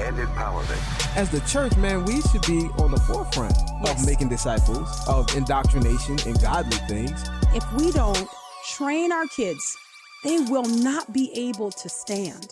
and 0.00 0.16
empowerment. 0.16 1.16
As 1.16 1.30
the 1.30 1.40
church, 1.40 1.76
man, 1.76 2.04
we 2.04 2.20
should 2.22 2.42
be 2.46 2.68
on 2.82 2.90
the 2.90 3.00
forefront 3.00 3.54
Yes. 3.84 4.00
of 4.00 4.06
making 4.06 4.28
disciples, 4.28 4.88
of 5.08 5.34
indoctrination 5.36 6.18
and 6.26 6.40
godly 6.40 6.76
things. 6.88 7.22
If 7.54 7.64
we 7.74 7.92
don't 7.92 8.28
train 8.70 9.12
our 9.12 9.26
kids, 9.26 9.76
they 10.24 10.38
will 10.40 10.64
not 10.64 11.12
be 11.12 11.30
able 11.34 11.70
to 11.70 11.88
stand. 11.88 12.48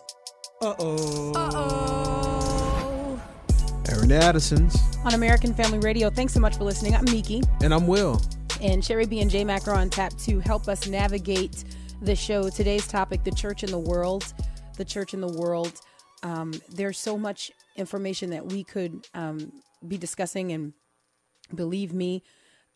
Uh-oh. 0.61 1.33
Uh-oh. 1.35 3.21
Aaron 3.89 4.13
Addison's. 4.13 4.77
On 5.05 5.15
American 5.15 5.53
Family 5.55 5.79
Radio, 5.79 6.09
thanks 6.11 6.33
so 6.33 6.41
much 6.41 6.57
for 6.57 6.65
listening. 6.65 6.95
I'm 6.95 7.05
Miki. 7.07 7.43
And 7.63 7.75
I'm 7.75 7.87
Will. 7.87 8.21
and 8.61 8.85
Sherry 8.85 9.07
B 9.07 9.21
and 9.21 9.29
J 9.31 9.45
Mac 9.45 9.67
are 9.67 9.75
on 9.75 9.91
tap 9.91 10.13
to 10.19 10.39
help 10.41 10.69
us 10.69 10.87
navigate 10.87 11.65
the 12.01 12.15
show. 12.15 12.49
Today's 12.49 12.87
topic: 12.87 13.25
the 13.25 13.33
church 13.33 13.65
in 13.65 13.71
the 13.73 13.79
world. 13.79 14.33
The 14.77 14.85
church 14.85 15.15
in 15.15 15.21
the 15.21 15.29
world. 15.33 15.73
Um, 16.23 16.53
there's 16.69 16.99
so 16.99 17.19
much 17.19 17.51
information 17.77 18.31
that 18.31 18.47
we 18.47 18.65
could 18.65 19.07
um, 19.15 19.53
be 19.87 19.99
discussing, 19.99 20.53
and 20.53 20.73
believe 21.55 21.93
me, 21.93 22.23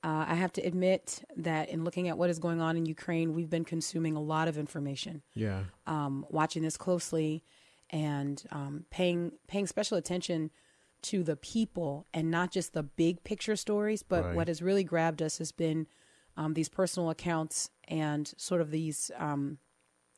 uh, 0.03 0.25
I 0.29 0.35
have 0.35 0.53
to 0.55 0.63
admit 0.63 1.25
that 1.37 1.69
in 1.69 1.85
looking 1.85 2.09
at 2.09 2.19
what 2.19 2.31
is 2.31 2.39
going 2.39 2.61
on 2.61 2.77
in 2.77 2.87
Ukraine, 2.87 3.35
we've 3.35 3.51
been 3.51 3.65
consuming 3.65 4.15
a 4.17 4.21
lot 4.21 4.49
of 4.49 4.59
information 4.59 5.23
Yeah. 5.35 5.65
um, 5.87 6.27
watching 6.31 6.63
this 6.63 6.77
closely 6.77 7.43
and 7.91 8.43
um, 8.51 8.85
paying 8.91 9.33
paying 9.47 9.67
special 9.67 9.97
attention 9.97 10.51
to 11.03 11.23
the 11.23 11.37
people 11.37 12.07
and 12.13 12.31
not 12.31 12.51
just 12.51 12.73
the 12.73 12.83
big 12.83 13.23
picture 13.23 13.55
stories. 13.57 14.03
But 14.03 14.25
Right. 14.25 14.35
what 14.35 14.49
has 14.49 14.61
really 14.61 14.85
grabbed 14.85 15.23
us 15.23 15.39
has 15.39 15.53
been 15.53 15.87
um, 16.37 16.55
these 16.55 16.69
personal 16.69 17.11
accounts 17.11 17.71
and 17.89 18.33
sort 18.37 18.61
of 18.61 18.71
these 18.71 19.11
um, 19.17 19.59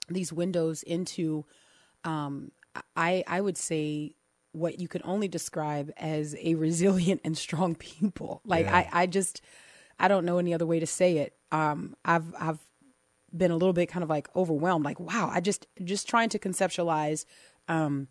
these 0.09 0.33
windows 0.33 0.83
into 0.83 1.45
um, 2.05 2.53
I 2.97 3.25
I 3.27 3.41
would 3.41 3.57
say 3.59 4.15
what 4.53 4.81
you 4.81 4.89
could 4.89 5.03
only 5.05 5.29
describe 5.29 5.93
as 5.97 6.35
a 6.41 6.55
resilient 6.55 7.21
and 7.25 7.37
strong 7.39 7.75
people. 7.75 8.41
Like 8.45 8.67
Yeah. 8.67 8.77
I 8.77 9.03
I 9.03 9.07
just 9.07 9.41
I 9.99 10.09
don't 10.09 10.25
know 10.25 10.39
any 10.39 10.55
other 10.55 10.67
way 10.67 10.81
to 10.81 10.87
say 10.87 11.19
it. 11.19 11.35
Um, 11.53 11.95
I've 12.05 12.35
I've 12.39 12.59
been 13.37 13.51
a 13.51 13.57
little 13.57 13.73
bit 13.75 13.87
kind 13.91 14.03
of 14.03 14.09
like 14.09 14.27
overwhelmed 14.35 14.87
like 14.87 14.99
wow 14.99 15.31
i 15.31 15.39
just 15.39 15.67
just 15.85 16.09
trying 16.09 16.31
to 16.31 16.39
conceptualize 16.39 17.27
um 17.69 18.09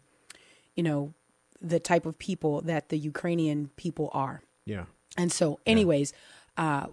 you 0.75 0.83
know 0.83 1.11
the 1.59 1.79
type 1.79 2.05
of 2.05 2.19
people 2.19 2.61
that 2.61 2.89
the 2.89 2.97
ukrainian 2.99 3.71
people 3.77 4.11
are 4.13 4.43
Yeah. 4.67 4.85
and 5.17 5.31
so 5.31 5.59
anyways 5.65 6.13
uh 6.55 6.85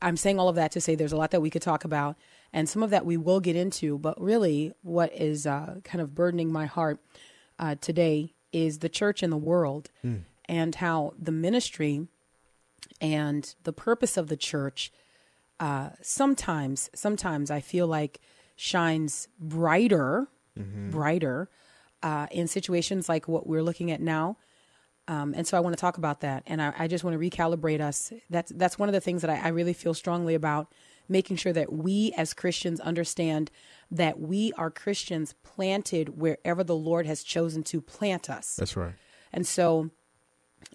i'm 0.00 0.16
saying 0.16 0.38
all 0.38 0.48
of 0.48 0.56
that 0.56 0.72
to 0.72 0.80
say 0.80 0.94
there's 0.94 1.12
a 1.12 1.16
lot 1.18 1.30
that 1.32 1.42
we 1.42 1.50
could 1.50 1.60
talk 1.60 1.84
about 1.84 2.16
and 2.52 2.68
some 2.68 2.82
of 2.82 2.90
that 2.90 3.04
we 3.06 3.16
will 3.16 3.40
get 3.40 3.56
into 3.56 3.98
but 3.98 4.20
really 4.20 4.72
what 4.82 5.12
is 5.12 5.46
uh 5.46 5.76
kind 5.84 6.00
of 6.00 6.14
burdening 6.14 6.50
my 6.52 6.66
heart 6.66 6.98
uh 7.58 7.74
today 7.80 8.34
is 8.52 8.78
the 8.78 8.88
church 8.88 9.22
in 9.22 9.30
the 9.30 9.36
world 9.36 9.90
and 10.48 10.74
how 10.76 11.12
the 11.18 11.32
ministry 11.32 12.06
and 13.00 13.54
the 13.64 13.72
purpose 13.72 14.16
of 14.16 14.28
the 14.28 14.36
church 14.36 14.90
uh, 15.60 15.90
sometimes 16.00 16.88
sometimes 16.94 17.50
I 17.50 17.60
feel 17.60 17.86
like 17.88 18.20
shines 18.56 19.28
brighter, 19.40 20.28
brighter 20.90 21.48
uh, 22.02 22.26
in 22.30 22.46
situations 22.46 23.08
like 23.08 23.26
what 23.28 23.46
we're 23.46 23.62
looking 23.62 23.90
at 23.90 24.00
now. 24.00 24.36
Um, 25.08 25.34
and 25.36 25.46
so 25.46 25.56
I 25.56 25.60
want 25.60 25.76
to 25.76 25.80
talk 25.80 25.96
about 25.98 26.20
that, 26.20 26.42
and 26.46 26.60
I, 26.62 26.72
I 26.78 26.86
just 26.86 27.02
want 27.02 27.18
to 27.18 27.30
recalibrate 27.30 27.80
us. 27.80 28.12
That's 28.30 28.52
that's 28.54 28.78
one 28.78 28.88
of 28.88 28.92
the 28.92 29.00
things 29.00 29.22
that 29.22 29.30
I, 29.30 29.36
I 29.36 29.48
really 29.48 29.72
feel 29.72 29.94
strongly 29.94 30.34
about, 30.34 30.72
making 31.08 31.36
sure 31.36 31.52
that 31.52 31.72
we 31.72 32.12
as 32.16 32.34
Christians 32.34 32.80
understand 32.80 33.50
that 33.90 34.20
we 34.20 34.52
are 34.54 34.70
Christians 34.70 35.34
planted 35.42 36.20
wherever 36.20 36.62
the 36.62 36.76
Lord 36.76 37.06
has 37.06 37.22
chosen 37.22 37.62
to 37.64 37.80
plant 37.80 38.28
us. 38.28 38.56
That's 38.56 38.76
right. 38.76 38.94
And 39.32 39.46
so 39.46 39.90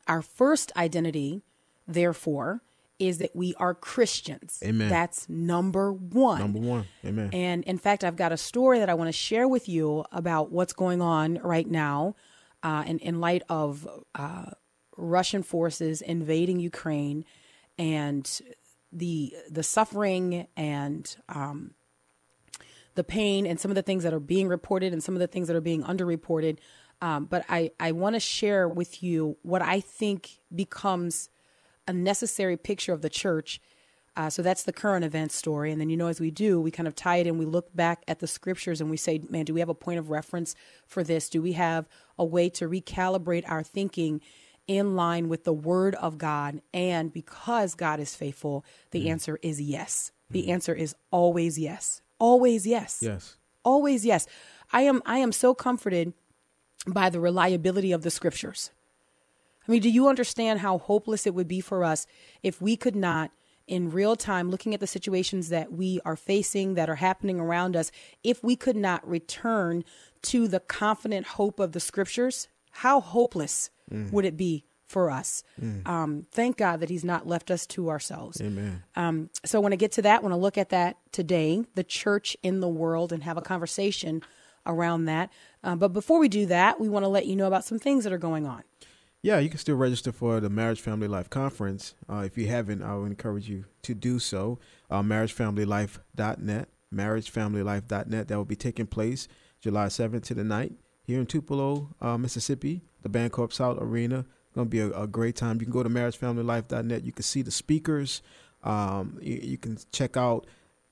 our 0.07 0.21
first 0.21 0.71
identity, 0.75 1.43
therefore, 1.87 2.61
is 2.99 3.17
that 3.17 3.35
we 3.35 3.53
are 3.55 3.73
Christians. 3.73 4.61
Amen. 4.63 4.89
That's 4.89 5.27
number 5.27 5.91
one. 5.91 6.39
Number 6.39 6.59
one. 6.59 6.85
Amen. 7.05 7.29
And 7.33 7.63
in 7.65 7.77
fact, 7.77 8.03
I've 8.03 8.15
got 8.15 8.31
a 8.31 8.37
story 8.37 8.79
that 8.79 8.89
I 8.89 8.93
want 8.93 9.07
to 9.09 9.13
share 9.13 9.47
with 9.47 9.67
you 9.67 10.05
about 10.11 10.51
what's 10.51 10.73
going 10.73 11.01
on 11.01 11.35
right 11.43 11.69
now 11.69 12.15
uh, 12.61 12.83
in, 12.87 12.99
in 12.99 13.19
light 13.19 13.43
of 13.49 13.87
uh, 14.15 14.51
Russian 14.95 15.43
forces 15.43 16.01
invading 16.01 16.59
Ukraine 16.59 17.25
and 17.77 18.41
the 18.93 19.33
the 19.49 19.63
suffering 19.63 20.47
and 20.55 21.15
um, 21.29 21.73
the 22.95 23.03
pain 23.03 23.45
and 23.45 23.59
some 23.59 23.71
of 23.71 23.75
the 23.75 23.81
things 23.81 24.03
that 24.03 24.13
are 24.13 24.19
being 24.19 24.47
reported 24.47 24.93
and 24.93 25.03
some 25.03 25.15
of 25.15 25.19
the 25.19 25.27
things 25.27 25.47
that 25.47 25.55
are 25.55 25.61
being 25.61 25.83
underreported. 25.83 26.59
Um, 27.01 27.25
but 27.25 27.43
I, 27.49 27.71
I 27.79 27.91
want 27.91 28.15
to 28.15 28.19
share 28.19 28.67
with 28.67 29.03
you 29.03 29.37
what 29.41 29.61
I 29.61 29.79
think 29.79 30.39
becomes 30.53 31.29
a 31.87 31.93
necessary 31.93 32.55
picture 32.55 32.93
of 32.93 33.01
the 33.01 33.09
church. 33.09 33.59
Uh, 34.15 34.29
so 34.29 34.43
that's 34.43 34.63
the 34.63 34.71
current 34.71 35.03
event 35.03 35.31
story. 35.31 35.71
And 35.71 35.81
then, 35.81 35.89
you 35.89 35.97
know, 35.97 36.07
as 36.07 36.21
we 36.21 36.29
do, 36.29 36.61
we 36.61 36.69
kind 36.69 36.87
of 36.87 36.95
tie 36.95 37.17
it 37.17 37.27
in. 37.27 37.39
We 37.39 37.45
look 37.45 37.75
back 37.75 38.03
at 38.07 38.19
the 38.19 38.27
scriptures 38.27 38.79
and 38.79 38.89
we 38.89 38.97
say, 38.97 39.19
man, 39.29 39.43
do 39.43 39.53
we 39.55 39.59
have 39.59 39.69
a 39.69 39.75
point 39.75 39.97
of 39.97 40.11
reference 40.11 40.55
for 40.85 41.03
this? 41.03 41.29
Do 41.29 41.41
we 41.41 41.53
have 41.53 41.89
a 42.17 42.23
way 42.23 42.47
to 42.51 42.69
recalibrate 42.69 43.43
our 43.49 43.63
thinking 43.63 44.21
in 44.67 44.95
line 44.95 45.29
with 45.29 45.43
the 45.43 45.53
word 45.53 45.95
of 45.95 46.17
God? 46.17 46.61
And 46.73 47.11
because 47.11 47.75
God 47.75 47.99
is 47.99 48.15
faithful, 48.15 48.65
the 48.91 49.05
mm. 49.05 49.09
answer 49.09 49.39
is 49.41 49.61
yes. 49.61 50.11
The 50.29 50.43
mm. 50.43 50.49
answer 50.49 50.73
is 50.73 50.95
always 51.11 51.57
yes. 51.57 52.01
Always 52.23 52.65
yes 52.65 52.99
yes. 53.01 53.35
always 53.65 54.05
yes 54.05 54.27
i 54.71 54.81
am 54.81 55.01
i 55.05 55.17
am 55.17 55.33
so 55.33 55.53
comforted 55.53 56.13
by 56.87 57.09
the 57.09 57.19
reliability 57.19 57.91
of 57.91 58.01
the 58.01 58.09
scriptures 58.09 58.71
i 59.67 59.71
mean 59.71 59.81
do 59.81 59.89
you 59.89 60.07
understand 60.07 60.61
how 60.61 60.77
hopeless 60.77 61.27
it 61.27 61.33
would 61.33 61.49
be 61.49 61.59
for 61.59 61.83
us 61.83 62.07
if 62.43 62.61
we 62.61 62.77
could 62.77 62.95
not 62.95 63.29
in 63.67 63.91
real 63.91 64.15
time 64.15 64.49
looking 64.49 64.73
at 64.73 64.79
the 64.79 64.87
situations 64.87 65.49
that 65.49 65.73
we 65.73 65.99
are 66.05 66.15
facing 66.15 66.75
that 66.75 66.89
are 66.89 66.95
happening 66.95 67.41
around 67.41 67.75
us 67.75 67.91
if 68.23 68.41
we 68.41 68.55
could 68.55 68.77
not 68.77 69.05
return 69.05 69.83
to 70.21 70.47
the 70.47 70.61
confident 70.61 71.27
hope 71.27 71.59
of 71.59 71.73
the 71.73 71.79
scriptures 71.81 72.47
how 72.77 73.01
hopeless 73.01 73.69
would 74.11 74.25
it 74.25 74.35
be 74.35 74.63
for 74.85 75.09
us 75.09 75.43
um, 75.85 76.25
thank 76.31 76.57
god 76.57 76.79
that 76.79 76.89
he's 76.89 77.03
not 77.03 77.25
left 77.25 77.49
us 77.49 77.65
to 77.65 77.89
ourselves 77.89 78.39
Amen. 78.41 78.83
um, 78.95 79.29
so 79.45 79.65
I 79.65 79.75
get 79.75 79.91
to 79.93 80.01
that, 80.03 80.21
want 80.21 80.33
to 80.33 80.37
look 80.37 80.57
at 80.57 80.69
that 80.69 80.97
today, 81.11 81.63
the 81.75 81.83
church 81.83 82.37
in 82.43 82.59
the 82.59 82.67
world, 82.67 83.11
and 83.11 83.23
have 83.23 83.37
a 83.37 83.41
conversation 83.41 84.21
around 84.65 85.05
that. 85.05 85.31
Uh, 85.63 85.75
but 85.75 85.89
before 85.93 86.19
we 86.19 86.27
do 86.27 86.45
that, 86.47 86.79
we 86.79 86.89
want 86.89 87.03
to 87.03 87.09
let 87.09 87.25
you 87.25 87.35
know 87.35 87.47
about 87.47 87.65
some 87.65 87.79
things 87.79 88.03
that 88.03 88.13
are 88.13 88.17
going 88.17 88.45
on. 88.45 88.63
Yeah, 89.21 89.39
you 89.39 89.49
can 89.49 89.57
still 89.57 89.77
register 89.77 90.11
for 90.11 90.41
the 90.41 90.49
Marriage 90.49 90.81
Family 90.81 91.07
Life 91.07 91.29
Conference. 91.29 91.95
Uh, 92.09 92.23
if 92.25 92.37
you 92.37 92.47
haven't, 92.47 92.83
I 92.83 92.95
would 92.95 93.07
encourage 93.07 93.47
you 93.47 93.65
to 93.83 93.93
do 93.93 94.19
so. 94.19 94.59
Uh, 94.89 95.01
MarriageFamilyLife.net, 95.01 96.67
MarriageFamilyLife.net. 96.93 98.27
That 98.27 98.37
will 98.37 98.45
be 98.45 98.55
taking 98.57 98.87
place 98.87 99.29
July 99.61 99.87
7th 99.87 100.23
to 100.23 100.33
the 100.33 100.43
9th 100.43 100.75
here 101.03 101.19
in 101.19 101.25
Tupelo, 101.25 101.89
uh, 102.01 102.17
Mississippi, 102.17 102.81
the 103.01 103.09
Bancorp 103.09 103.53
South 103.53 103.77
Arena. 103.79 104.25
Going 104.55 104.67
to 104.67 104.69
be 104.69 104.79
a, 104.79 104.91
a 104.91 105.07
great 105.07 105.35
time. 105.35 105.59
You 105.59 105.65
can 105.65 105.73
go 105.73 105.83
to 105.83 105.89
MarriageFamilyLife.net. 105.89 107.03
You 107.03 107.11
can 107.11 107.23
see 107.23 107.41
the 107.41 107.51
speakers. 107.51 108.21
Um, 108.63 109.17
you, 109.21 109.39
you 109.41 109.57
can 109.57 109.77
check 109.91 110.15
out, 110.15 110.45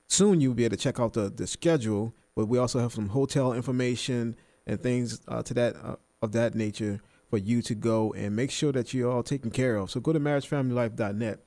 soon 0.07 0.41
you'll 0.41 0.55
be 0.55 0.65
able 0.65 0.75
to 0.75 0.81
check 0.81 0.99
out 0.99 1.13
the, 1.13 1.29
the 1.29 1.47
schedule, 1.47 2.13
but 2.35 2.47
we 2.47 2.57
also 2.57 2.79
have 2.79 2.93
some 2.93 3.09
hotel 3.09 3.53
information 3.53 4.35
and 4.65 4.81
things 4.81 5.21
uh, 5.27 5.43
to 5.43 5.53
that 5.53 5.75
uh, 5.83 5.95
of 6.21 6.31
that 6.33 6.53
nature 6.55 7.01
for 7.29 7.37
you 7.37 7.61
to 7.61 7.73
go 7.73 8.13
and 8.13 8.35
make 8.35 8.51
sure 8.51 8.71
that 8.71 8.93
you're 8.93 9.11
all 9.11 9.23
taken 9.23 9.49
care 9.49 9.77
of. 9.77 9.89
So 9.89 9.99
go 9.99 10.13
to 10.13 10.19
marriagefamilylife.net. 10.19 11.39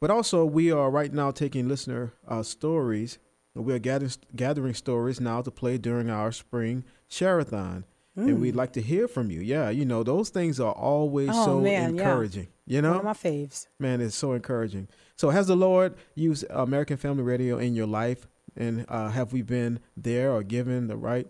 But 0.00 0.10
also, 0.10 0.44
we 0.44 0.72
are 0.72 0.90
right 0.90 1.12
now 1.12 1.30
taking 1.30 1.68
listener 1.68 2.12
uh, 2.26 2.42
stories. 2.42 3.18
We 3.54 3.72
are 3.72 3.78
gathering, 3.78 4.12
gathering 4.34 4.74
stories 4.74 5.20
now 5.20 5.42
to 5.42 5.50
play 5.50 5.78
during 5.78 6.10
our 6.10 6.32
spring 6.32 6.84
share-a-thon. 7.08 7.84
And 8.16 8.40
we'd 8.40 8.56
like 8.56 8.72
to 8.72 8.80
hear 8.80 9.06
from 9.08 9.30
you. 9.30 9.40
Yeah, 9.40 9.68
you 9.68 9.84
know, 9.84 10.02
those 10.02 10.30
things 10.30 10.58
are 10.58 10.72
always 10.72 11.28
Oh, 11.32 11.44
so 11.44 11.60
man, 11.60 11.94
yeah. 11.94 12.02
encouraging. 12.02 12.48
You 12.66 12.80
know? 12.82 12.90
One 12.92 12.98
of 13.00 13.04
my 13.04 13.12
faves. 13.12 13.66
Man, 13.78 14.00
it's 14.00 14.16
so 14.16 14.32
encouraging. 14.32 14.88
So, 15.16 15.28
has 15.30 15.46
the 15.46 15.56
Lord 15.56 15.94
used 16.14 16.44
American 16.50 16.96
Family 16.96 17.22
Radio 17.22 17.58
in 17.58 17.74
your 17.74 17.86
life? 17.86 18.26
And 18.56 18.86
uh, 18.88 19.10
have 19.10 19.32
we 19.34 19.42
been 19.42 19.80
there 19.98 20.32
or 20.32 20.42
given 20.42 20.86
the 20.86 20.96
right 20.96 21.26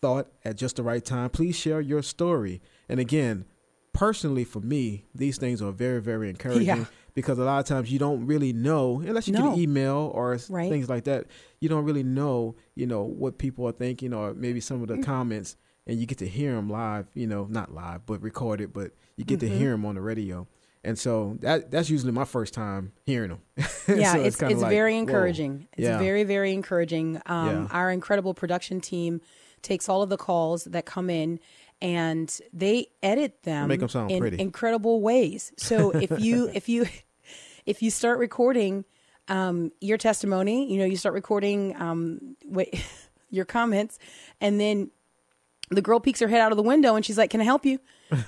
thought 0.00 0.28
at 0.44 0.56
just 0.56 0.76
the 0.76 0.82
right 0.82 1.04
time? 1.04 1.28
Please 1.28 1.56
share 1.56 1.80
your 1.80 2.02
story. 2.02 2.62
And 2.88 2.98
again, 2.98 3.44
personally, 3.92 4.44
for 4.44 4.60
me, 4.60 5.04
these 5.14 5.36
things 5.36 5.60
are 5.60 5.72
very, 5.72 6.00
very 6.00 6.30
encouraging 6.34 6.66
Yeah. 6.66 6.84
because 7.14 7.38
a 7.38 7.44
lot 7.44 7.58
of 7.60 7.66
times 7.66 7.92
you 7.92 7.98
don't 7.98 8.24
really 8.26 8.52
know 8.54 9.00
unless 9.06 9.28
you 9.28 9.34
No. 9.34 9.42
get 9.42 9.52
an 9.54 9.58
email 9.60 10.10
or 10.14 10.38
Right. 10.48 10.70
things 10.70 10.88
like 10.88 11.04
that. 11.04 11.26
You 11.60 11.68
don't 11.68 11.84
really 11.84 12.02
know, 12.02 12.56
you 12.74 12.86
know, 12.86 13.02
what 13.02 13.36
people 13.38 13.66
are 13.68 13.72
thinking 13.72 14.14
or 14.14 14.32
maybe 14.32 14.60
some 14.60 14.82
of 14.82 14.88
Mm. 14.88 14.96
the 14.96 15.02
comments, 15.02 15.56
and 15.86 15.98
you 15.98 16.06
get 16.06 16.18
to 16.18 16.28
hear 16.28 16.54
them 16.54 16.68
live. 16.70 17.06
You 17.14 17.26
know, 17.26 17.46
not 17.50 17.72
live, 17.72 18.06
but 18.06 18.22
recorded. 18.22 18.72
But 18.72 18.92
you 19.16 19.24
get 19.24 19.40
Mm-hmm. 19.40 19.52
to 19.52 19.58
hear 19.58 19.70
them 19.70 19.84
on 19.86 19.94
the 19.96 20.00
radio, 20.00 20.46
and 20.84 20.98
so 20.98 21.36
that 21.40 21.70
that's 21.70 21.90
usually 21.90 22.12
my 22.12 22.24
first 22.24 22.54
time 22.54 22.92
hearing 23.04 23.30
them. 23.30 23.40
yeah, 23.88 24.12
So 24.14 24.22
it's 24.22 24.36
kinda 24.36 24.52
it's 24.54 24.62
like, 24.62 24.70
very 24.70 24.92
whoa. 24.94 24.98
encouraging. 25.00 25.68
It's 25.76 25.86
Yeah. 25.88 25.98
very 25.98 26.24
very 26.24 26.52
encouraging. 26.52 27.20
Um, 27.26 27.46
Yeah. 27.46 27.66
Our 27.70 27.90
incredible 27.90 28.34
production 28.34 28.80
team 28.80 29.20
takes 29.62 29.88
all 29.88 30.02
of 30.02 30.08
the 30.08 30.16
calls 30.16 30.64
that 30.64 30.86
come 30.86 31.10
in 31.10 31.38
and 31.82 32.38
they 32.52 32.86
edit 33.02 33.42
them 33.42 33.68
Make 33.68 33.82
'em 33.82 33.88
sound 33.88 34.10
in 34.10 34.18
pretty. 34.20 34.38
incredible 34.40 35.00
ways. 35.02 35.52
So 35.58 35.90
if 35.90 36.10
you 36.18 36.48
if 36.54 36.68
you 36.68 36.86
if 37.66 37.82
you 37.82 37.90
start 37.90 38.18
recording 38.18 38.84
um, 39.28 39.70
your 39.80 39.96
testimony, 39.98 40.72
you 40.72 40.78
know 40.78 40.84
you 40.86 40.96
start 40.96 41.14
recording 41.14 41.76
um, 41.80 42.36
what, 42.44 42.68
your 43.30 43.44
comments, 43.44 43.98
and 44.40 44.58
then 44.58 44.90
the 45.70 45.82
girl 45.82 46.00
peeks 46.00 46.20
her 46.20 46.28
head 46.28 46.40
out 46.40 46.50
of 46.52 46.56
the 46.56 46.62
window 46.62 46.94
and 46.96 47.04
she's 47.04 47.16
like, 47.18 47.30
"Can 47.30 47.40
I 47.40 47.44
help 47.44 47.64
you?" 47.64 47.78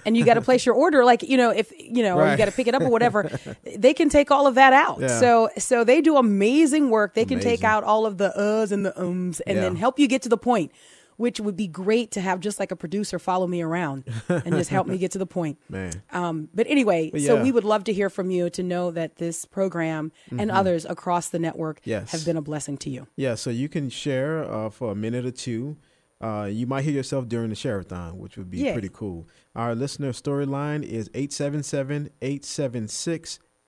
And 0.07 0.17
you 0.17 0.25
got 0.25 0.35
to 0.35 0.41
place 0.41 0.65
your 0.65 0.77
order, 0.77 1.05
like 1.05 1.23
you 1.25 1.37
know, 1.37 1.51
if 1.51 1.73
you 1.77 2.03
know, 2.05 2.17
or 2.19 2.31
you 2.31 2.37
got 2.37 2.45
to 2.45 2.53
pick 2.53 2.69
it 2.69 2.75
up 2.75 2.83
or 2.83 2.89
whatever. 2.97 3.29
they 3.77 3.93
can 3.95 4.09
take 4.09 4.31
all 4.31 4.47
of 4.47 4.55
that 4.55 4.73
out. 4.73 5.01
Yeah. 5.01 5.09
So 5.19 5.49
so 5.59 5.83
they 5.85 6.01
do 6.01 6.17
amazing 6.17 6.91
work. 6.91 7.15
They 7.15 7.25
can 7.25 7.41
take 7.41 7.65
out 7.65 7.83
all 7.85 8.07
of 8.07 8.19
the 8.19 8.33
uhs 8.39 8.71
and 8.73 8.87
the 8.87 8.99
ums 8.99 9.41
and 9.41 9.59
then 9.59 9.75
help 9.77 9.99
you 9.99 10.07
get 10.07 10.23
to 10.23 10.29
the 10.29 10.37
point. 10.39 10.71
Which 11.19 11.39
would 11.41 11.57
be 11.57 11.69
great 11.69 12.11
to 12.13 12.21
have 12.21 12.41
just 12.41 12.59
like 12.59 12.73
a 12.73 12.77
producer 12.77 13.19
follow 13.19 13.47
me 13.47 13.61
around 13.61 14.05
and 14.29 14.55
just 14.55 14.71
help 14.71 14.87
me 14.87 14.97
get 14.99 15.11
to 15.13 15.19
the 15.19 15.27
point. 15.27 15.59
Man. 15.69 16.03
Um, 16.11 16.49
but 16.55 16.67
anyway, 16.69 17.11
But 17.13 17.21
so 17.21 17.41
we 17.41 17.53
would 17.53 17.65
love 17.65 17.85
to 17.85 17.93
hear 17.93 18.09
from 18.09 18.31
you 18.31 18.49
to 18.51 18.63
know 18.63 18.91
that 18.93 19.17
this 19.17 19.45
program 19.45 20.11
and 20.37 20.51
others 20.51 20.85
across 20.85 21.29
the 21.29 21.39
network 21.39 21.81
Mm-hmm. 21.83 21.91
Yes. 21.91 22.13
have 22.13 22.25
been 22.25 22.37
a 22.39 22.43
blessing 22.43 22.77
to 22.79 22.91
you. 22.91 23.07
Yeah, 23.15 23.35
so 23.35 23.51
you 23.51 23.69
can 23.69 23.89
share 23.91 24.43
uh, 24.51 24.71
for 24.71 24.91
a 24.91 24.95
minute 24.97 25.25
or 25.27 25.31
two. 25.31 25.77
Uh, 26.23 26.49
you 26.51 26.67
might 26.69 26.85
hear 26.85 26.93
yourself 26.95 27.29
during 27.29 27.51
the 27.51 27.57
share-a-thon, 27.57 28.17
which 28.19 28.37
would 28.37 28.49
be 28.49 28.59
Yeah. 28.59 28.73
pretty 28.73 28.91
cool. 28.93 29.27
Our 29.57 29.75
listener 29.75 30.13
storyline 30.13 30.85
is 30.85 31.11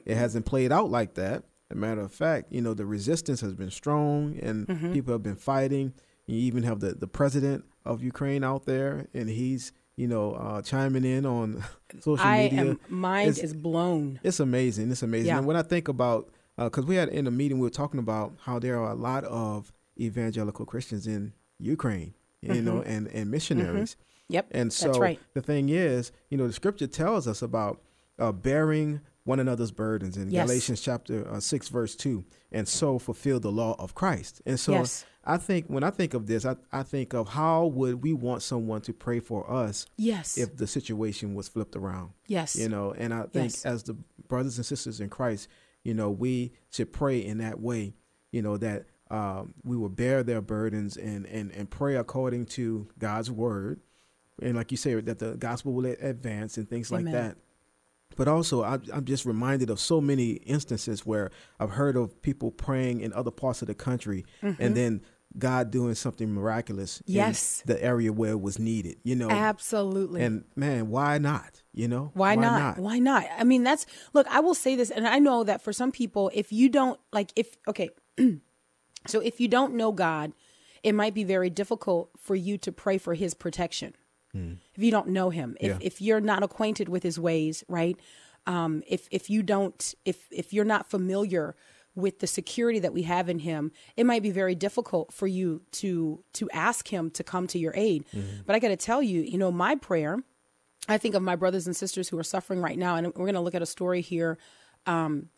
It 0.05 0.15
hasn't 0.17 0.45
played 0.45 0.71
out 0.71 0.89
like 0.89 1.13
that. 1.15 1.43
As 1.69 1.75
a 1.77 1.79
matter 1.79 2.01
of 2.01 2.11
fact, 2.13 2.51
you 2.51 2.61
know, 2.61 2.73
the 2.73 2.85
resistance 2.85 3.41
has 3.41 3.53
been 3.53 3.71
strong 3.71 4.37
and 4.41 4.67
Mm-hmm. 4.67 4.93
people 4.93 5.13
have 5.13 5.23
been 5.23 5.35
fighting. 5.35 5.93
You 6.25 6.37
even 6.37 6.63
have 6.63 6.79
the, 6.79 6.93
the 6.93 7.07
president 7.07 7.65
of 7.85 8.01
Ukraine 8.01 8.43
out 8.43 8.65
there 8.65 9.07
and 9.13 9.29
he's, 9.29 9.71
you 9.95 10.07
know, 10.07 10.33
uh, 10.33 10.61
chiming 10.61 11.05
in 11.05 11.25
on 11.25 11.63
social 11.99 12.25
I 12.25 12.43
media. 12.43 12.59
am 12.61 12.79
mind 12.89 13.29
It's- 13.29 13.43
is 13.43 13.53
blown. 13.53 14.19
It's 14.23 14.39
amazing. 14.39 14.91
It's 14.91 15.03
amazing. 15.03 15.27
Yeah. 15.27 15.37
And 15.37 15.47
when 15.47 15.55
I 15.55 15.61
think 15.61 15.87
about, 15.87 16.29
because 16.57 16.85
we 16.85 16.95
had 16.95 17.09
in 17.09 17.27
a 17.27 17.31
meeting, 17.31 17.57
we 17.59 17.63
were 17.63 17.69
talking 17.69 17.99
about 17.99 18.33
how 18.41 18.59
there 18.59 18.79
are 18.79 18.91
a 18.91 18.95
lot 18.95 19.23
of 19.25 19.71
evangelical 19.99 20.65
Christians 20.65 21.07
in 21.07 21.33
Ukraine, 21.59 22.13
you 22.41 22.61
know, 22.61 22.81
and, 22.81 23.07
and 23.07 23.29
missionaries. 23.31 23.95
Yep, 24.29 24.47
And 24.51 24.71
so 24.73 24.91
Mm-hmm. 24.91 25.01
right. 25.01 25.19
the 25.33 25.41
thing 25.41 25.69
is, 25.69 26.11
you 26.29 26.37
know, 26.37 26.47
the 26.47 26.53
scripture 26.53 26.87
tells 26.87 27.27
us 27.27 27.41
about 27.41 27.81
uh, 28.19 28.31
bearing 28.31 29.01
one 29.25 29.39
another's 29.39 29.71
burdens 29.71 30.17
in 30.17 30.29
Yes. 30.31 30.47
Galatians 30.47 30.81
chapter 30.81 31.27
uh, 31.29 31.39
6, 31.39 31.69
verse 31.69 31.95
2, 31.95 32.23
and 32.51 32.67
so 32.67 32.99
fulfill 32.99 33.39
the 33.39 33.51
law 33.51 33.75
of 33.79 33.93
Christ. 33.95 34.41
And 34.45 34.59
so 34.59 34.71
Yes. 34.73 35.05
I 35.25 35.37
think 35.37 35.67
when 35.67 35.83
I 35.83 35.89
think 35.89 36.13
of 36.13 36.27
this, 36.27 36.45
I, 36.45 36.57
I 36.71 36.83
think 36.83 37.13
of 37.13 37.29
how 37.29 37.67
would 37.67 38.03
we 38.03 38.11
want 38.13 38.41
someone 38.41 38.81
to 38.81 38.93
pray 38.93 39.19
for 39.21 39.49
us 39.49 39.85
Yes. 39.97 40.37
if 40.37 40.57
the 40.57 40.67
situation 40.67 41.33
was 41.33 41.47
flipped 41.47 41.75
around? 41.75 42.11
yes. 42.27 42.55
you 42.55 42.67
know 42.69 42.93
and 42.97 43.13
i 43.13 43.21
think 43.23 43.51
Yes. 43.53 43.65
as 43.65 43.83
the 43.83 43.95
brothers 44.27 44.57
and 44.57 44.65
sisters 44.65 44.99
in 44.99 45.09
christ 45.09 45.47
you 45.83 45.93
know 45.93 46.09
we 46.09 46.53
should 46.71 46.91
pray 46.93 47.19
in 47.23 47.37
that 47.39 47.59
way 47.59 47.93
you 48.31 48.41
know 48.41 48.57
that 48.57 48.85
um, 49.11 49.53
we 49.63 49.77
will 49.77 49.89
bear 49.89 50.23
their 50.23 50.41
burdens 50.41 50.97
and, 50.97 51.25
and 51.27 51.51
and 51.51 51.69
pray 51.69 51.95
according 51.95 52.45
to 52.57 52.87
god's 52.97 53.29
word 53.29 53.79
and 54.41 54.55
like 54.55 54.71
you 54.71 54.77
say 54.77 54.95
that 54.99 55.19
the 55.19 55.35
gospel 55.35 55.73
will 55.73 55.85
advance 55.85 56.57
and 56.57 56.67
things 56.69 56.91
like 56.91 57.05
that 57.05 57.37
but 58.15 58.27
also 58.27 58.63
I, 58.63 58.79
i'm 58.93 59.05
just 59.05 59.25
reminded 59.25 59.69
of 59.69 59.79
so 59.79 59.99
many 60.01 60.31
instances 60.55 61.05
where 61.05 61.29
i've 61.59 61.71
heard 61.71 61.95
of 61.97 62.21
people 62.21 62.49
praying 62.51 63.01
in 63.01 63.11
other 63.13 63.31
parts 63.31 63.61
of 63.61 63.67
the 63.67 63.75
country 63.75 64.25
and 64.41 64.75
then 64.75 65.01
god 65.37 65.71
doing 65.71 65.95
something 65.95 66.31
miraculous. 66.33 67.01
Yes. 67.05 67.61
in 67.67 67.73
the 67.73 67.83
area 67.83 68.13
where 68.13 68.31
it 68.31 68.41
was 68.41 68.59
needed 68.59 68.97
you 69.03 69.15
know 69.15 69.29
Absolutely. 69.29 70.21
and 70.21 70.43
man 70.55 70.89
why 70.89 71.17
not 71.17 71.61
you 71.73 71.87
know 71.87 72.11
Why, 72.13 72.35
not? 72.35 72.77
Why 72.77 72.99
not? 72.99 73.25
I 73.37 73.43
mean, 73.43 73.63
that's 73.63 73.87
look. 74.13 74.27
I 74.29 74.41
will 74.41 74.53
say 74.53 74.75
this, 74.75 74.91
and 74.91 75.07
I 75.07 75.17
know 75.17 75.43
that 75.43 75.63
for 75.63 75.73
some 75.73 75.91
people, 75.91 76.29
if 76.33 76.51
you 76.51 76.69
don't 76.69 76.99
like, 77.11 77.31
if 77.35 77.57
okay, 77.67 77.89
so 79.07 79.19
if 79.19 79.39
you 79.41 79.47
don't 79.47 79.73
know 79.73 79.91
God, 79.91 80.33
it 80.83 80.93
might 80.93 81.15
be 81.15 81.23
very 81.23 81.49
difficult 81.49 82.11
for 82.19 82.35
you 82.35 82.57
to 82.59 82.71
pray 82.71 82.99
for 82.99 83.15
His 83.15 83.33
protection. 83.33 83.95
If 84.35 84.83
you 84.83 84.91
don't 84.91 85.07
know 85.09 85.29
Him, 85.31 85.57
if 85.59 85.67
Yeah. 85.69 85.77
if 85.81 86.01
you're 86.01 86.21
not 86.21 86.43
acquainted 86.43 86.89
with 86.89 87.03
His 87.03 87.19
ways, 87.19 87.63
right? 87.67 87.97
Um, 88.45 88.83
if 88.87 89.07
if 89.11 89.29
you 89.29 89.41
don't, 89.43 89.95
if 90.05 90.27
if 90.31 90.53
you're 90.53 90.65
not 90.65 90.89
familiar 90.89 91.55
with 91.95 92.19
the 92.19 92.27
security 92.27 92.79
that 92.79 92.93
we 92.93 93.03
have 93.03 93.29
in 93.29 93.39
Him, 93.39 93.71
it 93.95 94.05
might 94.05 94.23
be 94.23 94.31
very 94.31 94.55
difficult 94.55 95.13
for 95.13 95.27
you 95.27 95.61
to 95.73 96.23
to 96.33 96.49
ask 96.51 96.87
Him 96.87 97.09
to 97.11 97.23
come 97.23 97.47
to 97.47 97.59
your 97.59 97.73
aid. 97.75 98.05
But 98.45 98.55
I 98.55 98.59
got 98.59 98.69
to 98.69 98.77
tell 98.77 99.01
you, 99.01 99.21
you 99.21 99.37
know, 99.37 99.51
my 99.51 99.75
prayer. 99.75 100.23
I 100.89 100.97
think 100.97 101.15
of 101.15 101.21
my 101.21 101.37
brothers 101.37 101.65
and 101.65 101.75
sisters 101.75 102.09
who 102.09 102.19
are 102.19 102.23
suffering 102.23 102.59
right 102.59 102.77
now, 102.77 102.95
and 102.97 103.07
we're 103.07 103.25
going 103.25 103.35
to 103.35 103.39
look 103.39 103.55
at 103.55 103.61
a 103.61 103.65
story 103.65 104.01
here. 104.01 104.37
Um, 104.85 105.29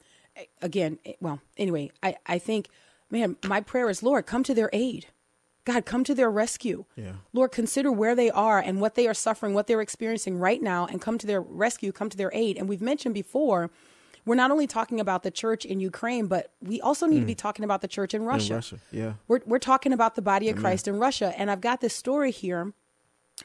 again, 0.62 0.98
eh, 1.06 1.14
well, 1.20 1.40
anyway, 1.58 1.92
I, 2.02 2.16
I 2.26 2.40
think, 2.40 2.70
man, 3.12 3.38
my 3.46 3.62
prayer 3.62 3.90
is, 3.90 4.02
Lord, 4.02 4.26
come 4.26 4.44
to 4.44 4.56
their 4.56 4.72
aid. 4.74 5.08
God, 5.66 5.86
come 5.86 6.04
to 6.04 6.14
their 6.14 6.30
rescue. 6.30 6.86
Yeah. 6.96 7.14
Lord, 7.34 7.52
consider 7.52 7.92
where 7.92 8.16
they 8.16 8.30
are 8.30 8.60
and 8.60 8.80
what 8.80 8.96
they 8.96 9.08
are 9.08 9.14
suffering, 9.14 9.54
what 9.54 9.68
they're 9.68 9.82
experiencing 9.82 10.38
right 10.38 10.62
now, 10.62 10.86
and 10.86 11.02
come 11.02 11.18
to 11.18 11.28
their 11.28 11.42
rescue, 11.42 11.92
come 11.92 12.10
to 12.10 12.18
their 12.18 12.32
aid. 12.34 12.58
And 12.58 12.70
we've 12.70 12.82
mentioned 12.82 13.16
before, 13.16 13.72
we're 14.26 14.36
not 14.36 14.52
only 14.52 14.68
talking 14.68 15.00
about 15.00 15.24
the 15.24 15.32
church 15.32 15.66
in 15.66 15.80
Ukraine, 15.80 16.28
but 16.28 16.52
we 16.62 16.82
also 16.82 17.06
need 17.06 17.20
to 17.20 17.26
be 17.26 17.36
talking 17.36 17.64
about 17.64 17.82
the 17.82 17.88
church 17.88 18.14
in 18.14 18.24
Russia. 18.24 18.54
In 18.54 18.58
Russia, 18.58 18.80
yeah. 18.92 19.14
We're, 19.28 19.42
we're 19.46 19.60
talking 19.60 19.94
about 19.94 20.16
the 20.16 20.22
body 20.22 20.50
of 20.50 20.58
Christ 20.58 20.88
in 20.88 20.98
Russia. 20.98 21.34
And 21.38 21.52
I've 21.52 21.62
got 21.62 21.82
this 21.82 21.94
story 21.94 22.32
here. 22.32 22.74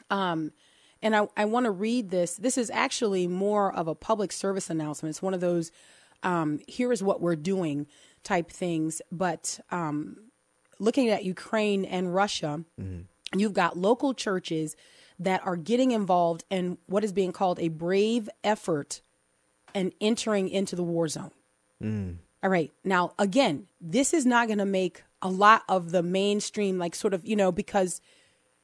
Um, 0.09 0.51
and 1.03 1.15
I, 1.15 1.27
I 1.37 1.45
want 1.45 1.65
to 1.65 1.71
read 1.71 2.09
this. 2.09 2.35
This 2.35 2.57
is 2.57 2.69
actually 2.71 3.27
more 3.27 3.73
of 3.73 3.87
a 3.87 3.95
public 3.95 4.31
service 4.31 4.69
announcement. 4.69 5.11
It's 5.11 5.21
one 5.21 5.33
of 5.33 5.41
those, 5.41 5.71
um, 6.23 6.59
here 6.67 6.91
is 6.91 7.03
what 7.03 7.21
we're 7.21 7.35
doing 7.35 7.87
type 8.23 8.49
things. 8.51 9.01
But 9.11 9.59
um, 9.69 10.17
looking 10.79 11.09
at 11.09 11.23
Ukraine 11.23 11.85
and 11.85 12.13
Russia, 12.13 12.63
you've 13.35 13.53
got 13.53 13.77
local 13.77 14.13
churches 14.13 14.75
that 15.19 15.45
are 15.45 15.55
getting 15.55 15.91
involved 15.91 16.43
in 16.49 16.79
what 16.87 17.03
is 17.03 17.13
being 17.13 17.31
called 17.31 17.59
a 17.59 17.67
brave 17.67 18.27
effort 18.43 19.01
and 19.73 19.93
entering 20.01 20.49
into 20.49 20.75
the 20.75 20.83
war 20.83 21.07
zone. 21.07 21.31
All 22.43 22.49
right. 22.49 22.71
Now, 22.83 23.13
again, 23.19 23.67
this 23.79 24.13
is 24.13 24.25
not 24.25 24.47
going 24.47 24.59
to 24.59 24.65
make 24.65 25.03
a 25.21 25.29
lot 25.29 25.63
of 25.69 25.91
the 25.91 26.01
mainstream, 26.01 26.77
like 26.77 26.95
sort 26.95 27.13
of, 27.13 27.25
you 27.25 27.35
know, 27.35 27.51
because 27.51 28.01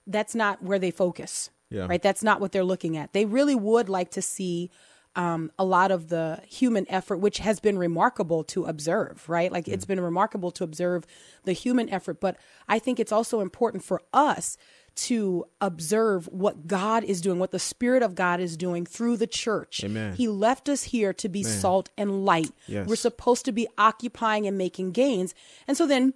that's 0.07 0.33
not 0.33 0.63
where 0.63 0.79
they 0.79 0.91
focus. 0.91 1.49
Yeah. 1.69 1.85
Right. 1.87 2.01
That's 2.01 2.23
not 2.23 2.39
what 2.39 2.53
they're 2.53 2.63
looking 2.63 2.95
at. 2.95 3.13
They 3.13 3.25
really 3.25 3.55
would 3.55 3.89
like 3.89 4.11
to 4.11 4.21
see 4.21 4.71
um, 5.17 5.51
a 5.57 5.65
lot 5.65 5.91
of 5.91 6.09
the 6.09 6.41
human 6.47 6.85
effort, 6.89 7.17
which 7.17 7.39
has 7.39 7.59
been 7.59 7.77
remarkable 7.77 8.43
to 8.45 8.65
observe, 8.65 9.27
right? 9.27 9.51
Like 9.51 9.67
it's 9.67 9.83
been 9.83 9.99
remarkable 9.99 10.51
to 10.51 10.63
observe 10.63 11.05
the 11.43 11.53
human 11.53 11.89
effort. 11.89 12.21
But 12.21 12.37
I 12.69 12.77
think 12.77 12.99
it's 12.99 13.11
also 13.11 13.41
important 13.41 13.83
for 13.83 14.01
us 14.13 14.57
to 14.97 15.45
observe 15.61 16.27
what 16.27 16.67
God 16.67 17.03
is 17.03 17.21
doing, 17.21 17.39
what 17.39 17.51
the 17.51 17.59
Spirit 17.59 18.03
of 18.03 18.15
God 18.15 18.39
is 18.39 18.57
doing 18.57 18.85
through 18.85 19.17
the 19.17 19.27
church. 19.27 19.83
Amen. 19.83 20.13
He 20.13 20.27
left 20.27 20.67
us 20.67 20.83
here 20.83 21.13
to 21.13 21.29
be 21.29 21.43
salt 21.43 21.89
and 21.97 22.25
light. 22.25 22.51
Yes. 22.67 22.87
We're 22.87 22.95
supposed 22.95 23.45
to 23.45 23.51
be 23.51 23.67
occupying 23.77 24.47
and 24.47 24.57
making 24.57 24.91
gains. 24.91 25.35
And 25.67 25.77
so 25.77 25.85
then 25.87 26.13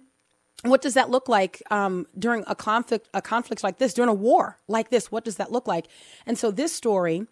what 0.64 0.82
does 0.82 0.94
that 0.94 1.10
look 1.10 1.28
like 1.28 1.62
um, 1.70 2.06
during 2.18 2.44
a 2.46 2.54
conflict 2.54 3.08
a 3.14 3.22
conflict 3.22 3.64
like 3.64 3.78
this 3.78 3.94
during 3.94 4.08
a 4.08 4.14
war 4.14 4.58
like 4.68 4.90
this 4.90 5.10
what 5.10 5.24
does 5.24 5.36
that 5.36 5.50
look 5.50 5.66
like 5.66 5.88
and 6.24 6.38
so 6.38 6.50
this 6.50 6.72
story 6.72 7.26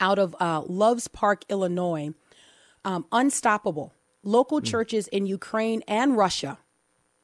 out 0.00 0.18
of 0.18 0.36
uh, 0.38 0.62
loves 0.66 1.08
park 1.08 1.44
illinois 1.48 2.10
um, 2.84 3.06
unstoppable 3.10 3.94
local 4.22 4.60
churches 4.60 5.08
in 5.08 5.26
ukraine 5.26 5.82
and 5.88 6.16
russia 6.16 6.58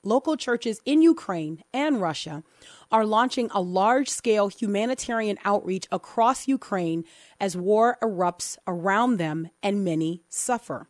local 0.02 0.36
churches 0.36 0.80
in 0.84 1.02
ukraine 1.02 1.62
and 1.72 2.00
russia 2.00 2.42
are 2.90 3.04
launching 3.04 3.48
a 3.52 3.60
large 3.60 4.08
scale 4.08 4.48
humanitarian 4.48 5.38
outreach 5.44 5.86
across 5.90 6.48
ukraine 6.48 7.04
as 7.40 7.56
war 7.56 7.96
erupts 8.02 8.56
around 8.66 9.16
them 9.16 9.48
and 9.62 9.84
many 9.84 10.22
suffer 10.28 10.88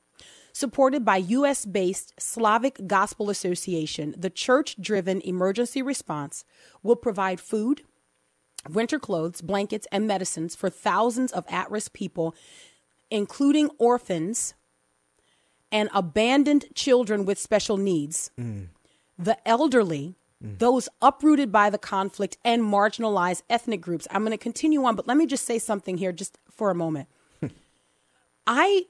Supported 0.59 1.05
by 1.05 1.19
U.S. 1.19 1.65
based 1.65 2.15
Slavic 2.19 2.89
Gospel 2.89 3.31
Association, 3.31 4.13
the 4.19 4.29
church 4.29 4.75
driven 4.81 5.21
emergency 5.21 5.83
response 5.83 6.45
will 6.83 6.97
provide 6.97 7.39
food, 7.39 7.83
winter 8.69 8.99
clothes, 8.99 9.41
blankets, 9.41 9.87
and 9.93 10.09
medicines 10.09 10.57
for 10.57 10.69
thousands 10.69 11.31
of 11.31 11.45
at 11.49 11.71
risk 11.71 11.93
people, 11.93 12.35
including 13.09 13.71
orphans 13.79 14.55
and 15.71 15.89
abandoned 15.95 16.65
children 16.75 17.25
with 17.25 17.39
special 17.39 17.77
needs, 17.77 18.33
mm. 18.37 18.67
The 19.19 19.37
elderly, 19.49 20.17
those 20.41 20.89
uprooted 21.03 21.51
by 21.51 21.69
the 21.69 21.79
conflict, 21.79 22.39
and 22.45 22.63
marginalized 22.63 23.43
ethnic 23.51 23.81
groups. 23.81 24.07
I'm 24.11 24.23
going 24.23 24.31
to 24.31 24.39
continue 24.39 24.85
on, 24.85 24.95
but 24.95 25.09
let 25.09 25.17
me 25.17 25.27
just 25.27 25.45
say 25.45 25.59
something 25.59 25.99
here 25.99 26.13
just 26.13 26.39
for 26.51 26.71
a 26.71 26.75
moment. 26.75 27.09
I 28.47 28.85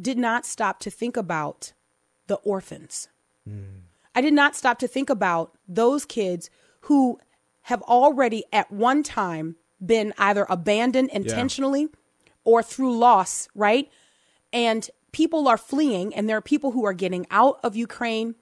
did 0.00 0.18
not 0.18 0.44
stop 0.44 0.80
to 0.80 0.90
think 0.90 1.16
about 1.16 1.72
the 2.26 2.36
orphans. 2.36 3.08
I 4.14 4.20
did 4.20 4.34
not 4.34 4.56
stop 4.56 4.78
to 4.80 4.88
think 4.88 5.08
about 5.08 5.56
those 5.66 6.04
kids 6.04 6.50
who 6.82 7.18
have 7.62 7.80
already 7.82 8.44
at 8.52 8.70
one 8.70 9.02
time 9.02 9.56
been 9.84 10.12
either 10.18 10.46
abandoned 10.50 11.10
intentionally 11.12 11.88
or 12.44 12.62
through 12.62 12.98
loss, 12.98 13.48
right? 13.54 13.90
And 14.52 14.90
people 15.12 15.48
are 15.48 15.56
fleeing, 15.56 16.14
and 16.14 16.28
there 16.28 16.36
are 16.36 16.42
people 16.42 16.72
who 16.72 16.84
are 16.84 16.92
getting 16.92 17.26
out 17.30 17.60
of 17.62 17.76
Ukraine. 17.76 18.34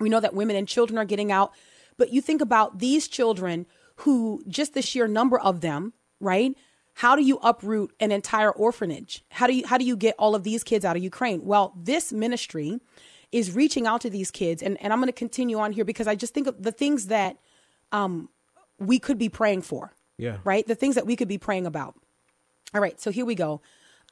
We 0.00 0.08
know 0.08 0.20
that 0.20 0.34
women 0.34 0.56
and 0.56 0.66
children 0.66 0.98
are 0.98 1.04
getting 1.04 1.30
out. 1.30 1.52
But 1.96 2.12
you 2.12 2.20
think 2.20 2.40
about 2.40 2.78
these 2.78 3.08
children 3.08 3.66
who, 3.96 4.42
just 4.48 4.74
the 4.74 4.82
sheer 4.82 5.06
number 5.06 5.38
of 5.38 5.60
them, 5.60 5.92
right? 6.20 6.56
How 6.94 7.16
do 7.16 7.22
you 7.22 7.38
uproot 7.42 7.92
an 8.00 8.12
entire 8.12 8.50
orphanage? 8.50 9.24
How 9.30 9.46
do 9.46 9.54
you 9.54 9.66
how 9.66 9.78
do 9.78 9.84
you 9.84 9.96
get 9.96 10.14
all 10.18 10.34
of 10.34 10.44
these 10.44 10.62
kids 10.62 10.84
out 10.84 10.96
of 10.96 11.02
Ukraine? 11.02 11.44
Well, 11.44 11.72
this 11.76 12.12
ministry 12.12 12.80
is 13.32 13.52
reaching 13.52 13.86
out 13.86 14.00
to 14.02 14.10
these 14.10 14.30
kids, 14.30 14.62
and, 14.62 14.80
and 14.80 14.92
I'm 14.92 15.00
going 15.00 15.08
to 15.08 15.12
continue 15.12 15.58
on 15.58 15.72
here 15.72 15.84
because 15.84 16.06
I 16.06 16.14
just 16.14 16.34
think 16.34 16.46
of 16.46 16.62
the 16.62 16.70
things 16.70 17.08
that 17.08 17.36
um, 17.90 18.28
we 18.78 19.00
could 19.00 19.18
be 19.18 19.28
praying 19.28 19.62
for. 19.62 19.92
Yeah. 20.18 20.38
Right? 20.44 20.64
The 20.64 20.76
things 20.76 20.94
that 20.94 21.06
we 21.06 21.16
could 21.16 21.26
be 21.26 21.38
praying 21.38 21.66
about. 21.66 21.96
All 22.72 22.80
right, 22.80 23.00
so 23.00 23.10
here 23.10 23.24
we 23.24 23.34
go. 23.34 23.60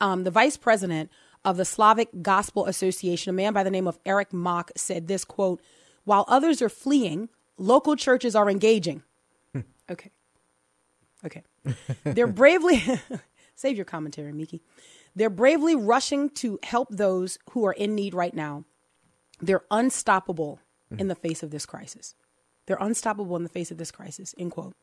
Um, 0.01 0.25
the 0.25 0.31
vice 0.31 0.57
president 0.57 1.11
of 1.45 1.57
the 1.57 1.65
Slavic 1.65 2.23
Gospel 2.23 2.67
Association, 2.67 3.31
a 3.31 3.33
man 3.33 3.53
by 3.53 3.63
the 3.63 3.71
name 3.71 3.87
of 3.87 3.99
Eric 4.07 4.33
Mock, 4.33 4.71
said 4.77 5.09
this 5.09 5.25
quote, 5.25 5.61
while 6.05 6.25
others 6.29 6.61
are 6.63 6.69
fleeing, 6.69 7.29
local 7.57 7.97
churches 7.97 8.35
are 8.35 8.51
engaging. 8.51 9.03
okay. 9.91 10.11
Okay. 11.25 11.43
They're 12.05 12.27
bravely 12.27 12.83
save 13.55 13.77
your 13.77 13.85
commentary, 13.85 14.33
Miki. 14.33 14.61
They're 15.15 15.31
bravely 15.31 15.77
rushing 15.77 16.31
to 16.31 16.59
help 16.63 16.89
those 16.91 17.39
who 17.51 17.65
are 17.65 17.73
in 17.73 17.95
need 17.95 18.15
right 18.15 18.35
now. 18.35 18.65
They're 19.41 19.65
unstoppable 19.71 20.61
mm. 20.93 21.01
in 21.01 21.09
the 21.09 21.15
face 21.15 21.43
of 21.43 21.51
this 21.51 21.67
crisis. 21.67 22.15
They're 22.67 22.79
unstoppable 22.81 23.37
in 23.37 23.43
the 23.43 23.49
face 23.49 23.71
of 23.71 23.79
this 23.79 23.91
crisis. 23.91 24.35
End 24.39 24.53
quote. 24.53 24.75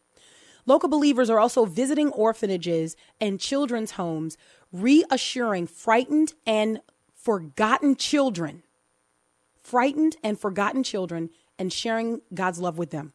Local 0.65 0.89
believers 0.89 1.29
are 1.29 1.39
also 1.39 1.65
visiting 1.65 2.09
orphanages 2.11 2.95
and 3.19 3.39
children's 3.39 3.91
homes, 3.91 4.37
reassuring 4.71 5.67
frightened 5.67 6.33
and 6.45 6.81
forgotten 7.15 7.95
children, 7.95 8.63
frightened 9.61 10.15
and 10.23 10.39
forgotten 10.39 10.83
children, 10.83 11.29
and 11.57 11.73
sharing 11.73 12.21
God's 12.33 12.59
love 12.59 12.77
with 12.77 12.91
them. 12.91 13.13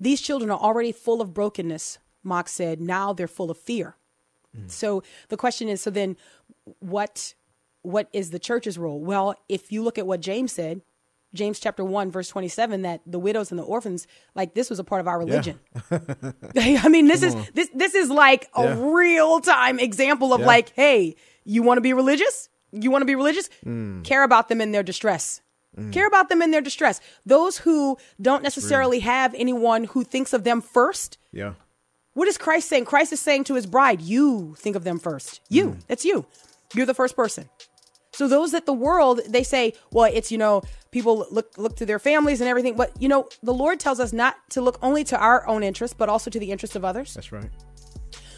These 0.00 0.20
children 0.20 0.50
are 0.50 0.58
already 0.58 0.92
full 0.92 1.20
of 1.20 1.32
brokenness, 1.32 1.98
Mock 2.22 2.48
said. 2.48 2.80
Now 2.80 3.12
they're 3.12 3.28
full 3.28 3.50
of 3.50 3.58
fear. 3.58 3.96
Mm. 4.56 4.70
So 4.70 5.02
the 5.28 5.36
question 5.36 5.68
is 5.68 5.80
so 5.80 5.90
then 5.90 6.16
what 6.80 7.34
what 7.82 8.08
is 8.12 8.30
the 8.30 8.38
church's 8.40 8.76
role? 8.76 9.00
Well, 9.00 9.36
if 9.48 9.70
you 9.70 9.82
look 9.82 9.96
at 9.96 10.08
what 10.08 10.20
James 10.20 10.52
said, 10.52 10.82
James 11.34 11.58
chapter 11.60 11.84
1 11.84 12.10
verse 12.10 12.28
27 12.28 12.82
that 12.82 13.00
the 13.06 13.18
widows 13.18 13.50
and 13.50 13.58
the 13.58 13.64
orphans 13.64 14.06
like 14.34 14.54
this 14.54 14.70
was 14.70 14.78
a 14.78 14.84
part 14.84 15.00
of 15.00 15.08
our 15.08 15.18
religion. 15.18 15.58
I 16.56 16.88
mean, 16.88 17.08
this 17.08 17.22
is 17.22 17.34
this 17.52 17.68
this 17.74 17.94
is 17.94 18.10
like 18.10 18.48
a 18.54 18.74
real 18.76 19.40
time 19.40 19.78
example 19.78 20.32
of 20.32 20.40
Yeah. 20.40 20.46
like, 20.46 20.70
hey, 20.74 21.16
you 21.44 21.62
want 21.62 21.78
to 21.78 21.82
be 21.82 21.92
religious? 21.92 22.48
You 22.72 22.90
want 22.90 23.02
to 23.02 23.06
be 23.06 23.14
religious? 23.14 23.48
Care 24.04 24.22
about 24.24 24.48
them 24.48 24.60
in 24.60 24.72
their 24.72 24.82
distress. 24.82 25.40
Care 25.92 26.06
about 26.06 26.30
them 26.30 26.40
in 26.40 26.52
their 26.52 26.62
distress. 26.62 27.00
Those 27.26 27.58
who 27.58 27.98
don't 28.20 28.42
necessarily 28.42 29.00
have 29.00 29.34
anyone 29.34 29.84
who 29.84 30.04
thinks 30.04 30.32
of 30.32 30.42
them 30.42 30.62
first. 30.62 31.18
Yeah. 31.32 31.52
What 32.14 32.28
is 32.28 32.38
Christ 32.38 32.70
saying? 32.70 32.86
Christ 32.86 33.12
is 33.12 33.20
saying 33.20 33.44
to 33.44 33.54
his 33.56 33.66
bride, 33.66 34.00
you 34.00 34.54
think 34.58 34.74
of 34.74 34.84
them 34.84 34.98
first. 34.98 35.42
You. 35.50 35.76
That's 35.86 36.02
you. 36.02 36.24
You're 36.74 36.86
the 36.86 36.94
first 36.94 37.14
person. 37.14 37.50
So 38.16 38.26
those 38.26 38.52
that 38.52 38.64
the 38.64 38.72
world 38.72 39.20
they 39.28 39.42
say, 39.42 39.74
well, 39.90 40.10
it's 40.10 40.32
you 40.32 40.38
know 40.38 40.62
people 40.90 41.26
look 41.30 41.58
look 41.58 41.76
to 41.76 41.84
their 41.84 41.98
families 41.98 42.40
and 42.40 42.48
everything, 42.48 42.74
but 42.74 42.90
you 42.98 43.08
know 43.08 43.28
the 43.42 43.52
Lord 43.52 43.78
tells 43.78 44.00
us 44.00 44.10
not 44.12 44.36
to 44.50 44.62
look 44.62 44.78
only 44.80 45.04
to 45.04 45.18
our 45.18 45.46
own 45.46 45.62
interests, 45.62 45.94
but 45.98 46.08
also 46.08 46.30
to 46.30 46.38
the 46.38 46.50
interests 46.50 46.76
of 46.76 46.82
others. 46.82 47.12
That's 47.12 47.30
right. 47.30 47.50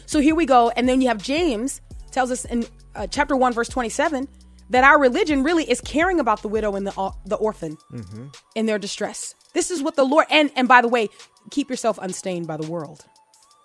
So 0.05 0.19
here 0.19 0.35
we 0.35 0.45
go, 0.45 0.69
and 0.75 0.89
then 0.89 1.01
you 1.01 1.07
have 1.07 1.23
James 1.23 1.79
tells 2.11 2.29
us 2.29 2.43
in 2.43 2.65
uh, 2.93 3.07
chapter 3.07 3.37
one, 3.37 3.53
verse 3.53 3.69
twenty-seven, 3.69 4.27
that 4.69 4.83
our 4.83 4.99
religion 4.99 5.43
really 5.43 5.63
is 5.63 5.79
caring 5.79 6.19
about 6.19 6.41
the 6.41 6.49
widow 6.49 6.75
and 6.75 6.85
the 6.85 6.93
uh, 6.99 7.11
the 7.25 7.37
orphan 7.37 7.77
in 8.55 8.65
their 8.65 8.79
distress. 8.79 9.33
This 9.53 9.71
is 9.71 9.81
what 9.81 9.95
the 9.95 10.03
Lord 10.03 10.25
and 10.29 10.51
and 10.57 10.67
by 10.67 10.81
the 10.81 10.89
way, 10.89 11.07
keep 11.51 11.69
yourself 11.69 11.97
unstained 12.01 12.47
by 12.47 12.57
the 12.57 12.69
world. 12.69 13.05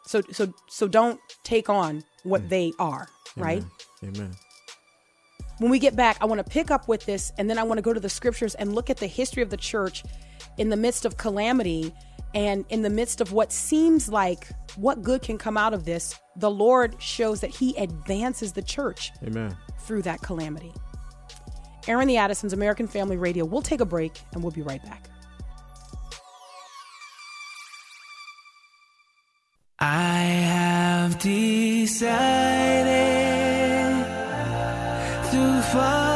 So 0.06 0.22
so 0.30 0.54
so 0.68 0.86
don't 0.86 1.18
take 1.42 1.68
on 1.68 2.04
what 2.22 2.48
they 2.50 2.72
are, 2.78 3.08
right? 3.36 3.64
Amen. 4.04 4.36
When 5.58 5.70
we 5.70 5.78
get 5.78 5.94
back, 5.94 6.18
I 6.20 6.24
want 6.24 6.44
to 6.44 6.50
pick 6.50 6.70
up 6.70 6.88
with 6.88 7.06
this 7.06 7.32
and 7.38 7.48
then 7.48 7.58
I 7.58 7.62
want 7.62 7.78
to 7.78 7.82
go 7.82 7.92
to 7.92 8.00
the 8.00 8.08
scriptures 8.08 8.54
and 8.54 8.74
look 8.74 8.90
at 8.90 8.96
the 8.96 9.06
history 9.06 9.42
of 9.42 9.50
the 9.50 9.56
church 9.56 10.02
in 10.58 10.68
the 10.68 10.76
midst 10.76 11.04
of 11.04 11.16
calamity 11.16 11.94
and 12.34 12.64
in 12.68 12.82
the 12.82 12.90
midst 12.90 13.20
of 13.20 13.32
what 13.32 13.52
seems 13.52 14.08
like 14.08 14.48
what 14.76 15.02
good 15.02 15.22
can 15.22 15.38
come 15.38 15.56
out 15.56 15.72
of 15.72 15.84
this. 15.84 16.18
The 16.36 16.50
Lord 16.50 17.00
shows 17.00 17.40
that 17.40 17.50
He 17.50 17.76
advances 17.76 18.52
the 18.52 18.62
church 18.62 19.12
Amen. 19.22 19.56
through 19.80 20.02
that 20.02 20.20
calamity. 20.20 20.72
Airing 21.86 22.08
the 22.08 22.16
Addisons, 22.16 22.52
American 22.52 22.88
Family 22.88 23.16
Radio. 23.16 23.44
We'll 23.44 23.62
take 23.62 23.80
a 23.80 23.84
break 23.84 24.18
and 24.32 24.42
we'll 24.42 24.52
be 24.52 24.62
right 24.62 24.82
back. 24.82 25.08
I 29.78 30.22
have 30.22 31.18
decided 31.18 32.63
to 35.74 36.13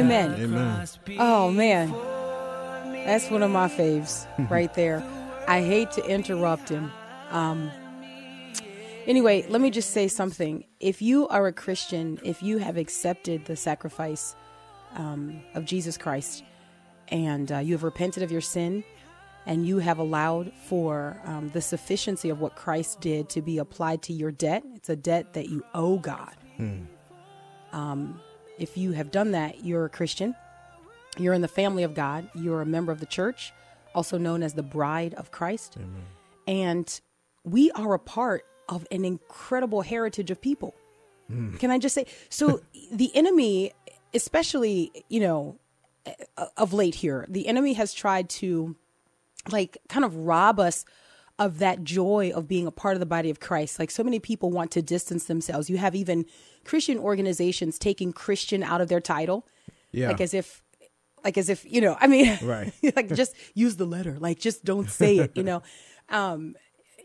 Amen. 0.00 0.34
Amen. 0.40 0.86
Oh 1.18 1.50
man, 1.50 1.90
that's 3.04 3.30
one 3.30 3.42
of 3.42 3.50
my 3.50 3.68
faves 3.68 4.26
right 4.50 4.72
there. 4.74 5.02
I 5.48 5.62
hate 5.62 5.90
to 5.92 6.04
interrupt 6.04 6.68
him. 6.68 6.90
Um, 7.30 7.70
anyway, 9.06 9.46
let 9.48 9.60
me 9.60 9.70
just 9.70 9.90
say 9.90 10.08
something. 10.08 10.64
If 10.80 11.00
you 11.02 11.28
are 11.28 11.46
a 11.46 11.52
Christian, 11.52 12.18
if 12.24 12.42
you 12.42 12.58
have 12.58 12.76
accepted 12.76 13.44
the 13.44 13.56
sacrifice 13.56 14.34
um, 14.94 15.40
of 15.54 15.64
Jesus 15.64 15.96
Christ, 15.96 16.42
and 17.08 17.52
uh, 17.52 17.58
you 17.58 17.74
have 17.74 17.84
repented 17.84 18.22
of 18.22 18.32
your 18.32 18.40
sin, 18.40 18.82
and 19.46 19.66
you 19.66 19.78
have 19.78 19.98
allowed 19.98 20.52
for 20.64 21.20
um, 21.24 21.48
the 21.50 21.60
sufficiency 21.60 22.28
of 22.30 22.40
what 22.40 22.56
Christ 22.56 23.00
did 23.00 23.28
to 23.30 23.40
be 23.40 23.58
applied 23.58 24.02
to 24.02 24.12
your 24.12 24.32
debt, 24.32 24.64
it's 24.74 24.88
a 24.88 24.96
debt 24.96 25.34
that 25.34 25.48
you 25.48 25.64
owe 25.74 25.98
God. 25.98 26.34
Um, 27.72 28.20
if 28.58 28.76
you 28.76 28.92
have 28.92 29.10
done 29.10 29.32
that, 29.32 29.64
you're 29.64 29.84
a 29.84 29.88
Christian. 29.90 30.34
You're 31.18 31.34
in 31.34 31.42
the 31.42 31.48
family 31.48 31.82
of 31.82 31.94
God. 31.94 32.28
You're 32.34 32.62
a 32.62 32.66
member 32.66 32.92
of 32.92 33.00
the 33.00 33.06
church, 33.06 33.52
also 33.94 34.18
known 34.18 34.42
as 34.42 34.54
the 34.54 34.62
bride 34.62 35.14
of 35.14 35.30
Christ. 35.30 35.76
And 36.46 37.00
we 37.44 37.70
are 37.72 37.94
a 37.94 37.98
part 37.98 38.44
of 38.68 38.86
an 38.90 39.04
incredible 39.04 39.82
heritage 39.82 40.30
of 40.30 40.40
people. 40.40 40.74
Hmm. 41.28 41.56
Can 41.56 41.70
I 41.70 41.78
just 41.78 41.94
say? 41.94 42.06
So 42.28 42.60
the 42.92 43.14
enemy, 43.14 43.72
especially, 44.14 44.92
you 45.08 45.20
know, 45.20 45.58
of 46.56 46.72
late 46.72 46.94
here, 46.94 47.26
the 47.28 47.48
enemy 47.48 47.72
has 47.74 47.92
tried 47.92 48.28
to 48.28 48.76
like 49.50 49.78
kind 49.88 50.04
of 50.04 50.14
rob 50.14 50.60
us 50.60 50.84
of 51.38 51.58
that 51.58 51.84
joy 51.84 52.32
of 52.34 52.48
being 52.48 52.66
a 52.66 52.70
part 52.70 52.94
of 52.94 53.00
the 53.00 53.06
body 53.06 53.30
of 53.30 53.40
Christ. 53.40 53.78
Like 53.78 53.90
so 53.90 54.02
many 54.02 54.18
people 54.18 54.50
want 54.50 54.70
to 54.72 54.82
distance 54.82 55.24
themselves. 55.24 55.68
You 55.68 55.76
have 55.78 55.94
even 55.94 56.24
Christian 56.64 56.98
organizations 56.98 57.78
taking 57.78 58.12
Christian 58.12 58.62
out 58.62 58.80
of 58.80 58.88
their 58.88 59.00
title. 59.00 59.46
Yeah. 59.92 60.08
Like 60.08 60.20
as 60.20 60.32
if 60.32 60.62
like 61.24 61.36
as 61.36 61.48
if, 61.48 61.64
you 61.70 61.80
know, 61.80 61.96
I 62.00 62.06
mean 62.06 62.38
Right. 62.42 62.72
like 62.96 63.14
just 63.14 63.34
use 63.54 63.76
the 63.76 63.84
letter. 63.84 64.16
Like 64.18 64.38
just 64.38 64.64
don't 64.64 64.90
say 64.90 65.18
it, 65.18 65.32
you 65.36 65.42
know. 65.42 65.62
Um 66.08 66.54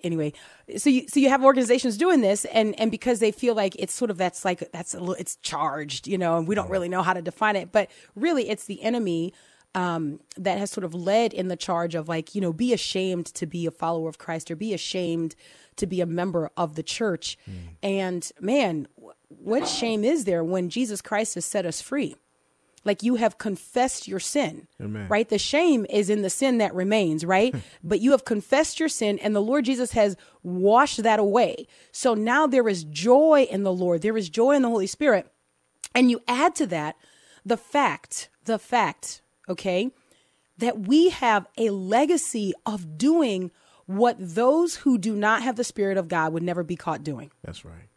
anyway, 0.04 0.32
so 0.78 0.92
you 0.92 1.08
so 1.08 1.20
you 1.20 1.30
have 1.30 1.44
organizations 1.44 1.98
doing 1.98 2.22
this 2.22 2.46
and 2.46 2.80
and 2.80 2.92
because 2.92 3.20
they 3.20 3.32
feel 3.32 3.56
like 3.56 3.76
it's 3.80 3.94
sort 3.94 4.12
of 4.12 4.18
that's 4.18 4.46
like 4.46 4.72
that's 4.72 4.94
a 4.94 5.00
little 5.00 5.16
it's 5.16 5.38
charged, 5.38 6.08
you 6.08 6.20
know, 6.20 6.38
and 6.38 6.48
we 6.48 6.54
don't 6.54 6.70
really 6.70 6.88
know 6.88 7.02
how 7.02 7.14
to 7.14 7.22
define 7.22 7.56
it, 7.56 7.72
but 7.72 7.90
really 8.16 8.48
it's 8.48 8.66
the 8.66 8.80
enemy 8.84 9.34
um, 9.74 10.20
that 10.38 10.58
has 10.58 10.70
sort 10.72 10.84
of 10.84 10.94
led 10.94 11.34
in 11.34 11.48
the 11.48 11.56
charge 11.56 11.96
of 11.96 12.10
like, 12.10 12.36
you 12.36 12.42
know, 12.42 12.54
be 12.54 12.74
ashamed 12.74 13.28
to 13.28 13.46
be 13.46 13.66
a 13.66 13.72
follower 13.72 14.10
of 14.10 14.18
Christ 14.18 14.52
or 14.52 14.56
be 14.56 14.74
ashamed 14.74 15.36
to 15.78 15.88
be 15.88 16.02
a 16.02 16.06
member 16.06 16.52
of 16.58 16.76
the 16.76 16.84
church. 16.84 17.38
And 17.82 18.30
man, 18.40 18.88
what 19.30 19.68
shame 19.68 20.04
is 20.04 20.26
there 20.26 20.44
when 20.44 20.70
Jesus 20.70 21.02
Christ 21.02 21.36
has 21.36 21.46
set 21.46 21.66
us 21.66 21.82
free? 21.82 22.16
Like 22.84 23.04
you 23.04 23.16
have 23.16 23.38
confessed 23.38 24.08
your 24.08 24.20
sin, 24.20 24.68
Amen. 24.82 25.08
right? 25.08 25.30
The 25.30 25.38
shame 25.38 25.86
is 25.90 26.10
in 26.10 26.24
the 26.24 26.32
sin 26.32 26.58
that 26.58 26.74
remains, 26.74 27.24
right? 27.24 27.54
but 27.84 28.00
you 28.00 28.12
have 28.12 28.26
confessed 28.26 28.80
your 28.80 28.90
sin 28.90 29.20
and 29.20 29.36
the 29.36 29.42
Lord 29.42 29.66
Jesus 29.66 29.92
has 29.92 30.18
washed 30.42 31.04
that 31.04 31.20
away. 31.20 31.68
So 31.92 32.16
now 32.16 32.48
there 32.48 32.68
is 32.68 32.84
joy 32.84 33.48
in 33.50 33.64
the 33.64 33.74
Lord. 33.74 34.02
There 34.02 34.18
is 34.18 34.30
joy 34.30 34.54
in 34.54 34.64
the 34.64 34.70
Holy 34.70 34.88
Spirit. 34.88 35.32
And 35.94 36.10
you 36.10 36.22
add 36.28 36.56
to 36.56 36.66
that 36.68 36.96
the 37.46 37.58
fact, 37.58 38.30
the 38.46 38.58
fact, 38.58 39.21
okay, 39.52 39.92
that 40.58 40.88
we 40.88 41.10
have 41.10 41.48
a 41.58 41.70
legacy 41.70 42.54
of 42.66 42.98
doing 42.98 43.52
what 43.86 44.16
those 44.20 44.76
who 44.78 44.98
do 44.98 45.16
not 45.16 45.44
have 45.44 45.56
the 45.56 45.64
Spirit 45.64 45.98
of 45.98 46.08
God 46.08 46.34
would 46.34 46.44
never 46.44 46.64
be 46.64 46.76
caught 46.76 47.04
doing. 47.04 47.32
That's 47.44 47.66
right. 47.66 47.90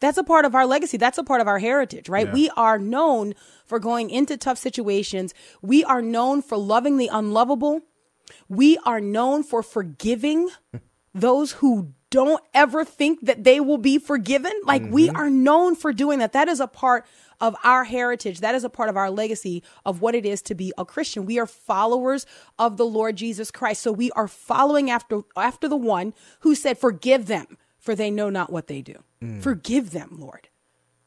That's 0.00 0.18
a 0.18 0.24
part 0.24 0.44
of 0.44 0.54
our 0.54 0.66
legacy. 0.66 0.98
That's 0.98 1.18
a 1.18 1.24
part 1.24 1.40
of 1.40 1.48
our 1.48 1.58
heritage, 1.58 2.08
right? 2.08 2.26
Yeah. 2.26 2.32
We 2.32 2.50
are 2.50 2.78
known 2.78 3.34
for 3.64 3.78
going 3.78 4.10
into 4.10 4.36
tough 4.36 4.58
situations. 4.58 5.32
We 5.62 5.84
are 5.84 6.02
known 6.02 6.42
for 6.42 6.58
loving 6.58 6.98
the 6.98 7.08
unlovable. 7.10 7.80
We 8.48 8.76
are 8.78 9.00
known 9.00 9.42
for 9.42 9.62
forgiving 9.62 10.50
those 11.14 11.52
who 11.52 11.94
don't 12.16 12.42
ever 12.54 12.82
think 12.82 13.26
that 13.26 13.44
they 13.44 13.60
will 13.60 13.76
be 13.76 13.98
forgiven. 13.98 14.52
Like 14.64 14.82
we 14.88 15.08
mm-hmm. 15.08 15.16
are 15.16 15.28
known 15.28 15.74
for 15.74 15.92
doing 15.92 16.18
that. 16.20 16.32
That 16.32 16.48
is 16.48 16.60
a 16.60 16.66
part 16.66 17.04
of 17.42 17.54
our 17.62 17.84
heritage. 17.84 18.40
That 18.40 18.54
is 18.54 18.64
a 18.64 18.70
part 18.70 18.88
of 18.88 18.96
our 18.96 19.10
legacy 19.10 19.62
of 19.84 20.00
what 20.00 20.14
it 20.14 20.24
is 20.24 20.40
to 20.42 20.54
be 20.54 20.72
a 20.78 20.84
Christian. 20.86 21.26
We 21.26 21.38
are 21.38 21.46
followers 21.46 22.24
of 22.58 22.78
the 22.78 22.86
Lord 22.86 23.16
Jesus 23.16 23.50
Christ. 23.50 23.82
So 23.82 23.92
we 23.92 24.10
are 24.12 24.28
following 24.28 24.90
after 24.90 25.24
after 25.36 25.68
the 25.68 25.76
one 25.76 26.14
who 26.40 26.54
said, 26.54 26.78
"Forgive 26.78 27.26
them, 27.26 27.58
for 27.78 27.94
they 27.94 28.10
know 28.10 28.30
not 28.30 28.50
what 28.50 28.66
they 28.66 28.80
do." 28.80 29.04
Mm. 29.22 29.42
Forgive 29.42 29.90
them, 29.90 30.16
Lord. 30.18 30.48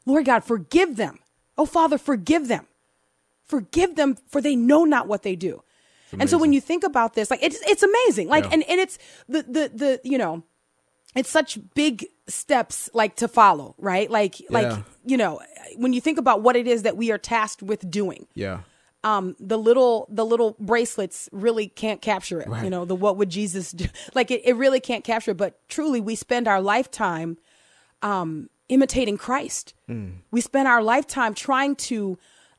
Lord 0.05 0.25
God, 0.25 0.43
forgive 0.43 0.95
them. 0.95 1.17
Oh 1.57 1.65
Father, 1.65 1.97
forgive 1.97 2.47
them. 2.47 2.67
Forgive 3.45 3.95
them, 3.95 4.15
for 4.27 4.41
they 4.41 4.55
know 4.55 4.85
not 4.85 5.07
what 5.07 5.23
they 5.23 5.35
do. 5.35 5.63
And 6.19 6.29
so 6.29 6.37
when 6.37 6.53
you 6.53 6.61
think 6.61 6.83
about 6.83 7.13
this, 7.13 7.29
like 7.29 7.43
it's 7.43 7.59
it's 7.67 7.83
amazing. 7.83 8.29
Like 8.29 8.45
Yeah. 8.45 8.51
and, 8.53 8.63
and 8.69 8.79
it's 8.79 8.97
the 9.27 9.43
the 9.43 9.71
the 9.73 10.01
you 10.03 10.17
know, 10.17 10.43
it's 11.15 11.29
such 11.29 11.57
big 11.73 12.05
steps 12.27 12.89
like 12.93 13.15
to 13.17 13.27
follow, 13.27 13.75
right? 13.77 14.09
Like 14.09 14.35
like 14.49 14.83
you 15.05 15.17
know, 15.17 15.41
when 15.75 15.93
you 15.93 16.01
think 16.01 16.17
about 16.17 16.41
what 16.41 16.55
it 16.55 16.67
is 16.67 16.83
that 16.83 16.95
we 16.97 17.11
are 17.11 17.17
tasked 17.17 17.63
with 17.63 17.89
doing, 17.89 18.27
Yeah. 18.35 18.59
um, 19.03 19.35
the 19.39 19.57
little 19.57 20.07
the 20.11 20.25
little 20.25 20.55
bracelets 20.59 21.27
really 21.31 21.67
can't 21.67 22.01
capture 22.01 22.39
it. 22.41 22.47
You 22.63 22.69
know, 22.69 22.85
the 22.85 22.95
what 22.95 23.17
would 23.17 23.29
Jesus 23.29 23.71
do? 23.71 23.85
Like 24.13 24.29
it, 24.31 24.41
it 24.45 24.53
really 24.55 24.79
can't 24.79 25.03
capture 25.03 25.31
it. 25.31 25.37
But 25.37 25.59
truly, 25.67 25.99
we 26.01 26.15
spend 26.15 26.47
our 26.47 26.61
lifetime 26.61 27.37
um, 28.01 28.49
imitating 28.69 29.17
Christ. 29.17 29.73
We 30.31 30.41
spend 30.41 30.67
our 30.67 30.83
lifetime 30.83 31.33
trying 31.33 31.75
to 31.77 32.17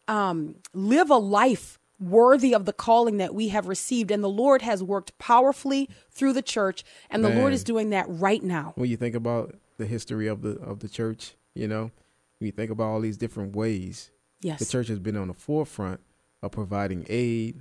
um, 0.09 0.57
live 0.75 1.09
a 1.11 1.17
life 1.17 1.79
worthy 2.01 2.55
of 2.55 2.65
the 2.65 2.73
calling 2.73 3.19
that 3.19 3.35
we 3.35 3.49
have 3.49 3.69
received, 3.69 4.11
and 4.11 4.25
the 4.25 4.29
Lord 4.29 4.63
has 4.63 4.83
worked 4.83 5.17
powerfully 5.19 5.89
through 6.11 6.33
the 6.33 6.43
church, 6.43 6.83
and 7.11 7.23
the 7.25 7.29
Lord 7.31 7.53
is 7.53 7.63
doing 7.63 7.91
that 7.91 8.07
right 8.09 8.43
now. 8.43 8.73
When 8.77 8.89
you 8.89 8.97
think 8.97 9.15
about 9.15 9.55
the 9.77 9.87
history 9.87 10.27
of 10.27 10.43
the 10.43 10.59
of 10.61 10.81
the 10.81 10.89
church, 10.89 11.35
you 11.55 11.69
know, 11.69 11.91
when 12.39 12.47
you 12.47 12.53
think 12.53 12.71
about 12.71 12.85
all 12.85 13.01
these 13.01 13.17
different 13.17 13.55
ways, 13.55 14.11
Yes, 14.41 14.59
the 14.59 14.65
church 14.67 14.89
has 14.89 14.99
been 14.99 15.17
on 15.17 15.29
the 15.29 15.35
forefront 15.35 16.01
of 16.43 16.51
providing 16.53 17.05
aid, 17.09 17.61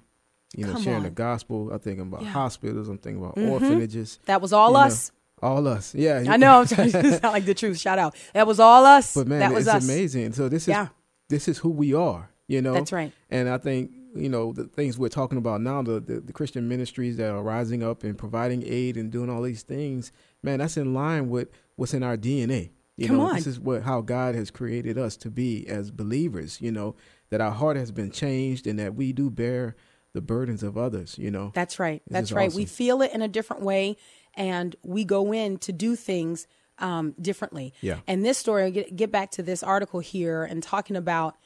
you 0.56 0.65
know, 0.65 0.73
Come 0.73 0.82
sharing 0.84 0.97
on. 0.99 1.04
the 1.04 1.10
gospel. 1.10 1.71
I'm 1.71 1.80
thinking 1.80 2.04
about 2.08 2.21
Yeah. 2.21 2.30
hospitals. 2.30 2.88
I'm 2.88 2.97
thinking 2.97 3.21
about 3.21 3.36
Mhm. 3.36 3.49
orphanages. 3.49 4.19
that 4.25 4.41
was 4.41 4.54
all 4.54 4.69
you 4.69 4.73
know. 4.75 4.80
us. 4.82 5.12
All 5.41 5.67
us. 5.67 5.93
Yeah. 5.95 6.23
I 6.28 6.38
know. 6.38 6.60
I'm 6.62 6.67
trying 6.67 6.91
to 6.91 7.12
sound 7.19 7.34
like 7.34 7.45
the 7.45 7.54
truth. 7.54 7.78
Shout 7.80 7.99
out. 7.99 8.15
That 8.34 8.47
was 8.47 8.60
all 8.60 8.86
us. 8.86 9.13
But 9.13 9.28
man, 9.28 9.39
that 9.39 9.52
was 9.54 9.67
it's 9.67 9.75
us. 9.75 9.84
amazing. 9.86 10.32
So 10.34 10.47
this 10.49 10.63
is 10.63 10.67
Yeah. 10.69 10.88
this 11.30 11.47
is 11.49 11.58
who 11.60 11.69
we 11.69 11.93
are. 11.93 12.30
You 12.47 12.62
know. 12.62 12.73
That's 12.73 12.91
right. 12.91 13.12
And 13.30 13.47
I 13.49 13.58
think 13.58 13.91
you 14.15 14.30
know 14.30 14.54
the 14.54 14.65
things 14.65 14.98
we're 14.98 15.10
talking 15.10 15.38
about 15.38 15.62
now, 15.62 15.82
the, 15.82 16.00
the 16.00 16.19
the 16.19 16.34
Christian 16.34 16.67
ministries 16.67 17.17
that 17.17 17.32
are 17.32 17.41
rising 17.43 17.84
up 17.84 18.04
and 18.04 18.17
providing 18.17 18.63
aid 18.65 18.98
and 18.98 19.12
doing 19.12 19.30
all 19.30 19.41
these 19.41 19.63
things. 19.63 20.12
Man, 20.43 20.60
that's 20.60 20.78
in 20.78 20.93
line 20.93 21.30
with 21.30 21.50
what's 21.76 21.93
in 21.93 22.04
our 22.04 22.17
DNA. 22.17 22.72
You 22.98 23.08
Come 23.08 23.17
know, 23.17 23.24
on. 23.28 23.36
this 23.36 23.48
is 23.48 23.60
what 23.60 23.84
how 23.84 24.02
God 24.02 24.36
has 24.36 24.52
created 24.52 24.98
us 24.98 25.15
to 25.17 25.30
be 25.30 25.67
as 25.67 25.91
believers. 25.91 26.60
You 26.62 26.72
know 26.72 26.95
that 27.30 27.41
our 27.41 27.52
heart 27.52 27.78
has 27.78 27.91
been 27.91 28.12
changed 28.12 28.67
and 28.67 28.80
that 28.80 28.95
we 28.95 29.13
do 29.13 29.30
bear 29.30 29.76
the 30.13 30.22
burdens 30.22 30.63
of 30.63 30.78
others. 30.78 31.17
You 31.17 31.32
know. 31.32 31.52
That's 31.54 31.80
right. 31.80 32.02
That's 32.10 32.32
right. 32.32 32.52
We 32.52 32.65
feel 32.65 33.02
it 33.02 33.13
in 33.13 33.22
a 33.22 33.28
different 33.28 33.63
way, 33.63 33.98
and 34.34 34.76
we 34.84 35.06
go 35.06 35.34
in 35.34 35.58
to 35.60 35.72
do 35.72 35.95
things 35.95 36.48
um, 36.80 37.13
differently. 37.22 37.74
Yeah. 37.82 38.00
And 38.08 38.26
this 38.26 38.38
story, 38.38 38.72
get, 38.72 38.95
get 38.95 39.12
back 39.12 39.32
to 39.32 39.43
this 39.43 39.63
article 39.63 40.00
here 40.00 40.43
and 40.43 40.63
talking 40.63 40.95
about 40.95 41.38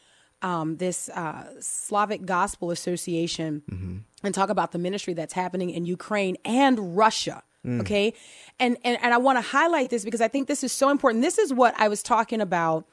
um, 0.43 0.77
this 0.77 1.09
uh, 1.09 1.45
Slavic 1.59 2.25
Gospel 2.25 2.69
Association 2.71 3.63
Mm-hmm. 3.69 3.97
and 4.23 4.35
talk 4.35 4.49
about 4.49 4.71
the 4.71 4.77
ministry 4.77 5.13
that's 5.13 5.33
happening 5.33 5.69
in 5.69 5.85
Ukraine 5.85 6.37
and 6.45 6.95
Russia. 6.97 7.43
Mm. 7.65 7.81
Okay. 7.81 8.13
And, 8.59 8.77
and, 8.83 8.97
and 9.01 9.13
I 9.13 9.17
want 9.17 9.37
to 9.37 9.41
highlight 9.41 9.89
this 9.89 10.03
because 10.03 10.21
I 10.21 10.27
think 10.27 10.47
this 10.47 10.63
is 10.63 10.71
so 10.71 10.89
important. 10.89 11.23
This 11.23 11.37
is 11.37 11.53
what 11.53 11.73
I 11.77 11.87
was 11.87 12.03
talking 12.03 12.41
about 12.41 12.85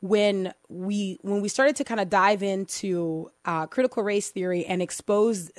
when 0.00 0.52
we 0.68 1.18
when 1.22 1.40
we 1.40 1.48
started 1.48 1.74
to 1.76 1.84
kind 1.84 2.00
of 2.00 2.08
dive 2.08 2.42
into 2.42 3.30
uh, 3.44 3.66
critical 3.66 4.02
race 4.02 4.28
theory 4.30 4.64
and 4.64 4.80
expose 4.80 5.50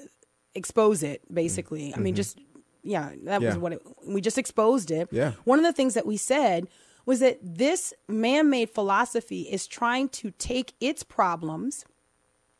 expose 0.56 1.04
it 1.04 1.22
basically. 1.34 1.94
I 1.96 2.00
mean, 2.00 2.16
just 2.16 2.40
yeah, 2.84 3.12
that 3.24 3.42
was 3.42 3.58
what 3.58 3.74
it, 3.74 3.82
we 4.08 4.22
just 4.22 4.38
exposed 4.38 4.92
it. 4.92 5.10
Yeah. 5.12 5.34
One 5.44 5.60
of 5.60 5.66
the 5.66 5.74
things 5.74 5.94
that 5.96 6.06
we 6.06 6.16
said 6.16 6.68
was 7.10 7.22
that 7.22 7.40
this 7.42 7.92
man-made 8.08 8.70
philosophy 8.70 9.42
is 9.50 9.66
trying 9.66 10.08
to 10.08 10.30
take 10.38 10.74
its 10.80 11.02
problems 11.02 11.84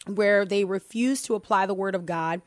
where 0.08 0.44
they 0.44 0.64
refuse 0.64 1.22
to 1.22 1.36
apply 1.36 1.68
the 1.68 1.74
word 1.76 1.94
of 1.94 2.08
God 2.08 2.42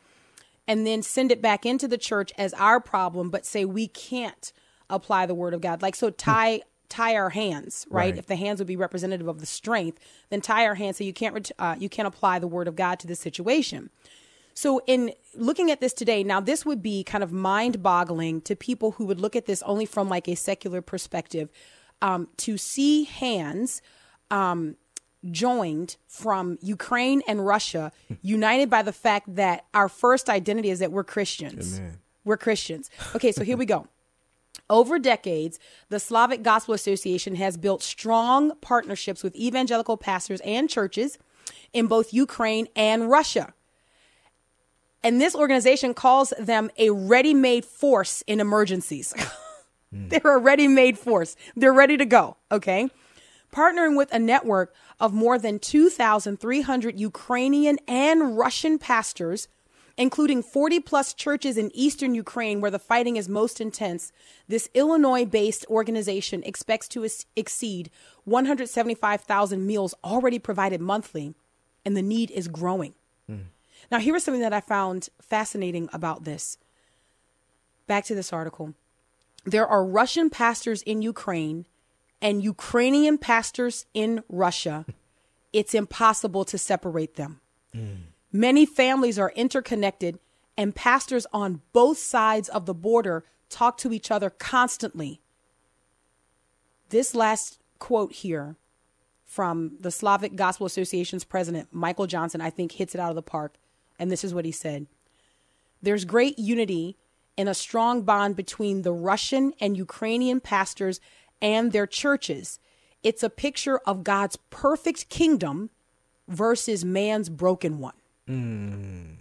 and 0.66 0.84
then 0.84 1.00
send 1.00 1.30
it 1.30 1.40
back 1.40 1.64
into 1.64 1.86
the 1.86 1.96
church 1.96 2.32
as 2.36 2.52
our 2.54 2.80
problem, 2.80 3.30
but 3.30 3.46
say 3.46 3.64
we 3.64 3.86
can't 3.86 4.52
apply 4.90 5.26
the 5.26 5.34
word 5.36 5.54
of 5.54 5.60
God. 5.60 5.80
Like 5.80 5.94
so 5.94 6.10
tie 6.10 6.62
tie 6.88 7.14
our 7.14 7.30
hands, 7.30 7.86
right? 7.88 8.06
Right. 8.06 8.18
If 8.18 8.26
the 8.26 8.34
hands 8.34 8.58
would 8.58 8.66
be 8.66 8.74
representative 8.74 9.28
of 9.28 9.38
the 9.38 9.46
strength, 9.46 10.00
then 10.28 10.40
tie 10.40 10.66
our 10.66 10.74
hands 10.74 10.96
so 10.96 11.04
you 11.04 11.12
can't 11.12 11.52
uh, 11.60 11.76
you 11.78 11.88
can't 11.88 12.08
apply 12.08 12.40
the 12.40 12.48
word 12.48 12.66
of 12.66 12.74
God 12.74 12.98
to 12.98 13.06
this 13.06 13.20
situation. 13.20 13.90
So, 14.54 14.82
in 14.88 15.12
looking 15.36 15.70
at 15.70 15.80
this 15.80 15.92
today, 15.92 16.24
now 16.24 16.40
this 16.40 16.66
would 16.66 16.82
be 16.82 17.04
kind 17.04 17.22
of 17.22 17.30
mind 17.30 17.80
boggling 17.80 18.40
to 18.40 18.56
people 18.56 18.92
who 18.92 19.06
would 19.06 19.20
look 19.20 19.36
at 19.36 19.46
this 19.46 19.62
only 19.62 19.86
from 19.86 20.08
like 20.08 20.26
a 20.26 20.34
secular 20.34 20.82
perspective. 20.82 21.48
Um, 22.02 22.28
to 22.38 22.58
see 22.58 23.04
hands 23.04 23.80
um, 24.30 24.76
joined 25.30 25.96
from 26.08 26.58
Ukraine 26.60 27.22
and 27.28 27.46
Russia, 27.46 27.92
united 28.22 28.68
by 28.68 28.82
the 28.82 28.92
fact 28.92 29.34
that 29.36 29.66
our 29.72 29.88
first 29.88 30.28
identity 30.28 30.70
is 30.70 30.80
that 30.80 30.92
we're 30.92 31.04
Christians. 31.04 31.78
Amen. 31.78 31.98
We're 32.24 32.36
Christians. 32.36 32.90
Okay, 33.14 33.32
so 33.32 33.44
here 33.44 33.56
we 33.56 33.66
go. 33.66 33.86
Over 34.70 34.98
decades, 34.98 35.58
the 35.88 36.00
Slavic 36.00 36.42
Gospel 36.42 36.74
Association 36.74 37.34
has 37.36 37.56
built 37.56 37.82
strong 37.82 38.52
partnerships 38.60 39.22
with 39.22 39.34
evangelical 39.36 39.96
pastors 39.96 40.40
and 40.42 40.68
churches 40.68 41.18
in 41.72 41.86
both 41.86 42.12
Ukraine 42.12 42.68
and 42.76 43.10
Russia. 43.10 43.54
And 45.02 45.20
this 45.20 45.34
organization 45.34 45.94
calls 45.94 46.32
them 46.38 46.70
a 46.78 46.90
ready 46.90 47.34
made 47.34 47.64
force 47.64 48.22
in 48.26 48.40
emergencies. 48.40 49.12
Mm. 49.94 50.10
They're 50.10 50.36
a 50.36 50.40
ready 50.40 50.68
made 50.68 50.98
force, 50.98 51.36
they're 51.56 51.72
ready 51.72 51.96
to 51.96 52.04
go. 52.04 52.36
Okay. 52.50 52.90
Partnering 53.52 53.96
with 53.98 54.10
a 54.12 54.18
network 54.18 54.74
of 54.98 55.12
more 55.12 55.38
than 55.38 55.58
2,300 55.58 56.98
Ukrainian 56.98 57.78
and 57.86 58.38
Russian 58.38 58.78
pastors, 58.78 59.46
including 59.98 60.42
40 60.42 60.80
plus 60.80 61.12
churches 61.12 61.58
in 61.58 61.70
eastern 61.74 62.14
Ukraine 62.14 62.62
where 62.62 62.70
the 62.70 62.78
fighting 62.78 63.16
is 63.16 63.28
most 63.28 63.60
intense, 63.60 64.10
this 64.48 64.70
Illinois 64.72 65.26
based 65.26 65.66
organization 65.68 66.42
expects 66.44 66.88
to 66.88 67.04
ex- 67.04 67.26
exceed 67.36 67.90
175,000 68.24 69.66
meals 69.66 69.94
already 70.02 70.38
provided 70.38 70.80
monthly, 70.80 71.34
and 71.84 71.96
the 71.96 72.02
need 72.02 72.30
is 72.30 72.48
growing. 72.48 72.94
Mm. 73.30 73.44
Now, 73.90 73.98
here 73.98 74.16
is 74.16 74.24
something 74.24 74.40
that 74.40 74.52
I 74.52 74.60
found 74.60 75.08
fascinating 75.20 75.88
about 75.92 76.24
this. 76.24 76.56
Back 77.86 78.04
to 78.06 78.14
this 78.14 78.32
article. 78.32 78.74
There 79.44 79.66
are 79.66 79.84
Russian 79.84 80.30
pastors 80.30 80.82
in 80.82 81.02
Ukraine 81.02 81.66
and 82.20 82.42
Ukrainian 82.42 83.18
pastors 83.18 83.86
in 83.92 84.22
Russia. 84.28 84.86
It's 85.52 85.74
impossible 85.74 86.44
to 86.46 86.56
separate 86.56 87.16
them. 87.16 87.40
Hmm. 87.74 87.94
Many 88.32 88.64
families 88.64 89.18
are 89.18 89.32
interconnected, 89.36 90.18
and 90.56 90.74
pastors 90.74 91.26
on 91.32 91.60
both 91.72 91.98
sides 91.98 92.48
of 92.48 92.64
the 92.66 92.74
border 92.74 93.24
talk 93.50 93.76
to 93.78 93.92
each 93.92 94.10
other 94.10 94.30
constantly. 94.30 95.20
This 96.88 97.14
last 97.14 97.58
quote 97.78 98.12
here 98.12 98.56
from 99.24 99.76
the 99.80 99.90
Slavic 99.90 100.36
Gospel 100.36 100.66
Association's 100.66 101.24
president, 101.24 101.68
Michael 101.72 102.06
Johnson, 102.06 102.40
I 102.40 102.50
think 102.50 102.72
hits 102.72 102.94
it 102.94 103.00
out 103.00 103.10
of 103.10 103.16
the 103.16 103.22
park. 103.22 103.54
And 103.98 104.10
this 104.10 104.24
is 104.24 104.32
what 104.32 104.44
he 104.44 104.52
said 104.52 104.86
There's 105.82 106.04
great 106.04 106.38
unity 106.38 106.96
and 107.38 107.48
a 107.48 107.54
strong 107.54 108.02
bond 108.02 108.36
between 108.36 108.82
the 108.82 108.92
Russian 108.92 109.52
and 109.60 109.76
Ukrainian 109.76 110.40
pastors 110.40 111.00
and 111.40 111.72
their 111.72 111.86
churches. 111.86 112.58
It's 113.02 113.22
a 113.22 113.30
picture 113.30 113.78
of 113.86 114.04
God's 114.04 114.36
perfect 114.50 115.08
kingdom 115.08 115.70
versus 116.28 116.84
man's 116.84 117.28
broken 117.28 117.78
one. 117.78 117.94
Mm. 118.28 119.16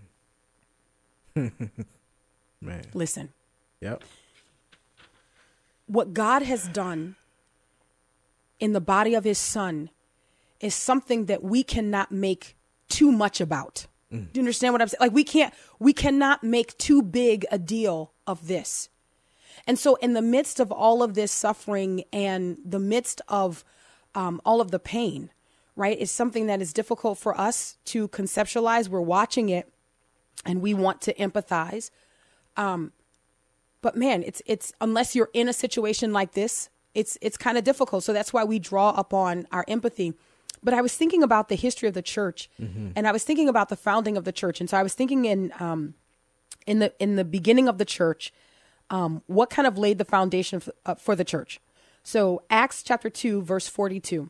Man. 2.61 2.83
Listen, 2.93 3.29
Yep. 3.79 4.03
what 5.87 6.13
God 6.13 6.43
has 6.43 6.67
done 6.67 7.15
in 8.59 8.73
the 8.73 8.81
body 8.81 9.15
of 9.15 9.23
his 9.23 9.39
son 9.39 9.89
is 10.59 10.75
something 10.75 11.25
that 11.25 11.41
we 11.43 11.63
cannot 11.63 12.11
make 12.11 12.55
too 12.87 13.11
much 13.11 13.41
about. 13.41 13.87
Do 14.11 14.27
you 14.33 14.41
understand 14.41 14.73
what 14.73 14.81
I'm 14.81 14.87
saying? 14.89 14.99
Like 14.99 15.13
we 15.13 15.23
can't 15.23 15.53
we 15.79 15.93
cannot 15.93 16.43
make 16.43 16.77
too 16.77 17.01
big 17.01 17.45
a 17.51 17.57
deal 17.57 18.11
of 18.27 18.47
this. 18.47 18.89
And 19.65 19.79
so 19.79 19.95
in 19.95 20.13
the 20.13 20.21
midst 20.21 20.59
of 20.59 20.71
all 20.71 21.01
of 21.01 21.13
this 21.13 21.31
suffering 21.31 22.03
and 22.11 22.57
the 22.65 22.79
midst 22.79 23.21
of 23.27 23.63
um, 24.15 24.41
all 24.43 24.59
of 24.59 24.71
the 24.71 24.79
pain, 24.79 25.29
right, 25.75 25.97
is 25.97 26.11
something 26.11 26.47
that 26.47 26.61
is 26.61 26.73
difficult 26.73 27.17
for 27.19 27.39
us 27.39 27.77
to 27.85 28.07
conceptualize. 28.09 28.89
We're 28.89 29.01
watching 29.01 29.49
it 29.49 29.71
and 30.45 30.61
we 30.61 30.73
want 30.73 31.01
to 31.01 31.13
empathize 31.13 31.91
Um, 32.57 32.91
but 33.81 33.95
man 33.95 34.23
it's 34.23 34.41
it's 34.45 34.73
unless 34.79 35.15
you're 35.15 35.29
in 35.33 35.47
a 35.47 35.53
situation 35.53 36.13
like 36.13 36.33
this 36.33 36.69
it's 36.93 37.17
it's 37.21 37.37
kind 37.37 37.57
of 37.57 37.63
difficult 37.63 38.03
so 38.03 38.13
that's 38.13 38.33
why 38.33 38.43
we 38.43 38.59
draw 38.59 38.91
upon 38.91 39.47
our 39.51 39.65
empathy 39.67 40.13
but 40.63 40.73
i 40.73 40.81
was 40.81 40.95
thinking 40.95 41.23
about 41.23 41.49
the 41.49 41.55
history 41.55 41.87
of 41.87 41.93
the 41.93 42.01
church 42.01 42.49
and 42.95 43.07
i 43.07 43.11
was 43.11 43.23
thinking 43.23 43.49
about 43.49 43.69
the 43.69 43.75
founding 43.75 44.17
of 44.17 44.23
the 44.23 44.31
church. 44.31 44.59
And 44.61 44.69
so 44.69 44.77
i 44.77 44.83
was 44.83 44.93
thinking 44.93 45.25
in 45.25 45.51
um 45.59 45.93
in 46.65 46.79
the 46.79 46.93
in 46.99 47.15
the 47.15 47.23
beginning 47.25 47.67
of 47.67 47.77
the 47.77 47.85
church 47.85 48.31
um 48.89 49.21
what 49.27 49.49
kind 49.49 49.67
of 49.67 49.77
laid 49.77 49.97
the 49.97 50.05
foundation 50.05 50.59
for, 50.59 50.73
uh, 50.85 50.95
for 50.95 51.15
the 51.15 51.23
church. 51.23 51.59
So 52.03 52.43
acts 52.49 52.83
chapter 52.83 53.09
2 53.09 53.41
verse 53.41 53.67
42 53.67 54.29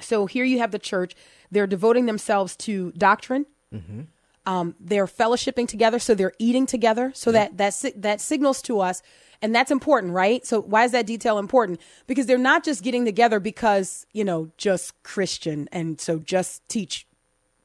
so 0.00 0.26
here 0.26 0.44
you 0.44 0.58
have 0.58 0.70
the 0.70 0.78
church. 0.78 1.14
They're 1.50 1.66
devoting 1.66 2.06
themselves 2.06 2.56
to 2.66 2.92
doctrine 2.92 3.46
um, 4.46 4.74
they're 4.80 5.06
fellowshipping 5.06 5.68
together, 5.68 5.98
so 5.98 6.14
they're 6.14 6.32
eating 6.38 6.66
together. 6.66 7.12
So 7.14 7.30
that 7.32 7.56
that 7.58 7.74
si- 7.74 7.92
that 7.96 8.20
signals 8.20 8.62
to 8.62 8.80
us, 8.80 9.02
and 9.42 9.54
that's 9.54 9.70
important, 9.70 10.12
right? 10.12 10.44
So 10.46 10.60
why 10.60 10.84
is 10.84 10.92
that 10.92 11.06
detail 11.06 11.38
important? 11.38 11.80
Because 12.06 12.26
they're 12.26 12.38
not 12.38 12.64
just 12.64 12.82
getting 12.82 13.04
together 13.04 13.38
because 13.40 14.06
you 14.12 14.24
know 14.24 14.50
just 14.56 15.00
Christian, 15.02 15.68
and 15.72 16.00
so 16.00 16.18
just 16.18 16.66
teach, 16.68 17.06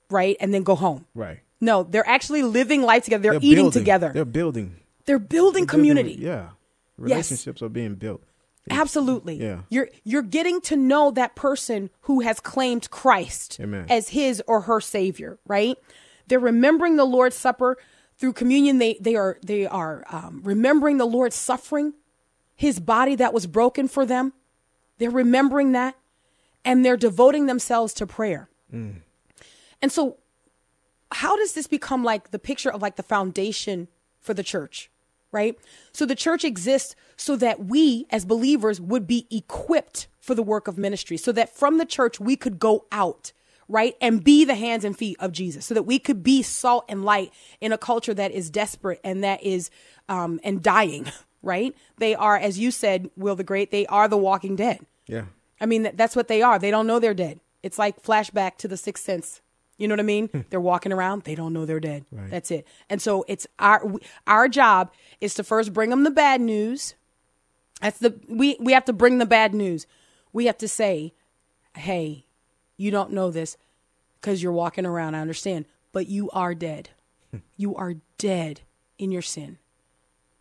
right, 0.10 0.36
and 0.40 0.54
then 0.54 0.64
go 0.64 0.76
home. 0.76 1.06
Right. 1.16 1.40
No, 1.62 1.84
they're 1.84 2.08
actually 2.08 2.44
living 2.44 2.82
life 2.82 3.06
together. 3.06 3.24
They're, 3.24 3.32
They're 3.34 3.42
eating 3.42 3.66
building. 3.66 3.82
together. 3.82 4.12
They're 4.14 4.26
building. 4.26 4.76
They're 5.06 5.18
building 5.20 5.20
They're 5.20 5.28
building- 5.28 5.68
community. 5.68 6.18
yeah. 6.20 6.50
Relationships 6.98 7.62
are 7.62 7.70
being 7.70 7.96
built. 7.96 8.22
Absolutely. 8.70 9.36
Yeah. 9.36 9.62
You're 9.70 9.90
you're 10.04 10.22
getting 10.24 10.60
to 10.62 10.76
know 10.76 11.12
that 11.12 11.36
person 11.36 11.90
who 12.02 12.22
has 12.22 12.40
claimed 12.40 12.90
Christ 12.90 13.60
Amen. 13.62 13.86
as 13.90 14.10
his 14.10 14.42
or 14.48 14.62
her 14.62 14.82
savior, 14.82 15.38
right? 15.46 15.78
They're 16.28 16.40
remembering 16.40 16.96
the 16.96 17.06
Lord's 17.06 17.36
Supper 17.36 17.78
through 18.18 18.34
communion. 18.34 18.78
They 18.78 18.98
they 19.00 19.16
are 19.16 19.38
they 19.44 19.66
are 19.66 20.04
um, 20.10 20.42
remembering 20.44 20.98
the 20.98 21.06
Lord's 21.06 21.36
suffering, 21.36 21.94
his 22.56 22.80
body 22.80 23.16
that 23.16 23.34
was 23.34 23.48
broken 23.48 23.88
for 23.88 24.06
them. 24.06 24.34
They're 24.98 25.12
remembering 25.12 25.74
that, 25.74 25.96
and 26.64 26.84
they're 26.86 26.98
devoting 26.98 27.46
themselves 27.48 27.94
to 27.96 28.08
prayer. 28.08 28.50
And 29.82 29.92
so, 29.92 30.18
how 31.12 31.36
does 31.38 31.54
this 31.54 31.68
become 31.68 32.04
like 32.04 32.32
the 32.32 32.40
picture 32.40 32.72
of 32.72 32.82
like 32.82 32.96
the 32.96 33.04
foundation 33.04 33.88
for 34.20 34.34
the 34.34 34.44
church, 34.44 34.90
right? 35.32 35.58
So 35.92 36.06
the 36.06 36.16
church 36.16 36.44
exists 36.44 36.96
so 37.16 37.36
that 37.38 37.66
we 37.66 38.08
as 38.10 38.26
believers 38.26 38.82
would 38.82 39.06
be 39.06 39.28
equipped 39.30 40.08
for 40.20 40.34
the 40.34 40.44
work 40.44 40.68
of 40.68 40.78
ministry, 40.78 41.18
so 41.18 41.32
that 41.34 41.56
from 41.56 41.78
the 41.78 41.86
church 41.86 42.20
we 42.20 42.36
could 42.36 42.58
go 42.58 42.86
out, 42.92 43.32
right, 43.68 43.96
and 44.02 44.24
be 44.24 44.46
the 44.46 44.56
hands 44.56 44.84
and 44.86 44.98
feet 44.98 45.18
of 45.20 45.32
Jesus, 45.32 45.66
so 45.66 45.74
that 45.74 45.84
we 45.84 46.00
could 46.00 46.24
be 46.24 46.42
salt 46.42 46.86
and 46.88 47.04
light 47.06 47.32
in 47.62 47.72
a 47.72 47.78
culture 47.78 48.14
that 48.14 48.32
is 48.32 48.50
desperate 48.50 49.00
and 49.04 49.24
that 49.24 49.44
is 49.44 49.70
um, 50.10 50.40
and 50.44 50.62
dying, 50.62 51.12
right? 51.42 51.76
They 51.98 52.16
are, 52.16 52.38
as 52.38 52.60
you 52.60 52.72
said, 52.72 53.10
Will 53.16 53.36
the 53.36 53.44
Great, 53.44 53.72
they 53.72 53.86
are 53.88 54.08
the 54.08 54.18
walking 54.18 54.56
dead. 54.56 54.86
Yeah. 55.08 55.26
I 55.60 55.66
mean, 55.66 55.90
that's 55.94 56.16
what 56.16 56.28
they 56.28 56.42
are. 56.42 56.60
They 56.60 56.72
don't 56.72 56.88
know 56.88 57.00
they're 57.00 57.14
dead. 57.14 57.40
It's 57.64 57.80
like 57.80 58.04
flashback 58.04 58.58
to 58.58 58.68
the 58.68 58.78
Sixth 58.78 59.04
Sense. 59.04 59.42
You 59.78 59.88
know 59.88 59.94
what 59.94 60.00
I 60.00 60.04
mean? 60.04 60.46
they're 60.50 60.62
walking 60.62 60.94
around. 60.94 61.24
They 61.24 61.36
don't 61.36 61.52
know 61.52 61.66
they're 61.66 61.80
dead. 61.80 62.06
Right. 62.12 62.30
That's 62.30 62.52
it. 62.52 62.66
And 62.90 63.02
so 63.02 63.26
it's 63.28 63.46
our 63.60 63.84
our 64.26 64.48
job 64.48 64.92
is 65.20 65.34
to 65.36 65.44
first 65.44 65.74
bring 65.74 65.90
them 65.90 66.04
the 66.04 66.12
bad 66.12 66.40
news. 66.40 66.96
That's 67.82 68.00
the 68.00 68.18
we 68.30 68.58
we 68.60 68.74
have 68.74 68.86
to 68.86 68.94
bring 68.94 69.18
the 69.18 69.26
bad 69.26 69.54
news. 69.54 69.86
We 70.32 70.46
have 70.46 70.58
to 70.60 70.68
say, 70.68 71.14
"Hey, 71.76 72.25
you 72.78 72.92
don't 72.92 73.12
know 73.12 73.32
this 73.32 73.58
because 74.20 74.42
you're 74.42 74.52
walking 74.52 74.86
around. 74.86 75.16
I 75.16 75.22
understand, 75.22 75.66
but 75.92 76.08
you 76.08 76.30
are 76.32 76.54
dead. 76.56 76.90
you 77.58 77.76
are 77.76 77.96
dead 78.18 78.62
in 78.98 79.12
your 79.12 79.22
sin. 79.22 79.58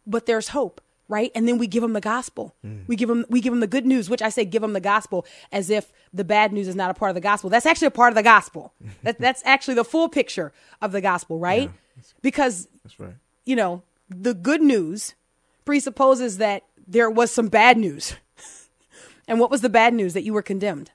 But 0.07 0.27
there's 0.27 0.49
hope. 0.49 0.81
right? 1.09 1.31
And 1.35 1.47
then 1.47 1.59
we 1.59 1.67
give 1.67 1.83
them 1.83 1.93
the 1.93 2.01
gospel. 2.01 2.55
Mm. 2.65 2.87
We 2.87 2.97
give 2.97 3.09
them 3.09 3.25
we 3.29 3.41
give 3.41 3.53
them 3.53 3.61
the 3.61 3.67
good 3.67 3.85
news, 3.87 4.09
which 4.09 4.23
I 4.23 4.31
say 4.31 4.45
give 4.45 4.63
them 4.63 4.73
the 4.73 4.81
gospel 4.81 5.27
as 5.53 5.69
if 5.71 5.93
the 6.13 6.25
bad 6.25 6.53
news 6.53 6.67
is 6.69 6.77
not 6.77 6.91
a 6.91 6.95
part 6.95 7.11
of 7.11 7.15
the 7.15 7.21
gospel. 7.21 7.51
That's 7.51 7.67
actually 7.67 7.89
a 7.89 7.93
part 7.93 8.11
of 8.11 8.15
the 8.15 8.23
gospel. 8.23 8.73
that 9.03 9.19
that's 9.19 9.43
actually 9.45 9.75
the 9.75 9.85
full 9.85 10.09
picture 10.09 10.53
of 10.81 10.93
the 10.93 11.01
gospel, 11.01 11.39
right? 11.39 11.71
Because 12.23 12.69
That's 12.83 12.99
right. 12.99 13.15
you 13.45 13.55
know, 13.57 13.83
the 14.09 14.35
good 14.35 14.63
news 14.63 15.15
presupposes 15.65 16.39
that 16.39 16.65
there 16.87 17.11
was 17.11 17.31
some 17.31 17.49
bad 17.49 17.77
news. 17.79 18.15
and 19.29 19.39
what 19.41 19.51
was 19.51 19.61
the 19.61 19.69
bad 19.69 19.95
news? 19.95 20.15
That 20.15 20.25
you 20.25 20.33
were 20.33 20.43
condemned. 20.43 20.91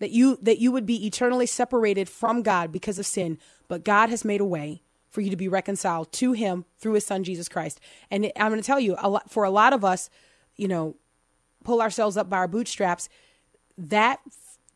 That 0.00 0.10
you 0.10 0.38
that 0.42 0.58
you 0.58 0.72
would 0.72 0.86
be 0.86 1.06
eternally 1.06 1.46
separated 1.46 2.08
from 2.08 2.42
God 2.42 2.72
because 2.72 2.98
of 2.98 3.06
sin, 3.06 3.38
but 3.68 3.84
God 3.84 4.10
has 4.10 4.24
made 4.24 4.40
a 4.40 4.44
way 4.44 4.82
for 5.08 5.20
you 5.20 5.30
to 5.30 5.36
be 5.36 5.48
reconciled 5.48 6.10
to 6.12 6.32
him 6.32 6.64
through 6.76 6.94
his 6.94 7.06
son 7.06 7.22
Jesus 7.22 7.48
Christ. 7.48 7.78
And 8.10 8.32
I'm 8.36 8.50
going 8.50 8.60
to 8.60 8.66
tell 8.66 8.80
you, 8.80 8.96
a 8.98 9.08
lot, 9.08 9.30
for 9.30 9.44
a 9.44 9.50
lot 9.50 9.72
of 9.72 9.84
us, 9.84 10.10
you 10.56 10.66
know, 10.66 10.96
pull 11.62 11.80
ourselves 11.80 12.16
up 12.16 12.28
by 12.28 12.38
our 12.38 12.48
bootstraps, 12.48 13.08
that 13.78 14.20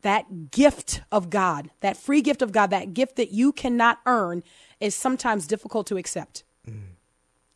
that 0.01 0.51
gift 0.51 1.01
of 1.11 1.29
God, 1.29 1.71
that 1.81 1.97
free 1.97 2.21
gift 2.21 2.41
of 2.41 2.53
God, 2.53 2.69
that 2.69 2.93
gift 2.93 3.17
that 3.17 3.31
you 3.31 3.51
cannot 3.51 3.99
earn 4.05 4.43
is 4.79 4.95
sometimes 4.95 5.45
difficult 5.45 5.85
to 5.87 5.97
accept. 5.97 6.43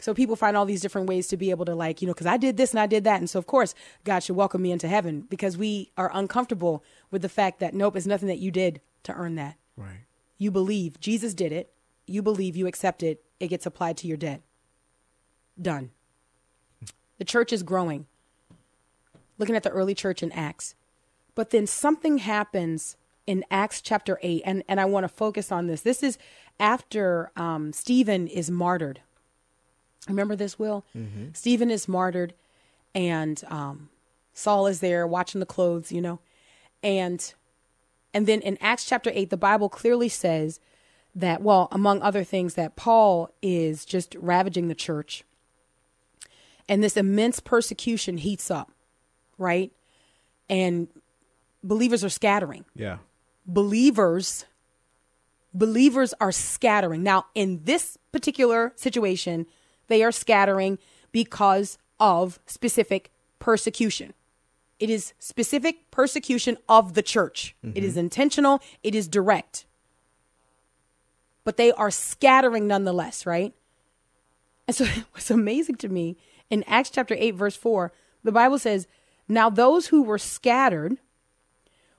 So 0.04 0.14
people 0.14 0.36
find 0.36 0.58
all 0.58 0.66
these 0.66 0.82
different 0.82 1.08
ways 1.08 1.30
to 1.30 1.38
be 1.38 1.50
able 1.50 1.64
to 1.64 1.74
like, 1.74 2.02
you 2.02 2.08
know, 2.08 2.14
because 2.14 2.28
I 2.28 2.36
did 2.36 2.58
this 2.58 2.72
and 2.72 2.80
I 2.82 2.88
did 2.88 3.06
that. 3.06 3.22
And 3.22 3.30
so 3.30 3.40
of 3.40 3.48
course 3.48 3.74
God 4.04 4.20
should 4.20 4.36
welcome 4.36 4.62
me 4.62 4.74
into 4.74 4.90
heaven 4.90 5.22
because 5.30 5.58
we 5.58 5.92
are 5.96 6.12
uncomfortable 6.14 6.84
with 7.10 7.22
the 7.22 7.30
fact 7.30 7.62
that 7.62 7.74
nope, 7.74 7.96
it's 7.96 8.06
nothing 8.06 8.28
that 8.28 8.40
you 8.40 8.52
did 8.52 8.82
to 9.04 9.14
earn 9.14 9.36
that. 9.36 9.56
Right. 9.78 10.02
You 10.38 10.52
believe 10.52 11.00
Jesus 11.00 11.34
did 11.34 11.54
it. 11.54 11.72
You 12.06 12.22
believe 12.22 12.58
you 12.58 12.68
accept 12.68 13.02
it. 13.02 13.24
It 13.40 13.48
gets 13.48 13.66
applied 13.66 13.96
to 13.98 14.08
your 14.08 14.18
debt. 14.18 14.42
Done. 15.62 15.92
The 17.18 17.24
church 17.24 17.54
is 17.54 17.64
growing. 17.64 18.06
Looking 19.38 19.56
at 19.56 19.64
the 19.64 19.70
early 19.70 19.96
church 19.96 20.22
in 20.22 20.34
Acts. 20.34 20.76
But 21.34 21.52
then 21.52 21.66
something 21.66 22.18
happens 22.18 22.98
in 23.26 23.46
Acts 23.50 23.80
chapter 23.80 24.20
8, 24.22 24.42
and, 24.46 24.64
and 24.68 24.82
I 24.82 24.86
want 24.86 25.06
to 25.06 25.08
focus 25.08 25.50
on 25.50 25.68
this. 25.68 25.80
This 25.80 26.04
is 26.04 26.18
after 26.60 27.32
um, 27.38 27.72
Stephen 27.72 28.28
is 28.28 28.52
martyred. 28.52 29.00
Remember 30.08 30.36
this, 30.36 30.60
Will? 30.60 30.86
Stephen 31.34 31.72
is 31.72 31.88
martyred, 31.88 32.34
and 32.94 33.42
um, 33.48 33.90
Saul 34.34 34.68
is 34.68 34.80
there 34.80 35.08
watching 35.08 35.40
the 35.40 35.46
clothes, 35.46 35.92
you 35.92 36.02
know. 36.02 36.20
And 36.82 37.34
and 38.14 38.28
then 38.28 38.42
in 38.42 38.58
Acts 38.62 38.86
chapter 38.86 39.12
8, 39.14 39.30
the 39.30 39.38
Bible 39.38 39.70
clearly 39.70 40.10
says 40.10 40.60
that, 41.16 41.42
well, 41.42 41.68
among 41.72 42.02
other 42.02 42.24
things, 42.24 42.56
that 42.56 42.76
Paul 42.76 43.30
is 43.42 43.86
just 43.86 44.16
ravaging 44.16 44.68
the 44.68 44.76
church. 44.76 45.24
And 46.70 46.84
this 46.84 46.96
immense 46.96 47.40
persecution 47.40 48.18
heats 48.18 48.52
up, 48.52 48.72
right? 49.38 49.72
And 50.50 50.88
believers 51.64 52.04
are 52.04 52.10
scattering. 52.10 52.66
Yeah. 52.76 52.98
Believers 53.46 54.46
believers 55.54 56.14
are 56.20 56.32
scattering. 56.32 57.04
Now, 57.04 57.26
in 57.36 57.62
this 57.64 57.98
particular 58.12 58.74
situation, 58.76 59.46
they 59.88 60.04
are 60.04 60.12
scattering 60.12 60.78
because 61.12 61.78
of 62.00 62.40
specific 62.46 63.12
persecution. 63.40 64.14
It 64.80 64.90
is 64.90 65.14
specific 65.20 65.90
persecution 65.92 66.58
of 66.68 66.94
the 66.94 67.02
church. 67.02 67.56
It 67.64 67.84
is 67.84 67.92
mm-hmm. 67.92 68.00
intentional, 68.00 68.62
it 68.82 68.96
is 68.96 69.08
direct. 69.08 69.66
But 71.44 71.58
they 71.58 71.72
are 71.72 71.92
scattering 71.92 72.68
nonetheless, 72.68 73.26
right? 73.26 73.54
And 74.68 74.76
so 74.76 74.86
what's 75.12 75.32
amazing 75.32 75.76
to 75.78 75.90
me 75.90 76.18
in 76.50 76.64
Acts 76.68 76.90
chapter 76.90 77.16
8, 77.18 77.32
verse 77.32 77.56
4, 77.56 77.92
the 78.24 78.32
Bible 78.32 78.60
says, 78.60 78.88
Now 79.28 79.50
those 79.50 79.88
who 79.88 80.04
were 80.04 80.18
scattered 80.18 80.98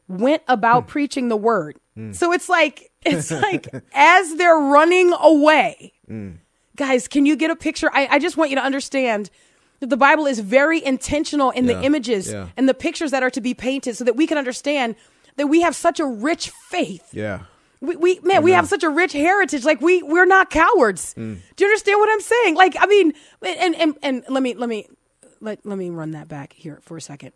went 0.09 0.43
about 0.49 0.85
hmm. 0.85 0.89
preaching 0.89 1.29
the 1.29 1.37
word. 1.37 1.79
Hmm. 1.95 2.13
So 2.13 2.33
it's 2.33 2.49
like, 2.49 2.91
it's 3.05 3.31
like 3.43 3.69
as 3.93 4.37
they're 4.37 4.57
running 4.57 5.13
away. 5.19 5.93
Hmm. 6.07 6.33
Guys, 6.77 7.09
can 7.09 7.27
you 7.27 7.37
get 7.37 7.51
a 7.51 7.57
picture? 7.57 7.91
I, 7.93 8.09
I 8.13 8.19
just 8.19 8.37
want 8.37 8.51
you 8.51 8.57
to 8.57 8.63
understand 8.63 9.31
that 9.81 9.91
the 9.91 9.97
Bible 9.97 10.27
is 10.27 10.41
very 10.41 10.85
intentional 10.85 11.51
in 11.51 11.67
Yeah, 11.67 11.75
the 11.75 11.83
images 11.85 12.33
yeah. 12.33 12.49
and 12.57 12.69
the 12.69 12.75
pictures 12.75 13.11
that 13.13 13.23
are 13.23 13.31
to 13.31 13.41
be 13.41 13.55
painted 13.55 13.97
so 13.97 14.05
that 14.05 14.17
we 14.17 14.27
can 14.27 14.39
understand 14.39 14.97
that 15.37 15.47
we 15.49 15.61
have 15.63 15.75
such 15.77 16.01
a 16.01 16.07
rich 16.07 16.51
faith. 16.51 17.09
Yeah. 17.13 17.41
We, 17.81 17.97
we 17.97 18.21
man, 18.23 18.43
we 18.43 18.53
have 18.53 18.67
such 18.67 18.83
a 18.83 18.89
rich 18.89 19.13
heritage. 19.13 19.65
Like 19.65 19.81
we 19.83 20.03
we're 20.03 20.25
not 20.25 20.49
cowards. 20.49 21.13
Mm. 21.15 21.39
Do 21.57 21.65
you 21.65 21.69
understand 21.71 22.01
what 22.01 22.09
I'm 22.11 22.21
saying? 22.21 22.55
Like 22.55 22.77
I 22.81 22.87
mean, 22.87 23.13
and 23.43 23.75
and 23.75 23.95
and 24.03 24.25
let 24.31 24.43
me 24.43 24.55
let 24.55 24.69
me 24.71 24.89
let 25.41 25.67
let 25.67 25.77
me 25.77 25.91
run 25.91 26.13
that 26.13 26.27
back 26.29 26.55
here 26.55 26.79
for 26.83 26.97
a 26.97 27.01
second. 27.01 27.33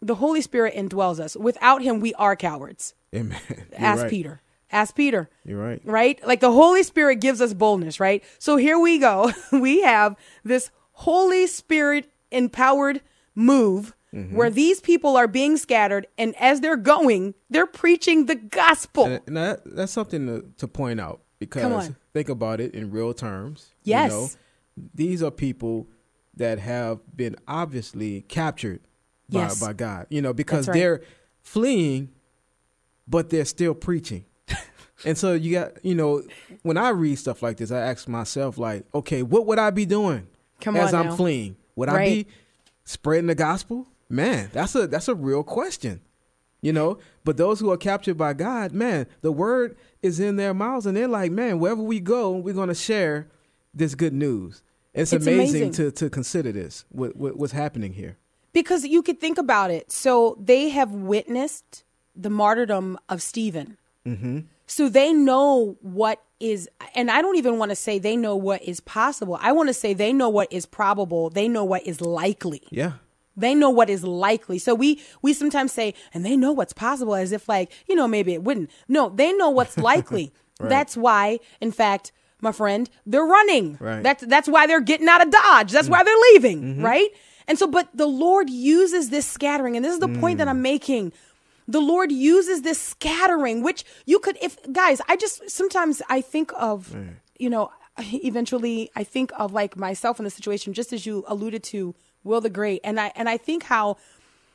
The 0.00 0.14
Holy 0.14 0.40
Spirit 0.40 0.74
indwells 0.76 1.18
us. 1.18 1.36
Without 1.36 1.82
Him, 1.82 1.98
we 1.98 2.14
are 2.14 2.36
cowards. 2.36 2.94
Amen. 3.12 3.40
You're 3.48 3.58
Ask 3.72 4.02
right. 4.02 4.10
Peter. 4.10 4.40
Ask 4.70 4.94
Peter. 4.94 5.30
You're 5.44 5.60
right. 5.60 5.80
Right? 5.84 6.24
Like 6.26 6.40
the 6.40 6.52
Holy 6.52 6.82
Spirit 6.82 7.16
gives 7.20 7.40
us 7.40 7.54
boldness, 7.54 8.00
right? 8.00 8.22
So 8.38 8.56
here 8.56 8.78
we 8.78 8.98
go. 8.98 9.32
we 9.52 9.80
have 9.82 10.16
this 10.44 10.70
Holy 10.92 11.46
Spirit 11.46 12.10
empowered 12.30 13.00
move 13.34 13.94
Mm-hmm. 14.14 14.36
where 14.36 14.48
these 14.48 14.80
people 14.80 15.18
are 15.18 15.28
being 15.28 15.58
scattered, 15.58 16.06
and 16.16 16.34
as 16.40 16.62
they're 16.62 16.78
going, 16.78 17.34
they're 17.50 17.66
preaching 17.66 18.24
the 18.24 18.36
gospel. 18.36 19.04
And, 19.04 19.20
and 19.26 19.36
that, 19.36 19.60
that's 19.66 19.92
something 19.92 20.26
to, 20.26 20.46
to 20.56 20.66
point 20.66 20.98
out 20.98 21.20
because 21.38 21.90
think 22.14 22.30
about 22.30 22.58
it 22.62 22.72
in 22.74 22.90
real 22.90 23.12
terms. 23.12 23.74
Yes. 23.84 24.10
You 24.10 24.16
know, 24.16 24.28
these 24.94 25.22
are 25.22 25.30
people 25.30 25.88
that 26.36 26.58
have 26.58 27.00
been 27.14 27.36
obviously 27.46 28.22
captured 28.22 28.80
by, 29.28 29.40
Yes. 29.40 29.60
by 29.60 29.74
God, 29.74 30.06
you 30.08 30.22
know, 30.22 30.32
because 30.32 30.68
right. 30.68 30.74
they're 30.74 31.02
fleeing, 31.42 32.08
but 33.06 33.28
they're 33.28 33.44
still 33.44 33.74
preaching. 33.74 34.24
And 35.04 35.16
so 35.16 35.34
you 35.34 35.52
got, 35.52 35.84
you 35.84 35.94
know, 35.94 36.22
when 36.62 36.76
I 36.76 36.90
read 36.90 37.16
stuff 37.18 37.42
like 37.42 37.56
this, 37.58 37.70
I 37.70 37.80
ask 37.80 38.08
myself, 38.08 38.58
like, 38.58 38.84
okay, 38.94 39.22
what 39.22 39.46
would 39.46 39.58
I 39.58 39.70
be 39.70 39.86
doing 39.86 40.26
Come 40.60 40.76
as 40.76 40.92
I'm 40.94 41.06
now. 41.06 41.16
fleeing? 41.16 41.56
Would 41.76 41.88
I 41.88 42.04
be 42.04 42.26
spreading 42.84 43.26
the 43.28 43.34
gospel? 43.34 43.86
Man, 44.08 44.50
that's 44.52 44.74
a 44.74 44.86
that's 44.86 45.08
a 45.08 45.14
real 45.14 45.42
question 45.42 46.00
you 46.60 46.72
know 46.72 46.98
but 47.24 47.36
those 47.36 47.60
who 47.60 47.70
are 47.70 47.76
captured 47.76 48.16
by 48.16 48.32
god 48.32 48.72
man 48.72 49.06
the 49.20 49.30
word 49.30 49.76
is 50.02 50.18
in 50.18 50.34
their 50.34 50.52
mouths 50.52 50.86
and 50.86 50.96
they're 50.96 51.06
like 51.06 51.30
man 51.30 51.60
wherever 51.60 51.80
we 51.80 52.00
go 52.00 52.32
we're 52.32 52.52
going 52.52 52.68
to 52.68 52.74
share 52.74 53.28
this 53.72 53.94
good 53.94 54.12
news 54.12 54.62
it's, 54.92 55.12
It's 55.12 55.24
amazing, 55.24 55.62
amazing. 55.62 55.72
to 55.72 55.90
to 55.92 56.10
consider 56.10 56.50
this 56.50 56.84
what, 56.88 57.14
what 57.14 57.36
what's 57.36 57.52
happening 57.52 57.92
here 57.92 58.16
Because 58.52 58.84
you 58.84 59.02
could 59.02 59.20
think 59.20 59.38
about 59.38 59.70
it. 59.70 59.92
So 59.92 60.36
they 60.40 60.70
have 60.70 60.90
witnessed 60.90 61.84
the 62.16 62.30
martyrdom 62.30 62.98
of 63.08 63.22
Stephen. 63.22 63.76
Mm-hmm. 64.04 64.40
So 64.68 64.88
they 64.88 65.12
know 65.12 65.76
what 65.80 66.22
is, 66.40 66.68
and 66.94 67.10
I 67.10 67.22
don't 67.22 67.36
even 67.36 67.58
want 67.58 67.70
to 67.70 67.76
say 67.76 67.98
they 67.98 68.16
know 68.16 68.36
what 68.36 68.62
is 68.62 68.80
possible. 68.80 69.38
I 69.40 69.50
want 69.52 69.68
to 69.70 69.74
say 69.74 69.94
they 69.94 70.12
know 70.12 70.28
what 70.28 70.52
is 70.52 70.66
probable. 70.66 71.30
They 71.30 71.48
know 71.48 71.64
what 71.64 71.86
is 71.86 72.00
likely. 72.00 72.62
yeah 72.70 72.92
They 73.36 73.54
know 73.54 73.70
what 73.70 73.90
is 73.90 74.04
likely. 74.04 74.58
So 74.58 74.74
we 74.74 75.02
we 75.22 75.32
sometimes 75.32 75.72
say, 75.72 75.94
and 76.12 76.24
they 76.24 76.36
know 76.36 76.52
what's 76.52 76.74
possible, 76.74 77.14
as 77.14 77.32
if 77.32 77.48
like 77.48 77.72
you 77.88 77.94
know 77.96 78.06
maybe 78.06 78.34
it 78.34 78.44
wouldn't. 78.44 78.70
No, 78.86 79.08
they 79.08 79.32
know 79.32 79.50
what's 79.50 79.78
likely. 79.90 80.32
right. 80.60 80.68
That's 80.68 80.96
why, 80.96 81.40
in 81.60 81.72
fact, 81.72 82.12
my 82.40 82.52
friend, 82.52 82.88
they're 83.06 83.24
running. 83.24 83.78
Right. 83.80 84.02
That's 84.02 84.24
that's 84.26 84.48
why 84.48 84.66
they're 84.66 84.80
getting 84.80 85.08
out 85.08 85.22
of 85.22 85.30
Dodge. 85.30 85.72
That's 85.72 85.88
why 85.88 86.04
they're 86.04 86.22
leaving. 86.32 86.62
Mm-hmm. 86.62 86.84
Right. 86.84 87.10
And 87.48 87.58
so, 87.58 87.66
but 87.66 87.88
the 87.94 88.06
Lord 88.06 88.50
uses 88.50 89.08
this 89.08 89.26
scattering, 89.26 89.76
and 89.76 89.84
this 89.84 89.94
is 89.94 90.00
the 90.00 90.08
point 90.20 90.36
that 90.38 90.46
mm. 90.46 90.50
I'm 90.50 90.60
making. 90.60 91.12
The 91.70 91.80
Lord 91.80 92.10
uses 92.10 92.62
this 92.62 92.80
scattering, 92.80 93.62
which 93.62 93.84
you 94.06 94.18
could, 94.18 94.38
if 94.40 94.56
guys, 94.72 95.00
I 95.06 95.16
just 95.16 95.50
sometimes 95.50 96.00
I 96.08 96.20
think 96.22 96.50
of, 96.56 96.96
you 97.38 97.50
know, 97.50 97.70
eventually 97.98 98.90
I 98.96 99.04
think 99.04 99.30
of 99.38 99.52
like 99.52 99.76
myself 99.76 100.18
in 100.18 100.24
the 100.24 100.30
situation, 100.30 100.72
just 100.72 100.92
as 100.92 101.04
you 101.04 101.24
alluded 101.28 101.62
to, 101.64 101.94
Will 102.24 102.40
the 102.40 102.50
Great, 102.50 102.80
and 102.84 102.98
I 102.98 103.12
and 103.14 103.28
I 103.28 103.36
think 103.36 103.62
how, 103.64 103.98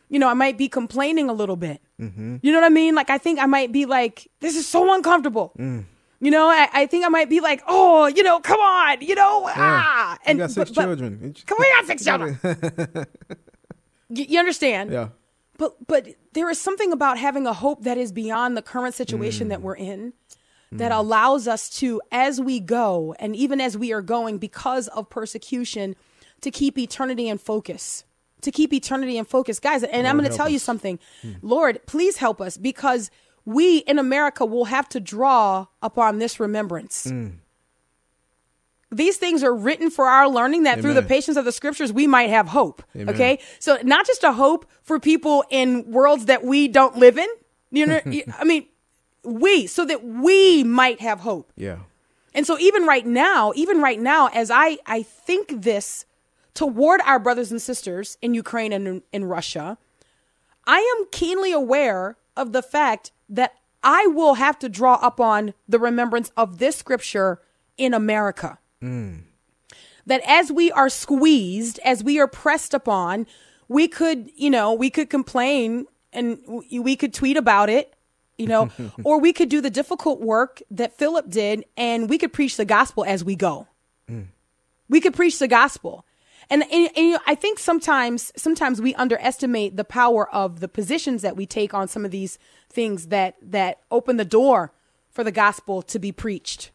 you 0.09 0.17
know, 0.19 0.27
I 0.27 0.33
might 0.33 0.57
be 0.57 0.67
complaining 0.67 1.29
a 1.29 1.33
little 1.33 1.55
bit. 1.55 1.81
You 1.99 2.51
know 2.51 2.59
what 2.59 2.65
I 2.65 2.69
mean? 2.69 2.95
Like 2.95 3.09
I 3.09 3.17
think 3.17 3.39
I 3.39 3.45
might 3.45 3.71
be 3.71 3.85
like, 3.85 4.27
this 4.41 4.55
is 4.57 4.67
so 4.67 4.93
uncomfortable. 4.93 5.53
You 5.57 6.31
know, 6.31 6.47
I, 6.49 6.67
I 6.73 6.85
think 6.87 7.05
I 7.05 7.09
might 7.09 7.29
be 7.29 7.39
like, 7.41 7.61
oh, 7.67 8.07
you 8.07 8.23
know, 8.23 8.39
come 8.39 8.59
on, 8.59 9.01
you 9.01 9.13
know, 9.15 9.43
ah, 9.49 10.17
and 10.25 10.37
you 10.39 10.43
got 10.45 10.51
six 10.51 10.71
but- 10.71 10.75
but- 10.75 10.81
children 10.83 11.35
Come 11.45 11.57
on, 11.57 11.61
we 11.61 11.69
got 11.75 11.85
six 11.85 12.03
children. 12.07 12.39
you, 14.09 14.25
you 14.29 14.39
understand? 14.39 14.91
yeah 14.91 15.09
But 15.63 15.87
but 15.87 16.07
there 16.33 16.49
is 16.49 16.59
something 16.59 16.91
about 16.91 17.17
having 17.17 17.47
a 17.47 17.53
hope 17.53 17.83
that 17.83 17.97
is 17.97 18.11
beyond 18.11 18.57
the 18.57 18.61
current 18.61 18.95
situation 18.95 19.47
that 19.47 19.59
mm. 19.59 19.63
we're 19.63 19.75
in 19.75 20.13
that 20.73 20.91
mm. 20.91 20.97
allows 20.97 21.47
us 21.47 21.69
to 21.77 22.01
as 22.11 22.41
we 22.41 22.59
go 22.59 23.15
and 23.19 23.35
even 23.35 23.61
as 23.61 23.77
we 23.77 23.93
are 23.93 24.01
going 24.01 24.39
because 24.39 24.87
of 24.89 25.09
persecution 25.09 25.95
to 26.41 26.51
keep 26.51 26.77
eternity 26.77 27.29
in 27.29 27.37
focus. 27.37 28.03
To 28.41 28.51
keep 28.51 28.73
eternity 28.73 29.17
in 29.17 29.23
focus. 29.23 29.59
Guys, 29.59 29.83
and 29.83 30.05
I'm 30.05 30.17
going 30.17 30.29
to 30.29 30.35
tell 30.35 30.49
you 30.49 30.57
us. 30.57 30.63
something. 30.63 30.99
Hmm. 31.21 31.31
Lord, 31.41 31.79
please 31.85 32.17
help 32.17 32.41
us 32.41 32.57
because 32.57 33.09
we 33.45 33.77
in 33.77 33.99
America 33.99 34.45
will 34.45 34.65
have 34.65 34.89
to 34.89 34.99
draw 34.99 35.67
upon 35.81 36.19
this 36.19 36.41
remembrance. 36.41 37.07
Mm. 37.07 37.37
These 38.93 39.17
things 39.17 39.43
are 39.43 39.53
written 39.53 39.89
for 39.89 40.05
our 40.05 40.29
learning 40.29 40.63
that 40.63 40.81
through 40.81 40.93
the 40.93 41.01
patience 41.01 41.37
of 41.37 41.45
the 41.45 41.51
scriptures 41.51 41.91
we 41.91 42.07
might 42.07 42.29
have 42.29 42.47
hope. 42.47 42.83
Amen. 42.95 43.13
Okay? 43.13 43.39
So 43.59 43.77
not 43.83 44.05
just 44.05 44.23
a 44.23 44.33
hope 44.33 44.65
for 44.81 44.99
people 44.99 45.43
in 45.49 45.91
worlds 45.91 46.25
that 46.25 46.43
we 46.43 46.67
don't 46.67 46.97
live 46.97 47.17
in. 47.17 47.27
You 47.71 47.87
know, 47.87 47.99
I 48.39 48.43
mean, 48.43 48.67
we 49.23 49.67
so 49.67 49.85
that 49.85 50.03
we 50.03 50.63
might 50.63 51.01
have 51.01 51.21
hope. 51.21 51.51
Yeah. 51.55 51.77
And 52.33 52.47
so 52.47 52.57
even 52.59 52.85
right 52.85 53.05
now, 53.05 53.53
even 53.55 53.79
right 53.79 53.99
now, 53.99 54.27
as 54.33 54.49
I, 54.49 54.79
I 54.85 55.03
think 55.03 55.61
this 55.63 56.05
toward 56.53 57.01
our 57.01 57.19
brothers 57.19 57.51
and 57.51 57.61
sisters 57.61 58.17
in 58.21 58.33
Ukraine 58.33 58.73
and 58.73 58.87
in, 58.87 59.03
in 59.11 59.25
Russia, 59.25 59.77
I 60.65 60.79
am 60.97 61.07
keenly 61.11 61.51
aware 61.51 62.17
of 62.35 62.51
the 62.53 62.61
fact 62.61 63.11
that 63.29 63.53
I 63.83 64.07
will 64.07 64.35
have 64.35 64.57
to 64.59 64.69
draw 64.69 64.95
up 64.95 65.19
on 65.19 65.53
the 65.67 65.79
remembrance 65.79 66.31
of 66.37 66.57
this 66.57 66.75
scripture 66.75 67.41
in 67.77 67.93
America. 67.93 68.59
Mm. 68.83 69.21
That 70.05 70.21
as 70.27 70.51
we 70.51 70.71
are 70.71 70.89
squeezed, 70.89 71.79
as 71.85 72.03
we 72.03 72.19
are 72.19 72.27
pressed 72.27 72.73
upon, 72.73 73.25
we 73.69 73.87
could, 73.87 74.29
you 74.35 74.49
know, 74.49 74.73
we 74.73 74.89
could 74.89 75.09
complain 75.09 75.85
and 76.11 76.39
we 76.69 76.95
could 76.95 77.13
tweet 77.13 77.37
about 77.37 77.69
it, 77.69 77.93
you 78.37 78.47
know, 78.47 78.69
or 79.03 79.19
we 79.19 79.31
could 79.31 79.49
do 79.49 79.61
the 79.61 79.69
difficult 79.69 80.19
work 80.19 80.61
that 80.69 80.97
Philip 80.97 81.29
did 81.29 81.63
and 81.77 82.09
we 82.09 82.17
could 82.17 82.33
preach 82.33 82.57
the 82.57 82.65
gospel 82.65 83.05
as 83.05 83.23
we 83.23 83.35
go. 83.35 83.67
Mm. 84.11 84.27
We 84.89 84.99
could 84.99 85.13
preach 85.13 85.39
the 85.39 85.47
gospel. 85.47 86.05
And, 86.49 86.63
and, 86.63 86.89
and 86.95 87.07
you 87.07 87.13
know, 87.13 87.19
I 87.25 87.35
think 87.35 87.57
sometimes 87.57 88.33
sometimes 88.35 88.81
we 88.81 88.93
underestimate 88.95 89.77
the 89.77 89.85
power 89.85 90.29
of 90.29 90.59
the 90.59 90.67
positions 90.67 91.21
that 91.21 91.37
we 91.37 91.45
take 91.45 91.73
on 91.73 91.87
some 91.87 92.03
of 92.03 92.11
these 92.11 92.37
things 92.69 93.07
that 93.07 93.35
that 93.41 93.79
open 93.89 94.17
the 94.17 94.25
door 94.25 94.73
for 95.09 95.23
the 95.23 95.31
gospel 95.31 95.81
to 95.83 95.99
be 95.99 96.11
preached. 96.11 96.71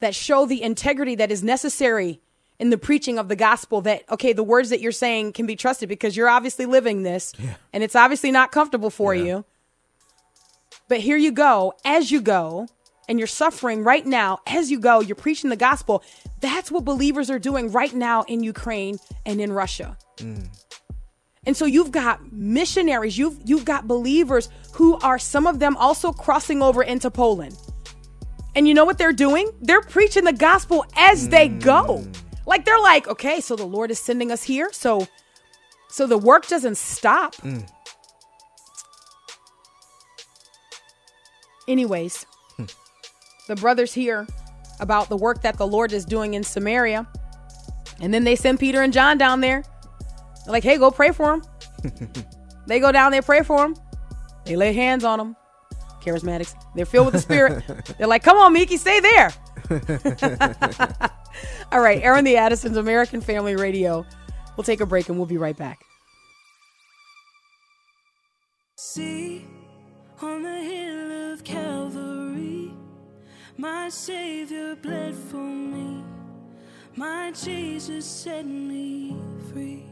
That 0.00 0.14
show 0.14 0.44
the 0.44 0.62
integrity 0.62 1.14
that 1.14 1.30
is 1.30 1.42
necessary 1.42 2.20
in 2.58 2.70
the 2.70 2.78
preaching 2.78 3.18
of 3.18 3.28
the 3.28 3.36
gospel 3.36 3.80
that 3.82 4.02
okay 4.10 4.32
the 4.32 4.42
words 4.42 4.70
that 4.70 4.80
you're 4.80 4.92
saying 4.92 5.32
can 5.32 5.46
be 5.46 5.56
trusted 5.56 5.88
because 5.88 6.16
you're 6.16 6.28
obviously 6.28 6.66
living 6.66 7.02
this 7.02 7.32
and 7.72 7.82
it's 7.82 7.96
obviously 7.96 8.30
not 8.30 8.52
comfortable 8.52 8.90
for 8.90 9.14
you. 9.14 9.44
But 10.88 11.00
here 11.00 11.16
you 11.16 11.32
go, 11.32 11.74
as 11.84 12.10
you 12.10 12.20
go, 12.20 12.68
and 13.08 13.18
you're 13.18 13.26
suffering 13.26 13.84
right 13.84 14.04
now, 14.04 14.40
as 14.46 14.70
you 14.70 14.78
go, 14.78 15.00
you're 15.00 15.16
preaching 15.16 15.50
the 15.50 15.56
gospel. 15.56 16.02
That's 16.40 16.70
what 16.70 16.84
believers 16.84 17.30
are 17.30 17.38
doing 17.38 17.70
right 17.70 17.92
now 17.92 18.22
in 18.22 18.42
Ukraine 18.42 18.98
and 19.26 19.40
in 19.40 19.52
Russia. 19.52 19.96
Mm. 20.18 20.48
And 21.46 21.56
so 21.56 21.66
you've 21.66 21.90
got 21.90 22.32
missionaries, 22.32 23.18
you've 23.18 23.38
you've 23.44 23.64
got 23.64 23.86
believers 23.86 24.48
who 24.72 24.98
are 24.98 25.18
some 25.18 25.46
of 25.46 25.58
them 25.58 25.76
also 25.76 26.12
crossing 26.12 26.62
over 26.62 26.82
into 26.82 27.10
Poland. 27.10 27.56
And 28.56 28.68
you 28.68 28.74
know 28.74 28.84
what 28.84 28.98
they're 28.98 29.12
doing? 29.12 29.50
They're 29.60 29.80
preaching 29.80 30.24
the 30.24 30.32
gospel 30.32 30.84
as 30.96 31.28
they 31.28 31.48
mm. 31.48 31.62
go. 31.62 32.04
Like 32.46 32.64
they're 32.64 32.80
like, 32.80 33.08
okay, 33.08 33.40
so 33.40 33.56
the 33.56 33.66
Lord 33.66 33.90
is 33.90 33.98
sending 33.98 34.30
us 34.30 34.42
here. 34.42 34.70
So 34.72 35.06
so 35.88 36.06
the 36.06 36.18
work 36.18 36.46
doesn't 36.48 36.76
stop. 36.76 37.36
Mm. 37.36 37.68
Anyways, 41.66 42.26
hmm. 42.56 42.64
the 43.48 43.56
brothers 43.56 43.94
hear 43.94 44.26
about 44.80 45.08
the 45.08 45.16
work 45.16 45.42
that 45.42 45.56
the 45.56 45.66
Lord 45.66 45.92
is 45.92 46.04
doing 46.04 46.34
in 46.34 46.42
Samaria. 46.42 47.06
And 48.00 48.12
then 48.12 48.24
they 48.24 48.36
send 48.36 48.60
Peter 48.60 48.82
and 48.82 48.92
John 48.92 49.18
down 49.18 49.40
there. 49.40 49.62
They're 50.44 50.52
like, 50.52 50.64
hey, 50.64 50.76
go 50.76 50.90
pray 50.90 51.12
for 51.12 51.34
him. 51.34 51.42
they 52.66 52.80
go 52.80 52.92
down 52.92 53.12
there, 53.12 53.22
pray 53.22 53.42
for 53.42 53.64
him. 53.64 53.76
They 54.44 54.56
lay 54.56 54.72
hands 54.72 55.04
on 55.04 55.20
him. 55.20 55.36
Charismatics. 56.04 56.54
They're 56.74 56.86
filled 56.86 57.06
with 57.06 57.14
the 57.14 57.20
Spirit. 57.20 57.64
They're 57.98 58.06
like, 58.06 58.22
come 58.22 58.36
on, 58.36 58.52
Miki, 58.52 58.76
stay 58.76 59.00
there. 59.00 59.32
All 61.72 61.80
right, 61.80 62.00
Airing 62.02 62.24
the 62.24 62.36
Addisons 62.36 62.76
American 62.76 63.20
Family 63.20 63.56
Radio. 63.56 64.04
We'll 64.56 64.64
take 64.64 64.80
a 64.80 64.86
break 64.86 65.08
and 65.08 65.18
we'll 65.18 65.26
be 65.26 65.38
right 65.38 65.56
back. 65.56 65.84
See 68.76 69.44
on 70.22 70.42
the 70.42 70.58
hill 70.58 71.32
of 71.32 71.42
Calvary, 71.44 72.72
my 73.56 73.88
Savior 73.88 74.76
bled 74.76 75.14
for 75.14 75.36
me, 75.36 76.04
my 76.94 77.32
Jesus 77.32 78.04
set 78.04 78.46
me 78.46 79.16
free. 79.50 79.84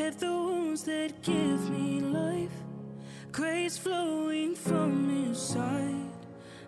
At 0.00 0.18
the 0.18 0.26
wounds 0.26 0.82
that 0.84 1.22
give 1.22 1.70
me 1.70 2.00
life, 2.00 2.58
grace 3.32 3.78
flowing 3.78 4.54
from 4.54 5.08
His 5.08 5.38
side, 5.40 6.12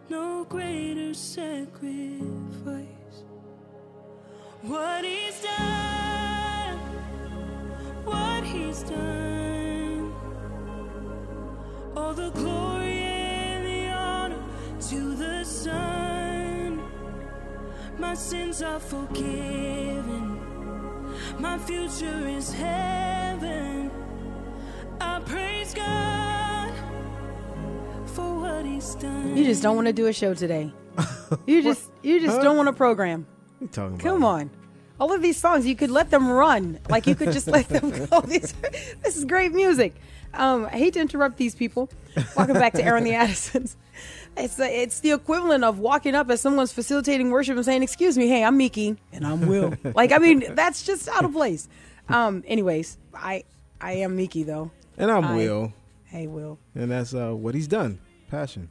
no 0.08 0.44
greater 0.44 1.14
sacrifice. 1.14 2.26
What 4.62 5.04
He's 5.04 5.42
done 5.42 5.92
what 8.04 8.44
he's 8.44 8.82
done. 8.82 10.12
All 11.96 12.14
the 12.14 12.30
glory 12.30 12.98
and 12.98 13.64
the 13.66 13.88
honor 13.90 14.42
to 14.88 15.14
the 15.14 15.44
Son. 15.44 16.82
My 17.98 18.14
sins 18.14 18.62
are 18.62 18.80
forgiven. 18.80 20.31
My 21.38 21.58
future 21.58 22.28
is 22.28 22.52
heaven. 22.52 23.90
I 25.00 25.20
praise 25.20 25.74
God 25.74 26.72
for 28.06 28.38
what 28.40 28.64
he's 28.64 28.94
done. 28.96 29.36
You 29.36 29.44
just 29.44 29.62
don't 29.62 29.74
want 29.76 29.86
to 29.88 29.92
do 29.92 30.06
a 30.06 30.12
show 30.12 30.34
today. 30.34 30.72
You 31.46 31.62
just 31.62 31.90
you 32.02 32.20
just 32.20 32.42
don't 32.42 32.58
want 32.58 32.66
to 32.66 32.74
program. 32.74 33.26
What 33.58 33.62
you 33.62 33.68
talking 33.68 33.94
about? 33.94 34.02
Come 34.04 34.22
on. 34.22 34.50
All 35.00 35.10
of 35.14 35.22
these 35.22 35.38
songs, 35.38 35.66
you 35.66 35.74
could 35.74 35.90
let 35.90 36.10
them 36.10 36.30
run. 36.30 36.78
Like 36.90 37.06
you 37.06 37.14
could 37.14 37.32
just 37.32 37.48
let 37.48 37.68
them 37.70 37.90
go. 38.10 38.20
These, 38.20 38.52
this 39.02 39.16
is 39.16 39.24
great 39.24 39.50
music. 39.52 39.94
Um, 40.34 40.66
I 40.66 40.70
hate 40.78 40.94
to 40.94 41.00
interrupt 41.00 41.36
these 41.36 41.54
people. 41.54 41.90
Welcome 42.36 42.54
back 42.54 42.72
to 42.74 42.84
Airing 42.84 43.04
the 43.04 43.14
Addisons. 43.14 43.76
It's 44.36 44.56
the, 44.56 44.64
it's 44.64 45.00
the 45.00 45.12
equivalent 45.12 45.62
of 45.62 45.78
walking 45.78 46.14
up 46.14 46.30
as 46.30 46.40
someone's 46.40 46.72
facilitating 46.72 47.30
worship 47.30 47.56
and 47.56 47.64
saying, 47.64 47.82
"Excuse 47.82 48.16
me, 48.16 48.28
hey, 48.28 48.42
I'm 48.44 48.56
Miki 48.56 48.96
and 49.12 49.26
I'm 49.26 49.46
Will." 49.46 49.74
like 49.94 50.10
I 50.12 50.18
mean, 50.18 50.54
that's 50.54 50.84
just 50.84 51.06
out 51.08 51.24
of 51.26 51.32
place. 51.32 51.68
Um, 52.08 52.42
anyways, 52.46 52.96
I 53.14 53.44
I 53.80 53.92
am 53.96 54.16
Miki 54.16 54.42
though. 54.42 54.70
And 54.96 55.10
I'm 55.10 55.24
I- 55.26 55.36
Will, 55.36 55.72
Hey, 56.04 56.26
Will. 56.26 56.58
and 56.74 56.90
that's 56.90 57.14
uh, 57.14 57.32
what 57.32 57.54
he's 57.54 57.66
done. 57.68 57.98
Passion. 58.30 58.70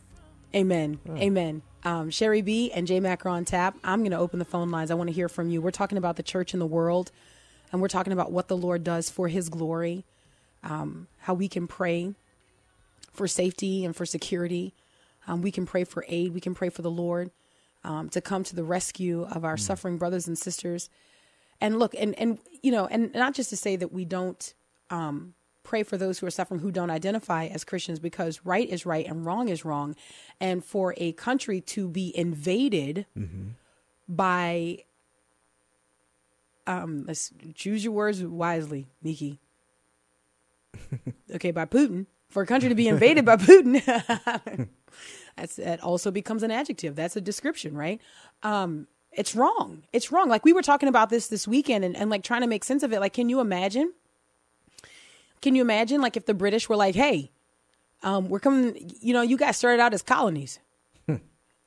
Amen. 0.55 0.99
Amen. 1.09 1.61
Um, 1.83 2.09
Sherry 2.09 2.41
B 2.41 2.71
and 2.71 2.85
J 2.87 2.99
Macron 2.99 3.45
tap. 3.45 3.77
I'm 3.83 3.99
going 4.01 4.11
to 4.11 4.17
open 4.17 4.37
the 4.39 4.45
phone 4.45 4.69
lines. 4.69 4.91
I 4.91 4.95
want 4.95 5.07
to 5.09 5.13
hear 5.13 5.29
from 5.29 5.49
you. 5.49 5.61
We're 5.61 5.71
talking 5.71 5.97
about 5.97 6.15
the 6.17 6.23
church 6.23 6.53
in 6.53 6.59
the 6.59 6.65
world, 6.65 7.11
and 7.71 7.81
we're 7.81 7.87
talking 7.87 8.11
about 8.13 8.31
what 8.31 8.47
the 8.49 8.57
Lord 8.57 8.83
does 8.83 9.09
for 9.09 9.27
His 9.29 9.47
glory, 9.49 10.03
um, 10.63 11.07
how 11.19 11.33
we 11.33 11.47
can 11.47 11.67
pray 11.67 12.13
for 13.13 13.27
safety 13.27 13.83
and 13.85 13.95
for 13.95 14.05
security. 14.05 14.73
Um, 15.27 15.41
we 15.41 15.51
can 15.51 15.65
pray 15.65 15.83
for 15.83 16.05
aid. 16.07 16.33
We 16.33 16.41
can 16.41 16.55
pray 16.55 16.69
for 16.69 16.81
the 16.81 16.91
Lord 16.91 17.31
um, 17.83 18.09
to 18.09 18.21
come 18.21 18.43
to 18.43 18.55
the 18.55 18.63
rescue 18.63 19.23
of 19.23 19.43
our 19.43 19.57
suffering 19.57 19.97
brothers 19.97 20.27
and 20.27 20.37
sisters. 20.37 20.89
And 21.59 21.77
look, 21.77 21.93
and 21.97 22.17
and 22.17 22.39
you 22.61 22.71
know, 22.71 22.87
and 22.87 23.13
not 23.13 23.33
just 23.35 23.49
to 23.51 23.57
say 23.57 23.75
that 23.75 23.91
we 23.91 24.05
don't 24.05 24.53
um, 24.89 25.35
pray 25.63 25.83
for 25.83 25.95
those 25.97 26.19
who 26.19 26.25
are 26.25 26.31
suffering 26.31 26.59
who 26.59 26.71
don't 26.71 26.89
identify 26.89 27.45
as 27.45 27.63
Christians, 27.63 27.99
because 27.99 28.43
right 28.45 28.67
is 28.67 28.85
right 28.85 29.05
and 29.05 29.25
wrong 29.25 29.47
is 29.47 29.63
wrong, 29.63 29.95
and 30.39 30.65
for 30.65 30.95
a 30.97 31.11
country 31.13 31.61
to 31.61 31.87
be 31.87 32.11
invaded 32.17 33.05
by, 34.09 34.79
um, 36.65 37.05
let's 37.07 37.31
choose 37.53 37.83
your 37.83 37.93
words 37.93 38.23
wisely, 38.23 38.87
Miki. 39.03 39.39
Okay, 41.35 41.51
by 41.51 41.65
Putin. 41.65 42.05
For 42.29 42.43
a 42.43 42.45
country 42.45 42.69
to 42.69 42.75
be 42.75 42.87
invaded 42.87 43.25
by 43.25 43.35
Putin, 43.35 43.83
that's 45.35 45.57
that 45.57 45.83
also 45.83 46.11
becomes 46.11 46.43
an 46.43 46.51
adjective. 46.51 46.95
That's 46.95 47.17
a 47.17 47.21
description, 47.21 47.75
right? 47.75 47.99
Um, 48.41 48.87
it's 49.11 49.35
wrong. 49.35 49.83
It's 49.91 50.11
wrong. 50.11 50.29
Like 50.29 50.45
we 50.45 50.53
were 50.53 50.61
talking 50.61 50.87
about 50.87 51.09
this 51.09 51.27
this 51.27 51.45
weekend 51.47 51.83
and, 51.83 51.95
and 51.97 52.09
like 52.09 52.23
trying 52.23 52.41
to 52.41 52.47
make 52.47 52.63
sense 52.63 52.83
of 52.83 52.93
it. 52.93 53.01
Like, 53.01 53.11
can 53.13 53.27
you 53.27 53.41
imagine? 53.41 53.91
Can 55.41 55.55
you 55.55 55.61
imagine 55.61 56.01
like 56.01 56.15
if 56.15 56.25
the 56.25 56.33
British 56.33 56.69
were 56.69 56.77
like, 56.77 56.95
"Hey, 56.95 57.31
um, 58.03 58.29
we're 58.29 58.39
coming. 58.39 58.91
You 59.01 59.13
know, 59.13 59.21
you 59.21 59.35
guys 59.35 59.57
started 59.57 59.81
out 59.81 59.93
as 59.93 60.01
colonies. 60.01 60.59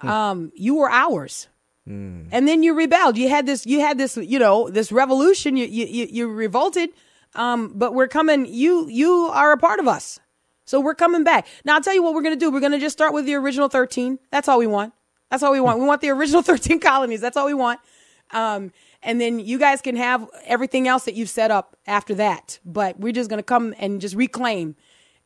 um, 0.01 0.51
you 0.55 0.76
were 0.76 0.91
ours." 0.91 1.49
And 1.87 2.49
then 2.49 2.62
you 2.62 2.72
rebelled. 2.72 3.18
You 3.18 3.29
had 3.29 3.45
this. 3.45 3.66
You 3.66 3.81
had 3.81 3.99
this. 3.99 4.16
You 4.16 4.39
know, 4.39 4.70
this 4.70 4.91
revolution. 4.91 5.59
You 5.59 5.66
you 5.66 5.85
you, 5.85 6.07
you 6.11 6.29
revolted. 6.29 6.89
Um, 7.35 7.72
but 7.74 7.95
we're 7.95 8.09
coming. 8.09 8.47
You 8.47 8.89
you 8.89 9.28
are 9.32 9.53
a 9.53 9.59
part 9.59 9.80
of 9.80 9.89
us. 9.89 10.20
So 10.66 10.80
we're 10.80 10.95
coming 10.95 11.24
back. 11.24 11.47
Now 11.64 11.74
I'll 11.74 11.82
tell 11.82 11.95
you 11.95 12.03
what 12.03 12.14
we're 12.14 12.22
gonna 12.22 12.37
do. 12.37 12.51
We're 12.51 12.61
gonna 12.61 12.78
just 12.78 12.97
start 12.97 13.12
with 13.12 13.26
the 13.26 13.35
original 13.35 13.68
thirteen. 13.68 14.18
That's 14.30 14.49
all 14.49 14.59
we 14.59 14.66
want. 14.66 14.93
That's 15.30 15.43
all 15.43 15.53
we 15.53 15.61
want. 15.61 15.78
we 15.78 15.85
want 15.87 16.01
the 16.01 16.11
original 16.11 16.43
thirteen 16.51 16.80
colonies. 16.80 17.20
That's 17.20 17.37
all 17.37 17.47
we 17.47 17.55
want. 17.55 17.80
Um, 18.30 18.72
and 19.03 19.20
then 19.20 19.39
you 19.39 19.59
guys 19.59 19.82
can 19.82 19.97
have 19.97 20.28
everything 20.45 20.89
else 20.89 21.05
that 21.05 21.14
you've 21.14 21.28
set 21.28 21.51
up 21.51 21.76
after 21.87 22.14
that. 22.14 22.59
But 22.64 22.99
we're 22.99 23.12
just 23.12 23.28
gonna 23.28 23.43
come 23.43 23.74
and 23.78 24.01
just 24.01 24.14
reclaim. 24.14 24.76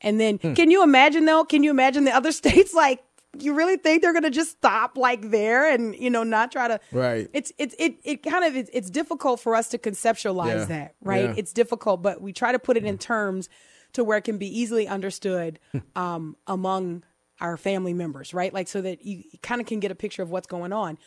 And 0.01 0.21
then, 0.21 0.39
can 0.39 0.71
you 0.71 0.83
imagine 0.85 1.25
though? 1.25 1.45
Can 1.45 1.63
you 1.63 1.71
imagine 1.71 2.05
the 2.05 2.15
other 2.15 2.33
states 2.43 2.75
like 2.75 3.03
you 3.43 3.55
really 3.55 3.77
think 3.77 4.03
they're 4.03 4.13
gonna 4.13 4.31
just 4.31 4.51
stop 4.53 4.97
like 4.97 5.31
there 5.31 5.73
and 5.73 5.95
you 5.97 6.11
know 6.11 6.23
not 6.23 6.53
try 6.53 6.69
to 6.69 6.81
Right. 6.93 7.29
it's 7.33 7.53
it's 7.59 7.75
it 7.79 7.97
it 8.05 8.23
kind 8.23 8.45
of 8.45 8.57
it's, 8.57 8.71
it's 8.73 8.91
difficult 8.91 9.41
for 9.41 9.55
us 9.55 9.69
to 9.71 9.79
conceptualize 9.79 10.59
Yeah. 10.61 10.65
that 10.67 10.95
right? 11.03 11.25
Yeah. 11.25 11.35
it's 11.37 11.53
difficult 11.53 12.03
but 12.03 12.21
we 12.21 12.33
try 12.33 12.53
to 12.53 12.59
put 12.59 12.77
it 12.77 12.85
in 12.85 12.99
terms 12.99 13.49
to 13.95 14.05
where 14.05 14.19
it 14.19 14.23
can 14.23 14.39
be 14.39 14.47
easily 14.61 14.87
understood 14.87 15.59
um, 15.97 16.37
among 16.47 17.03
our 17.41 17.57
family 17.57 17.95
members 17.95 18.35
right? 18.35 18.53
Like 18.53 18.69
so 18.69 18.81
that 18.83 19.05
you 19.05 19.25
kind 19.43 19.61
of 19.61 19.67
can 19.67 19.81
get 19.81 19.91
a 19.91 19.95
picture 19.95 20.23
of 20.23 20.31
what's 20.31 20.47
going 20.47 20.73
on. 20.73 20.99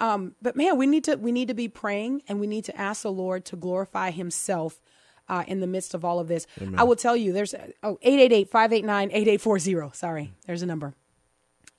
Um, 0.00 0.34
but 0.42 0.56
man 0.56 0.76
we 0.76 0.86
need 0.86 1.04
to 1.04 1.16
we 1.16 1.32
need 1.32 1.48
to 1.48 1.54
be 1.54 1.68
praying 1.68 2.22
and 2.28 2.38
we 2.40 2.46
need 2.46 2.64
to 2.66 2.76
ask 2.76 3.02
the 3.02 3.10
lord 3.12 3.44
to 3.46 3.56
glorify 3.56 4.10
himself 4.10 4.80
uh, 5.28 5.42
in 5.48 5.58
the 5.60 5.66
midst 5.66 5.92
of 5.94 6.04
all 6.04 6.20
of 6.20 6.28
this. 6.28 6.46
I 6.76 6.84
will 6.84 6.94
tell 6.96 7.16
you 7.16 7.32
there's 7.32 7.54
oh 7.82 7.98
888-589-8840 8.04 9.94
sorry 9.94 10.32
there's 10.46 10.62
a 10.62 10.66
number 10.66 10.94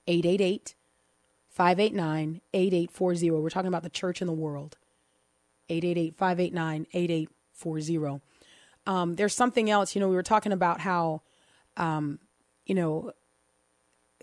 888 0.08 0.76
589 1.49 2.41
8840. 2.53 3.32
We're 3.32 3.49
talking 3.49 3.68
about 3.68 3.84
the 3.84 3.89
church 3.89 4.22
in 4.22 4.28
the 4.28 4.34
world. 4.34 4.78
888 5.70 6.16
589 6.18 6.88
8840. 6.93 8.22
Um, 8.86 9.16
There's 9.16 9.36
something 9.36 9.70
else, 9.70 9.95
you 9.95 9.99
know, 9.99 10.08
we 10.08 10.16
were 10.16 10.24
talking 10.24 10.51
about 10.53 10.80
how, 10.80 11.22
um, 11.76 12.20
you 12.66 12.74
know, 12.76 13.12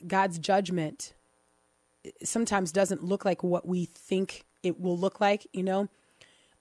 God's 0.06 0.38
judgment 0.38 1.12
sometimes 2.22 2.72
doesn't 2.72 3.04
look 3.04 3.24
like 3.24 3.42
what 3.42 3.66
we 3.66 3.84
think 3.86 4.44
it 4.62 4.80
will 4.80 4.96
look 4.98 5.20
like, 5.20 5.46
you 5.52 5.62
know. 5.62 5.88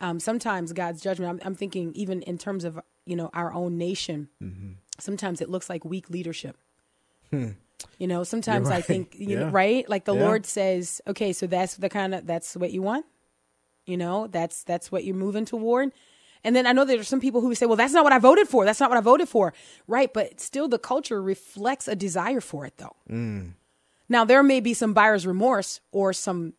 Um, 0.01 0.19
sometimes 0.19 0.73
God's 0.73 1.01
judgment, 1.01 1.29
I'm, 1.29 1.47
I'm 1.47 1.55
thinking 1.55 1.93
even 1.95 2.21
in 2.23 2.37
terms 2.37 2.65
of, 2.65 2.79
you 3.05 3.15
know, 3.15 3.29
our 3.33 3.53
own 3.53 3.77
nation, 3.77 4.27
sometimes 4.99 5.39
it 5.41 5.49
looks 5.49 5.69
like 5.69 5.85
weak 5.85 6.09
leadership. 6.09 6.57
You 7.97 8.07
know, 8.07 8.23
sometimes 8.23 8.69
I 8.69 8.81
think, 8.81 9.15
you 9.17 9.37
know, 9.39 9.49
right? 9.49 9.87
Like 9.89 10.05
the 10.05 10.13
Yeah. 10.15 10.23
Lord 10.25 10.45
says, 10.45 11.01
okay, 11.07 11.33
so 11.33 11.47
that's 11.47 11.75
the 11.75 11.89
kind 11.89 12.13
of, 12.15 12.25
that's 12.27 12.55
what 12.55 12.71
you 12.71 12.81
want. 12.81 13.05
You 13.85 13.97
know, 13.97 14.27
that's, 14.27 14.63
that's 14.63 14.91
what 14.91 15.03
you're 15.03 15.15
moving 15.15 15.45
toward. 15.45 15.91
And 16.45 16.55
then 16.55 16.67
I 16.67 16.71
know 16.73 16.83
there's 16.85 17.07
some 17.07 17.21
people 17.21 17.41
who 17.41 17.55
say, 17.55 17.65
well, 17.65 17.75
that's 17.77 17.93
not 17.93 18.03
what 18.03 18.13
I 18.13 18.19
voted 18.19 18.47
for. 18.47 18.65
That's 18.65 18.79
not 18.79 18.89
what 18.89 18.97
I 18.97 19.01
voted 19.01 19.29
for. 19.29 19.53
Right. 19.87 20.13
But 20.13 20.39
still 20.41 20.67
the 20.67 20.79
culture 20.79 21.21
reflects 21.21 21.87
a 21.87 21.95
desire 21.95 22.41
for 22.41 22.65
it 22.65 22.73
though. 22.77 22.95
Now 24.09 24.25
there 24.25 24.43
may 24.43 24.59
be 24.59 24.73
some 24.73 24.93
buyer's 24.93 25.25
remorse 25.25 25.79
or 25.91 26.11
some 26.13 26.53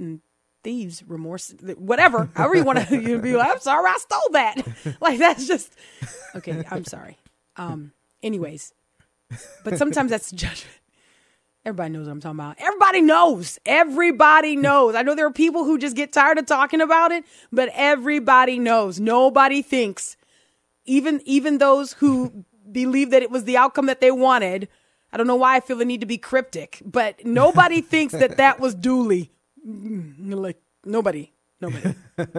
mm, 0.00 0.20
thieves 0.64 1.02
remorse, 1.06 1.54
whatever, 1.76 2.30
however 2.34 2.56
you 2.56 2.64
want 2.64 2.86
to 2.88 3.18
be 3.22 3.36
like, 3.36 3.50
I'm 3.50 3.60
sorry, 3.60 3.86
I 3.90 3.98
stole 3.98 4.30
that. 4.32 4.62
like 5.00 5.18
that's 5.18 5.46
just, 5.46 5.72
okay. 6.36 6.62
I'm 6.70 6.84
sorry. 6.84 7.18
Um, 7.56 7.92
anyways, 8.22 8.72
but 9.64 9.78
sometimes 9.78 10.10
that's 10.10 10.30
judgment. 10.44 10.76
Everybody 11.64 11.90
knows 11.90 12.06
what 12.06 12.12
I'm 12.12 12.20
talking 12.20 12.38
about. 12.40 12.56
Everybody 12.58 13.02
knows. 13.02 13.58
Everybody 13.66 14.56
knows. 14.56 14.94
I 14.94 15.02
know 15.02 15.14
there 15.14 15.26
are 15.26 15.30
people 15.32 15.64
who 15.64 15.76
just 15.76 15.94
get 15.94 16.10
tired 16.10 16.38
of 16.38 16.46
talking 16.46 16.80
about 16.80 17.12
it, 17.12 17.22
but 17.52 17.68
everybody 17.74 18.58
knows. 18.58 18.98
Nobody 18.98 19.60
thinks, 19.60 20.16
even 20.86 21.20
even 21.26 21.58
those 21.58 21.92
who 21.94 22.44
believe 22.72 23.10
that 23.10 23.22
it 23.22 23.30
was 23.30 23.44
the 23.44 23.56
outcome 23.58 23.86
that 23.86 24.00
they 24.00 24.10
wanted. 24.10 24.68
I 25.12 25.16
don't 25.18 25.26
know 25.26 25.36
why 25.36 25.56
I 25.56 25.60
feel 25.60 25.76
the 25.76 25.84
need 25.84 26.00
to 26.00 26.06
be 26.06 26.18
cryptic, 26.18 26.80
but 26.84 27.24
nobody 27.26 27.80
thinks 27.94 28.14
that 28.14 28.38
that 28.38 28.58
was 28.60 28.74
duly. 28.74 29.30
Mm, 29.66 30.34
Like 30.34 30.62
nobody, 30.84 31.32
nobody, 31.60 31.94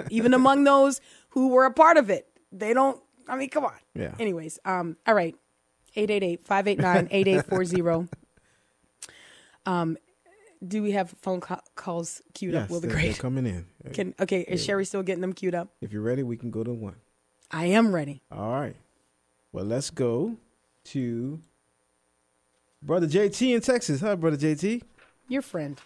even 0.10 0.34
among 0.34 0.64
those 0.64 1.00
who 1.30 1.50
were 1.50 1.66
a 1.66 1.72
part 1.74 1.98
of 1.98 2.10
it, 2.10 2.28
they 2.52 2.74
don't. 2.74 3.00
I 3.28 3.36
mean, 3.36 3.50
come 3.50 3.66
on. 3.66 3.74
Yeah. 3.94 4.16
Anyways, 4.20 4.58
um, 4.66 4.98
all 5.06 5.14
right. 5.14 5.36
888-589-8840. 5.96 8.10
Um, 9.66 9.98
do 10.66 10.84
we 10.84 10.92
have 10.92 11.14
phone 11.22 11.42
ca- 11.42 11.62
calls 11.76 12.22
queued 12.34 12.54
Yes, 12.54 12.64
up? 12.64 12.70
Will 12.70 12.80
the 12.80 12.88
they're, 12.88 12.96
they're 12.96 13.06
great 13.06 13.20
coming 13.20 13.46
in. 13.46 13.66
can 13.94 14.16
okay? 14.20 14.42
Is 14.42 14.64
Sherry 14.64 14.86
still 14.86 15.04
getting 15.04 15.22
them 15.22 15.34
queued 15.34 15.56
up? 15.56 15.70
If 15.82 15.92
you're 15.92 16.02
ready, 16.02 16.24
we 16.24 16.38
can 16.38 16.52
go 16.52 16.64
to 16.64 16.72
one. 16.72 16.96
I 17.50 17.66
am 17.66 17.94
ready. 17.94 18.22
All 18.32 18.52
right. 18.52 18.76
Well, 19.52 19.66
let's 19.66 19.90
go 19.90 20.38
to 20.86 21.40
Brother 22.82 23.08
JT 23.08 23.56
in 23.56 23.62
Texas. 23.62 24.02
Hi, 24.02 24.16
Brother 24.16 24.38
JT. 24.38 24.84
Your 25.28 25.42
friend. 25.42 25.80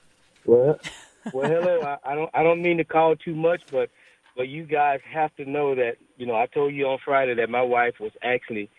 Well, 0.46 0.80
well, 1.34 1.50
hello. 1.50 1.82
I, 1.82 2.12
I 2.12 2.16
don't. 2.16 2.30
I 2.34 2.44
don't 2.44 2.62
mean 2.62 2.78
to 2.78 2.84
call 2.84 3.16
too 3.16 3.36
much, 3.36 3.62
but 3.72 3.90
but 4.36 4.50
you 4.50 4.66
guys 4.66 5.00
have 5.12 5.36
to 5.38 5.50
know 5.50 5.76
that 5.76 5.96
you 6.18 6.26
know 6.26 6.36
I 6.36 6.48
told 6.48 6.74
you 6.74 6.88
on 6.88 7.00
Friday 7.04 7.36
that 7.36 7.50
my 7.50 7.62
wife 7.62 7.96
was 8.00 8.12
actually 8.22 8.70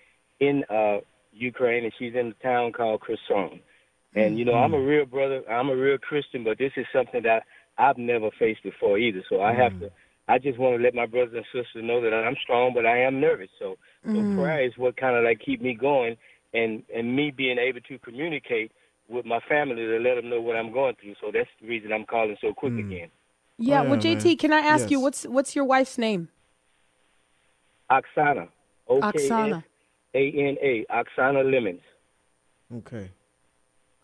in 0.41 0.65
uh 0.71 0.99
Ukraine 1.37 1.85
and 1.85 1.93
she's 1.99 2.15
in 2.15 2.29
a 2.29 2.43
town 2.43 2.73
called 2.73 3.03
Kherson. 3.03 3.61
And 4.15 4.39
you 4.39 4.45
know 4.45 4.55
I'm 4.55 4.73
a 4.73 4.77
mm-hmm. 4.79 4.87
real 4.87 5.05
brother. 5.05 5.43
I'm 5.51 5.69
a 5.69 5.77
real 5.77 5.99
Christian, 5.99 6.43
but 6.43 6.59
this 6.59 6.73
is 6.77 6.87
something 6.93 7.23
that 7.25 7.43
I've 7.77 7.99
never 7.99 8.31
faced 8.39 8.63
before 8.63 8.99
either. 8.99 9.23
So 9.29 9.43
I 9.43 9.53
have 9.55 9.73
to. 9.81 9.87
Mm-hmm. 9.87 9.95
I 10.29 10.39
just 10.39 10.59
want 10.59 10.77
to 10.77 10.83
let 10.83 10.93
my 10.95 11.07
brothers 11.07 11.35
and 11.37 11.45
sisters 11.53 11.85
know 11.85 12.01
that 12.01 12.13
I'm 12.13 12.35
strong, 12.43 12.73
but 12.75 12.85
I 12.85 12.99
am 13.03 13.21
nervous. 13.21 13.49
So, 13.61 13.77
so 14.05 14.11
mm-hmm. 14.11 14.41
prayer 14.41 14.67
is 14.67 14.73
what 14.77 14.97
kind 14.97 15.17
of 15.17 15.23
like 15.23 15.41
keep 15.45 15.63
me 15.63 15.75
going, 15.75 16.17
and 16.53 16.83
and 16.95 17.15
me 17.15 17.31
being 17.31 17.59
able 17.59 17.81
to 17.83 17.99
communicate 17.99 18.73
with 19.09 19.25
my 19.25 19.39
family 19.49 19.77
to 19.77 19.99
let 19.99 20.17
them 20.17 20.31
know 20.31 20.41
what 20.41 20.57
I'm 20.57 20.73
going 20.73 20.97
through. 21.01 21.15
So 21.21 21.31
that's 21.33 21.49
the 21.61 21.69
reason 21.69 21.93
I'm 21.93 22.07
calling 22.07 22.37
so 22.41 22.53
quick 22.53 22.73
mm. 22.73 22.87
again. 22.87 23.09
Yeah. 23.59 23.83
Oh, 23.83 23.91
well, 23.91 24.01
JT, 24.01 24.25
man. 24.25 24.37
can 24.37 24.53
I 24.53 24.61
ask 24.61 24.91
you 24.91 24.99
what's 24.99 25.25
what's 25.25 25.55
your 25.55 25.65
wife's 25.65 25.99
name? 25.99 26.29
Oksana. 27.91 28.49
O 28.89 29.01
K 29.01 29.09
S 29.15 29.31
Oksana. 29.31 29.65
A 30.17 30.33
N 30.33 30.57
A. 30.63 30.87
Oksana 30.91 31.51
Lemons. 31.51 31.83
Okay. 32.79 33.11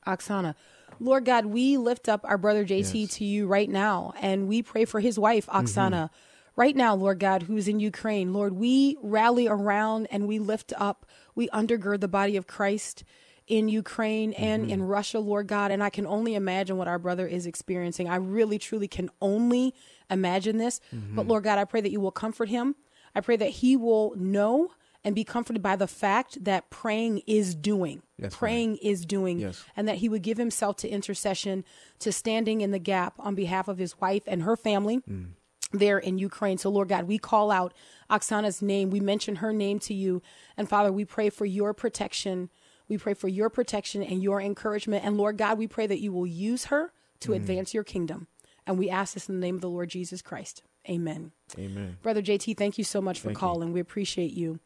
Oksana. 0.07 0.55
Lord 1.01 1.25
God, 1.25 1.47
we 1.47 1.77
lift 1.79 2.09
up 2.09 2.21
our 2.25 2.39
brother 2.39 2.65
JT 2.65 3.01
Yes. 3.03 3.15
to 3.15 3.25
you 3.25 3.47
right 3.47 3.69
now, 3.69 4.13
and 4.21 4.47
we 4.47 4.63
pray 4.63 4.85
for 4.85 5.01
his 5.01 5.19
wife, 5.19 5.47
mm-hmm. 5.47 5.65
Oksana. 5.65 6.11
Right 6.55 6.77
now, 6.77 6.95
Lord 6.95 7.19
God, 7.19 7.45
who's 7.45 7.67
in 7.67 7.81
Ukraine. 7.81 8.35
Lord, 8.35 8.53
we 8.53 8.99
rally 9.03 9.49
around 9.49 10.07
and 10.11 10.29
we 10.29 10.39
lift 10.39 10.75
up, 10.77 11.07
we 11.35 11.49
undergird 11.49 12.01
the 12.01 12.09
body 12.09 12.37
of 12.37 12.47
Christ 12.47 13.05
in 13.47 13.69
Ukraine 13.69 14.35
and 14.35 14.65
mm-hmm. 14.65 14.73
in 14.73 14.83
Russia, 14.83 15.19
Lord 15.19 15.47
God. 15.47 15.71
And 15.71 15.83
I 15.83 15.89
can 15.89 16.07
only 16.07 16.35
imagine 16.35 16.77
what 16.77 16.89
our 16.89 16.99
brother 16.99 17.27
is 17.27 17.47
experiencing. 17.47 18.09
I 18.09 18.17
really, 18.17 18.59
truly 18.59 18.87
can 18.87 19.09
only 19.23 19.75
imagine 20.11 20.59
this. 20.59 20.81
Mm-hmm. 20.95 21.17
But 21.17 21.27
Lord 21.27 21.45
God, 21.45 21.59
I 21.59 21.65
pray 21.65 21.81
that 21.81 21.91
you 21.91 22.01
will 22.01 22.13
comfort 22.13 22.51
him. 22.51 22.77
I 23.15 23.21
pray 23.23 23.37
that 23.37 23.49
he 23.49 23.75
will 23.75 24.15
know 24.17 24.73
and 25.05 25.15
be 25.15 25.25
comforted 25.25 25.63
by 25.63 25.77
the 25.77 25.87
fact 25.87 26.45
that 26.45 26.71
praying 26.71 27.23
is 27.27 27.55
doing. 27.55 28.03
Yes, 28.19 28.35
praying 28.37 28.77
is 28.77 29.05
doing 29.05 29.41
Yes. 29.41 29.65
and 29.77 29.89
that 29.89 29.97
he 29.97 30.09
would 30.09 30.23
give 30.23 30.39
himself 30.39 30.77
to 30.77 30.89
intercession, 30.89 31.65
to 31.99 32.13
standing 32.13 32.61
in 32.61 32.71
the 32.71 32.79
gap 32.79 33.15
on 33.19 33.35
behalf 33.35 33.69
of 33.69 33.79
his 33.79 34.01
wife 34.01 34.23
and 34.27 34.43
her 34.43 34.57
family 34.57 35.01
mm. 35.09 35.31
there 35.73 35.99
in 35.99 36.19
Ukraine. 36.19 36.59
So, 36.59 36.71
Lord 36.71 36.89
God, 36.89 37.05
we 37.05 37.19
call 37.19 37.51
out 37.51 37.75
Oksana's 38.11 38.63
name. 38.63 38.91
We 38.91 39.01
mention 39.01 39.37
her 39.37 39.53
name 39.53 39.79
to 39.81 39.95
you. 39.95 40.23
And 40.57 40.69
Father, 40.69 40.93
we 40.93 41.05
pray 41.05 41.31
for 41.31 41.47
your 41.47 41.75
protection. 41.75 42.51
We 42.89 42.97
pray 42.97 43.15
for 43.15 43.29
your 43.29 43.51
protection 43.51 44.03
and 44.03 44.23
your 44.23 44.41
encouragement. 44.41 45.05
And 45.05 45.17
Lord 45.17 45.37
God, 45.37 45.59
we 45.59 45.67
pray 45.67 45.87
that 45.87 46.01
you 46.01 46.13
will 46.13 46.27
use 46.27 46.67
her 46.67 46.93
to 47.21 47.33
mm. 47.33 47.37
advance 47.37 47.75
your 47.75 47.85
kingdom. 47.85 48.29
And 48.67 48.79
we 48.79 48.89
ask 48.89 49.15
this 49.15 49.29
in 49.29 49.35
the 49.35 49.41
name 49.45 49.57
of 49.57 49.61
the 49.63 49.71
Lord 49.71 49.89
Jesus 49.89 50.23
Christ. 50.23 50.63
Amen. 50.89 51.33
Amen. 51.59 51.99
Brother 52.03 52.23
JT, 52.23 52.57
thank 52.57 52.79
you 52.79 52.85
so 52.85 53.01
much 53.01 53.19
for 53.19 53.29
Thank 53.29 53.37
you. 53.37 53.41
calling. 53.41 53.73
We 53.73 53.81
appreciate 53.81 54.33
you. 54.33 54.59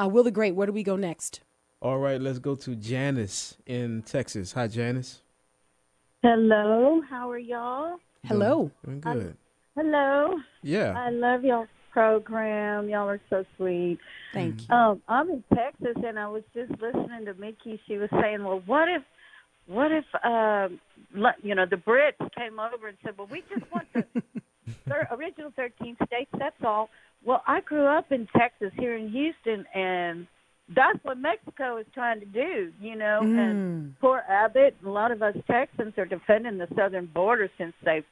Uh, 0.00 0.08
Will 0.08 0.24
the 0.24 0.30
Great, 0.30 0.54
where 0.54 0.66
do 0.66 0.72
we 0.72 0.82
go 0.82 0.96
next? 0.96 1.40
All 1.80 1.98
right, 1.98 2.20
let's 2.20 2.38
go 2.38 2.54
to 2.56 2.74
Janice 2.74 3.56
in 3.66 4.02
Texas. 4.02 4.52
Hi, 4.52 4.66
Janice. 4.66 5.20
Hello, 6.22 7.02
how 7.08 7.30
are 7.30 7.38
y'all? 7.38 7.96
Hello. 8.24 8.70
Doing 8.84 9.00
good. 9.00 9.36
Hello, 9.76 10.36
Yeah. 10.62 10.94
I 10.96 11.10
love 11.10 11.44
y'all's 11.44 11.68
program. 11.92 12.88
Y'all 12.88 13.08
are 13.08 13.20
so 13.28 13.44
sweet. 13.56 13.98
Thank 14.32 14.62
you. 14.68 14.74
Um, 14.74 15.02
I'm 15.08 15.28
in 15.30 15.44
Texas, 15.54 15.96
and 16.04 16.18
I 16.18 16.26
was 16.28 16.42
just 16.54 16.70
listening 16.80 17.26
to 17.26 17.34
Mickey. 17.34 17.80
She 17.86 17.96
was 17.98 18.08
saying, 18.20 18.42
"Well, 18.42 18.62
what 18.66 18.88
if, 18.88 19.02
what 19.66 19.92
if, 19.92 20.04
um, 20.24 20.80
le- 21.14 21.34
you 21.42 21.54
know, 21.54 21.66
the 21.66 21.76
Brits 21.76 22.18
came 22.36 22.58
over 22.58 22.88
and 22.88 22.96
said, 23.04 23.16
well, 23.18 23.28
we 23.30 23.42
just 23.52 23.70
want 23.72 23.86
the 23.92 24.04
thir- 24.88 25.08
original 25.12 25.52
13 25.54 25.96
states. 26.06 26.30
That's 26.38 26.56
all." 26.64 26.88
Well, 27.24 27.42
I 27.46 27.60
grew 27.60 27.86
up 27.86 28.12
in 28.12 28.28
Texas, 28.36 28.70
here 28.78 28.96
in 28.96 29.08
Houston, 29.10 29.64
and 29.74 30.26
that's 30.74 30.98
what 31.02 31.18
Mexico 31.18 31.78
is 31.78 31.86
trying 31.94 32.20
to 32.20 32.26
do. 32.26 32.72
You 32.80 32.96
know, 32.96 33.20
and 33.22 33.86
hmm. 33.86 33.90
poor 34.00 34.22
Abbott. 34.28 34.76
A 34.84 34.88
lot 34.88 35.10
of 35.10 35.22
us 35.22 35.36
Texans 35.50 35.94
are 35.98 36.04
defending 36.04 36.58
the 36.58 36.68
southern 36.76 37.06
border 37.06 37.50
since 37.58 37.74
they've 37.84 38.04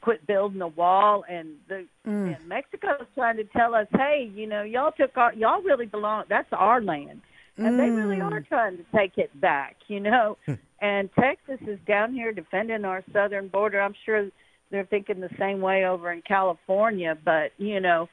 quit 0.00 0.26
building 0.26 0.58
the 0.58 0.66
wall 0.66 1.24
and 1.28 1.56
the 1.68 1.86
hmm. 2.04 2.34
and 2.34 2.48
Mexico 2.48 2.88
is 3.00 3.06
trying 3.14 3.36
to 3.36 3.44
tell 3.44 3.74
us, 3.74 3.86
hey, 3.92 4.30
you 4.34 4.46
know, 4.46 4.62
y'all 4.62 4.92
took 4.92 5.16
our 5.16 5.32
y'all 5.34 5.62
really 5.62 5.86
belong 5.86 6.24
that's 6.28 6.48
our 6.52 6.80
land. 6.80 7.20
And 7.56 7.78
they 7.78 7.88
really 7.88 8.16
hmm. 8.16 8.22
are 8.22 8.40
trying 8.40 8.78
to 8.78 8.84
take 8.92 9.16
it 9.16 9.30
back, 9.40 9.76
you 9.86 10.00
know. 10.00 10.36
and 10.80 11.08
Texas 11.18 11.60
is 11.68 11.78
down 11.86 12.12
here 12.12 12.32
defending 12.32 12.84
our 12.84 13.04
southern 13.12 13.46
border. 13.46 13.80
I'm 13.80 13.94
sure 14.04 14.28
they're 14.72 14.86
thinking 14.86 15.20
the 15.20 15.30
same 15.38 15.60
way 15.60 15.86
over 15.86 16.10
in 16.10 16.20
California, 16.22 17.16
but 17.24 17.52
you 17.58 17.78
know, 17.78 18.08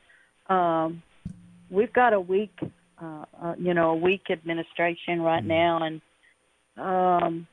um 0.50 1.02
we've 1.70 1.94
got 1.94 2.14
a 2.14 2.20
weak 2.20 2.58
uh, 3.02 3.26
uh 3.42 3.56
you 3.58 3.74
know, 3.74 3.92
a 3.92 3.96
weak 3.96 4.30
administration 4.30 5.22
right 5.22 5.44
now 5.46 5.84
and 5.84 6.02
um 6.78 7.48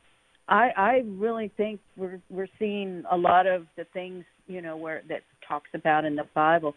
I 0.48 0.70
I 0.76 1.02
really 1.06 1.48
think 1.56 1.80
we're 1.96 2.20
we're 2.30 2.48
seeing 2.58 3.04
a 3.10 3.16
lot 3.16 3.46
of 3.46 3.66
the 3.76 3.84
things 3.92 4.24
you 4.46 4.62
know 4.62 4.76
where 4.76 5.02
that 5.08 5.22
talks 5.46 5.68
about 5.74 6.04
in 6.04 6.16
the 6.16 6.24
Bible 6.34 6.74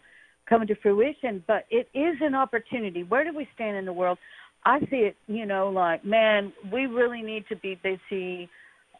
coming 0.48 0.68
to 0.68 0.74
fruition. 0.76 1.42
But 1.46 1.66
it 1.70 1.88
is 1.94 2.16
an 2.20 2.34
opportunity. 2.34 3.02
Where 3.02 3.24
do 3.24 3.34
we 3.34 3.48
stand 3.54 3.76
in 3.76 3.84
the 3.84 3.92
world? 3.92 4.18
I 4.64 4.80
see 4.90 4.96
it, 5.08 5.16
you 5.26 5.46
know, 5.46 5.70
like 5.70 6.04
man, 6.04 6.52
we 6.72 6.86
really 6.86 7.22
need 7.22 7.44
to 7.48 7.56
be 7.56 7.74
busy. 7.82 8.48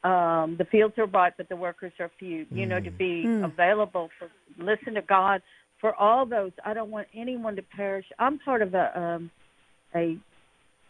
Um, 0.04 0.56
the 0.58 0.66
fields 0.70 0.98
are 0.98 1.06
ripe, 1.06 1.34
but 1.36 1.48
the 1.48 1.56
workers 1.56 1.92
are 2.00 2.10
few. 2.18 2.46
You 2.50 2.66
know, 2.66 2.80
to 2.80 2.90
be 2.90 3.24
Mm. 3.26 3.44
available 3.44 4.10
for 4.18 4.28
listen 4.58 4.94
to 4.94 5.02
God 5.02 5.42
for 5.82 5.94
all 5.96 6.24
those. 6.24 6.52
I 6.64 6.72
don't 6.72 6.90
want 6.90 7.08
anyone 7.14 7.56
to 7.56 7.62
perish. 7.62 8.06
I'm 8.18 8.38
part 8.38 8.62
of 8.62 8.72
a 8.72 8.98
um, 8.98 9.30
a 9.94 10.16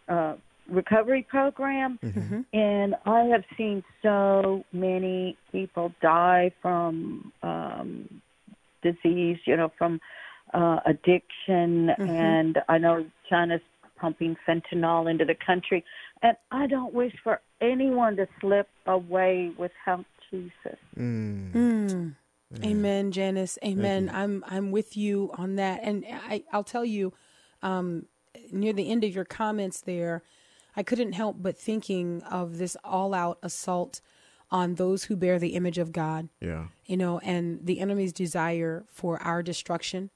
uh, 0.09 0.35
recovery 0.69 1.27
program, 1.29 1.99
and 2.53 2.95
I 3.05 3.23
have 3.25 3.43
seen 3.57 3.83
so 4.03 4.65
many 4.73 5.37
people 5.51 5.93
die 6.01 6.53
from 6.63 7.33
um, 7.43 8.23
disease. 8.83 9.39
You 9.47 9.57
know, 9.57 9.73
from 9.77 10.01
uh, 10.55 10.81
addiction, 10.87 11.91
and 11.99 12.59
I 12.69 12.79
know 12.79 13.05
China's 13.29 13.63
pumping 13.99 14.37
fentanyl 14.47 15.11
into 15.11 15.25
the 15.25 15.35
country, 15.35 15.85
and 16.23 16.37
I 16.51 16.67
don't 16.67 16.93
wish 16.93 17.15
for 17.25 17.41
anyone 17.61 18.17
to 18.17 18.29
slip 18.41 18.69
away 18.87 19.53
without 19.57 20.05
Jesus. 20.31 20.79
Mm. 20.99 21.53
Mm. 21.53 22.15
Amen, 22.65 23.13
Janice. 23.13 23.59
Amen. 23.65 24.11
I'm 24.13 24.45
I'm 24.49 24.71
with 24.71 24.97
you 24.97 25.31
on 25.39 25.57
that, 25.57 25.81
and 25.83 26.05
I 26.09 26.45
I'll 26.53 26.65
tell 26.65 26.85
you, 26.85 27.13
um, 27.63 28.07
near 28.51 28.73
the 28.73 28.91
end 28.91 29.05
of 29.05 29.15
your 29.15 29.25
comments 29.25 29.81
there, 29.81 30.23
I 30.77 30.83
couldn't 30.83 31.13
help 31.13 31.37
but 31.41 31.59
thinking 31.59 32.23
of 32.23 32.59
this 32.59 32.77
all-out 32.85 33.39
assault 33.43 34.01
on 34.51 34.75
those 34.75 35.05
who 35.05 35.17
bear 35.17 35.39
the 35.39 35.55
image 35.55 35.79
of 35.79 35.93
God. 35.93 36.29
Yeah. 36.41 36.67
You 36.85 36.97
know, 36.97 37.19
and 37.21 37.61
the 37.65 37.81
enemy's 37.81 38.13
desire 38.13 38.85
for 38.91 39.21
our 39.23 39.43
destruction. 39.43 40.11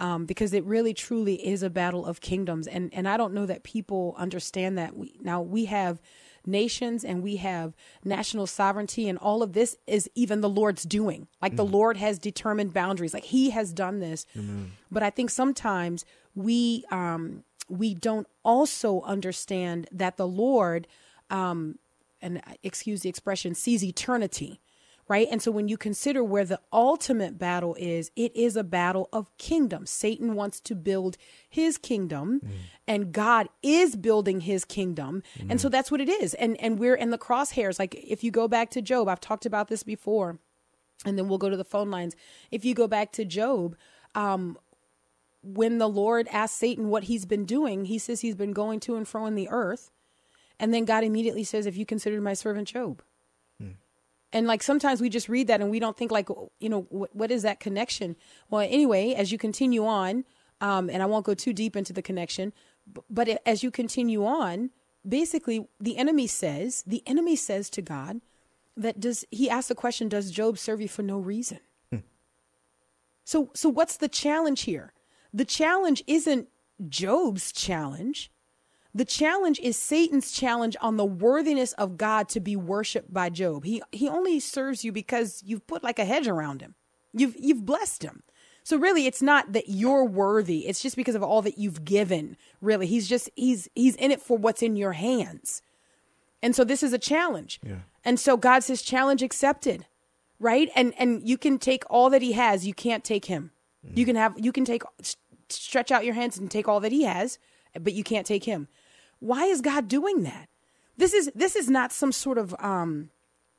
Um, 0.00 0.26
because 0.26 0.52
it 0.52 0.64
really 0.64 0.92
truly 0.92 1.46
is 1.46 1.62
a 1.62 1.70
battle 1.70 2.04
of 2.04 2.20
kingdoms, 2.20 2.66
and 2.66 2.92
and 2.92 3.08
I 3.08 3.16
don't 3.16 3.32
know 3.32 3.46
that 3.46 3.62
people 3.62 4.16
understand 4.18 4.76
that. 4.76 4.96
We 4.96 5.14
now 5.22 5.40
we 5.40 5.66
have 5.66 6.02
nations 6.46 7.04
and 7.04 7.22
we 7.22 7.36
have 7.36 7.74
national 8.04 8.46
sovereignty 8.46 9.08
and 9.08 9.18
all 9.18 9.42
of 9.42 9.52
this 9.52 9.76
is 9.86 10.10
even 10.14 10.40
the 10.40 10.48
lord's 10.48 10.82
doing. 10.84 11.26
Like 11.42 11.56
the 11.56 11.64
lord 11.64 11.96
has 11.96 12.18
determined 12.18 12.72
boundaries. 12.72 13.14
Like 13.14 13.24
he 13.24 13.50
has 13.50 13.72
done 13.72 14.00
this. 14.00 14.26
But 14.90 15.02
i 15.02 15.10
think 15.10 15.30
sometimes 15.30 16.04
we 16.34 16.84
um 16.90 17.44
we 17.68 17.94
don't 17.94 18.26
also 18.44 19.00
understand 19.02 19.88
that 19.92 20.16
the 20.16 20.26
lord 20.26 20.86
um 21.30 21.78
and 22.20 22.38
uh, 22.38 22.52
excuse 22.62 23.00
the 23.02 23.08
expression 23.08 23.54
sees 23.54 23.82
eternity 23.84 24.60
right? 25.08 25.28
And 25.30 25.42
so 25.42 25.50
when 25.50 25.68
you 25.68 25.76
consider 25.76 26.24
where 26.24 26.44
the 26.44 26.60
ultimate 26.72 27.38
battle 27.38 27.74
is 27.78 28.10
it 28.16 28.34
is 28.34 28.56
a 28.56 28.64
battle 28.64 29.08
of 29.12 29.36
kingdoms. 29.36 29.90
Satan 29.90 30.34
wants 30.34 30.60
to 30.60 30.74
build 30.74 31.16
his 31.48 31.76
kingdom 31.76 32.40
and 32.86 33.12
god 33.12 33.48
is 33.62 33.96
building 33.96 34.40
his 34.40 34.64
kingdom. 34.64 35.22
And 35.48 35.60
so 35.60 35.68
that's 35.68 35.90
what 35.90 36.00
it 36.00 36.08
is. 36.08 36.34
And 36.34 36.58
and 36.60 36.78
we're 36.78 36.94
in 36.94 37.10
the 37.10 37.18
crosshairs. 37.18 37.78
Like 37.78 37.94
if 37.94 38.24
you 38.24 38.30
go 38.30 38.48
back 38.48 38.70
to 38.70 38.82
job 38.82 39.08
i've 39.08 39.20
talked 39.20 39.46
about 39.46 39.68
this 39.68 39.82
before 39.82 40.38
and 41.04 41.18
then 41.18 41.28
we'll 41.28 41.38
go 41.38 41.50
to 41.50 41.56
the 41.56 41.64
phone 41.64 41.90
lines. 41.90 42.16
If 42.50 42.64
you 42.64 42.74
go 42.74 42.88
back 42.88 43.12
to 43.12 43.24
job 43.24 43.76
um 44.14 44.56
when 45.42 45.76
the 45.76 45.88
lord 45.88 46.26
asked 46.30 46.56
satan 46.56 46.88
what 46.88 47.04
he's 47.04 47.26
been 47.26 47.44
doing 47.44 47.84
he 47.84 47.98
says 47.98 48.22
he's 48.22 48.34
been 48.34 48.52
going 48.52 48.80
to 48.80 48.96
and 48.96 49.06
fro 49.06 49.26
in 49.26 49.34
the 49.34 49.48
earth. 49.50 49.90
And 50.58 50.72
then 50.72 50.86
god 50.86 51.04
immediately 51.04 51.44
says 51.44 51.66
if 51.66 51.76
you 51.76 51.84
considered 51.84 52.22
my 52.22 52.32
servant 52.32 52.68
job 52.68 53.02
and 54.34 54.46
like 54.46 54.62
sometimes 54.62 55.00
we 55.00 55.08
just 55.08 55.28
read 55.30 55.46
that 55.46 55.60
and 55.62 55.70
we 55.70 55.78
don't 55.78 55.96
think 55.96 56.10
like 56.10 56.28
you 56.60 56.68
know 56.68 56.82
what, 56.90 57.14
what 57.16 57.30
is 57.30 57.42
that 57.42 57.58
connection? 57.60 58.16
Well 58.50 58.60
anyway 58.60 59.14
as 59.14 59.32
you 59.32 59.38
continue 59.38 59.86
on 59.86 60.24
um, 60.60 60.90
and 60.90 61.02
i 61.02 61.06
won't 61.06 61.24
go 61.24 61.34
too 61.34 61.52
deep 61.52 61.74
into 61.76 61.92
the 61.92 62.02
connection 62.02 62.52
b- 62.92 63.00
but 63.08 63.28
it- 63.28 63.42
as 63.46 63.62
you 63.62 63.70
continue 63.70 64.24
on 64.26 64.70
basically 65.08 65.66
the 65.80 65.96
enemy 65.96 66.26
says 66.26 66.82
the 66.86 67.02
enemy 67.06 67.36
says 67.36 67.68
to 67.70 67.82
god 67.82 68.20
that 68.76 69.00
does 69.00 69.24
he 69.30 69.48
asks 69.50 69.68
the 69.68 69.74
question 69.74 70.08
does 70.08 70.30
job 70.30 70.58
serve 70.58 70.80
you 70.80 70.88
for 70.88 71.02
no 71.02 71.18
reason? 71.18 71.60
So 73.24 73.50
so 73.54 73.68
what's 73.68 73.96
the 73.96 74.08
challenge 74.08 74.62
here? 74.62 74.92
The 75.32 75.44
challenge 75.44 76.02
isn't 76.06 76.48
job's 76.88 77.52
challenge 77.52 78.30
the 78.94 79.04
challenge 79.04 79.58
is 79.58 79.76
Satan's 79.76 80.30
challenge 80.30 80.76
on 80.80 80.96
the 80.96 81.04
worthiness 81.04 81.72
of 81.72 81.96
God 81.96 82.28
to 82.28 82.40
be 82.40 82.54
worshiped 82.54 83.12
by 83.12 83.28
Job. 83.28 83.64
He 83.64 83.82
he 83.90 84.08
only 84.08 84.38
serves 84.38 84.84
you 84.84 84.92
because 84.92 85.42
you've 85.44 85.66
put 85.66 85.82
like 85.82 85.98
a 85.98 86.04
hedge 86.04 86.28
around 86.28 86.60
him. 86.60 86.74
You've 87.12 87.34
you've 87.38 87.66
blessed 87.66 88.04
him. 88.04 88.22
So 88.62 88.76
really 88.78 89.06
it's 89.06 89.20
not 89.20 89.52
that 89.52 89.68
you're 89.68 90.04
worthy. 90.04 90.66
It's 90.68 90.80
just 90.80 90.96
because 90.96 91.16
of 91.16 91.22
all 91.22 91.42
that 91.42 91.58
you've 91.58 91.84
given. 91.84 92.36
Really. 92.60 92.86
He's 92.86 93.08
just 93.08 93.28
he's 93.34 93.68
he's 93.74 93.96
in 93.96 94.12
it 94.12 94.22
for 94.22 94.38
what's 94.38 94.62
in 94.62 94.76
your 94.76 94.92
hands. 94.92 95.60
And 96.40 96.54
so 96.54 96.62
this 96.62 96.82
is 96.82 96.92
a 96.92 96.98
challenge. 96.98 97.60
Yeah. 97.66 97.78
And 98.04 98.20
so 98.20 98.36
God 98.36 98.62
says 98.62 98.80
challenge 98.80 99.22
accepted. 99.22 99.86
Right? 100.38 100.70
And 100.76 100.94
and 100.98 101.28
you 101.28 101.36
can 101.36 101.58
take 101.58 101.82
all 101.90 102.10
that 102.10 102.22
he 102.22 102.32
has, 102.32 102.64
you 102.66 102.74
can't 102.74 103.02
take 103.02 103.24
him. 103.24 103.50
You 103.82 104.04
mm. 104.04 104.06
can 104.06 104.16
have 104.16 104.34
you 104.38 104.52
can 104.52 104.64
take 104.64 104.82
stretch 105.48 105.90
out 105.90 106.04
your 106.04 106.14
hands 106.14 106.38
and 106.38 106.48
take 106.48 106.68
all 106.68 106.80
that 106.80 106.92
he 106.92 107.04
has, 107.04 107.38
but 107.80 107.92
you 107.92 108.04
can't 108.04 108.26
take 108.26 108.44
him. 108.44 108.68
Why 109.24 109.46
is 109.46 109.62
God 109.62 109.88
doing 109.88 110.22
that? 110.24 110.48
This 110.98 111.14
is 111.14 111.30
this 111.34 111.56
is 111.56 111.70
not 111.70 111.92
some 111.92 112.12
sort 112.12 112.36
of 112.36 112.54
um 112.58 113.10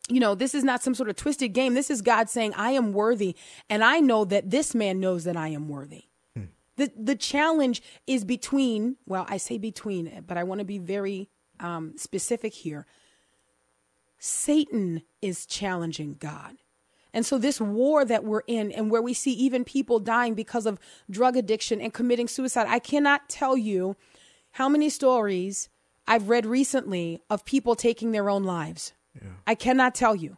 you 0.07 0.19
know, 0.19 0.35
this 0.35 0.53
is 0.53 0.63
not 0.63 0.83
some 0.83 0.93
sort 0.93 1.09
of 1.09 1.15
twisted 1.15 1.53
game. 1.53 1.73
This 1.73 1.89
is 1.89 2.03
God 2.03 2.29
saying, 2.29 2.53
I 2.55 2.71
am 2.71 2.93
worthy, 2.93 3.35
and 3.71 3.83
I 3.83 3.99
know 3.99 4.23
that 4.25 4.51
this 4.51 4.75
man 4.75 4.99
knows 4.99 5.23
that 5.23 5.35
I 5.35 5.47
am 5.47 5.67
worthy. 5.67 6.05
The 6.77 6.91
the 6.95 7.15
challenge 7.15 7.81
is 8.05 8.23
between, 8.25 8.97
well, 9.07 9.25
I 9.27 9.37
say 9.37 9.57
between, 9.57 10.23
but 10.27 10.37
I 10.37 10.43
want 10.43 10.59
to 10.59 10.65
be 10.65 10.77
very 10.77 11.29
um, 11.59 11.93
specific 11.97 12.53
here. 12.53 12.85
Satan 14.19 15.01
is 15.21 15.45
challenging 15.45 16.17
God. 16.19 16.57
And 17.13 17.25
so, 17.25 17.37
this 17.37 17.61
war 17.61 18.03
that 18.03 18.25
we're 18.25 18.43
in, 18.45 18.73
and 18.73 18.91
where 18.91 19.01
we 19.01 19.13
see 19.13 19.31
even 19.31 19.63
people 19.63 19.99
dying 19.99 20.35
because 20.35 20.65
of 20.65 20.77
drug 21.09 21.37
addiction 21.37 21.79
and 21.79 21.93
committing 21.93 22.27
suicide, 22.27 22.67
I 22.69 22.79
cannot 22.79 23.29
tell 23.29 23.57
you 23.57 23.95
how 24.55 24.69
many 24.69 24.89
stories 24.89 25.67
I've 26.07 26.29
read 26.29 26.45
recently 26.45 27.21
of 27.29 27.43
people 27.43 27.75
taking 27.75 28.13
their 28.13 28.29
own 28.29 28.45
lives. 28.45 28.93
I 29.45 29.53
cannot 29.53 29.95
tell 29.95 30.15
you. 30.15 30.37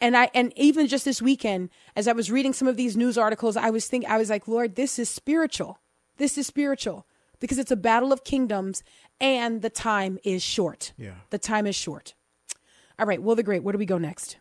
And 0.00 0.16
I 0.16 0.30
and 0.32 0.52
even 0.56 0.86
just 0.86 1.04
this 1.04 1.20
weekend, 1.20 1.70
as 1.96 2.06
I 2.06 2.12
was 2.12 2.30
reading 2.30 2.52
some 2.52 2.68
of 2.68 2.76
these 2.76 2.96
news 2.96 3.18
articles, 3.18 3.56
I 3.56 3.70
was 3.70 3.88
thinking 3.88 4.08
I 4.08 4.18
was 4.18 4.30
like, 4.30 4.46
Lord, 4.46 4.76
this 4.76 4.98
is 4.98 5.08
spiritual. 5.08 5.80
This 6.18 6.38
is 6.38 6.46
spiritual 6.46 7.04
because 7.40 7.58
it's 7.58 7.70
a 7.72 7.76
battle 7.76 8.12
of 8.12 8.22
kingdoms 8.22 8.84
and 9.20 9.60
the 9.60 9.70
time 9.70 10.18
is 10.22 10.42
short. 10.42 10.92
Yeah. 10.96 11.14
The 11.30 11.38
time 11.38 11.66
is 11.66 11.74
short. 11.74 12.14
All 12.98 13.06
right, 13.06 13.20
Will 13.20 13.34
the 13.34 13.42
Great, 13.42 13.64
where 13.64 13.72
do 13.72 13.78
we 13.78 13.86
go 13.86 13.98
next? 13.98 14.36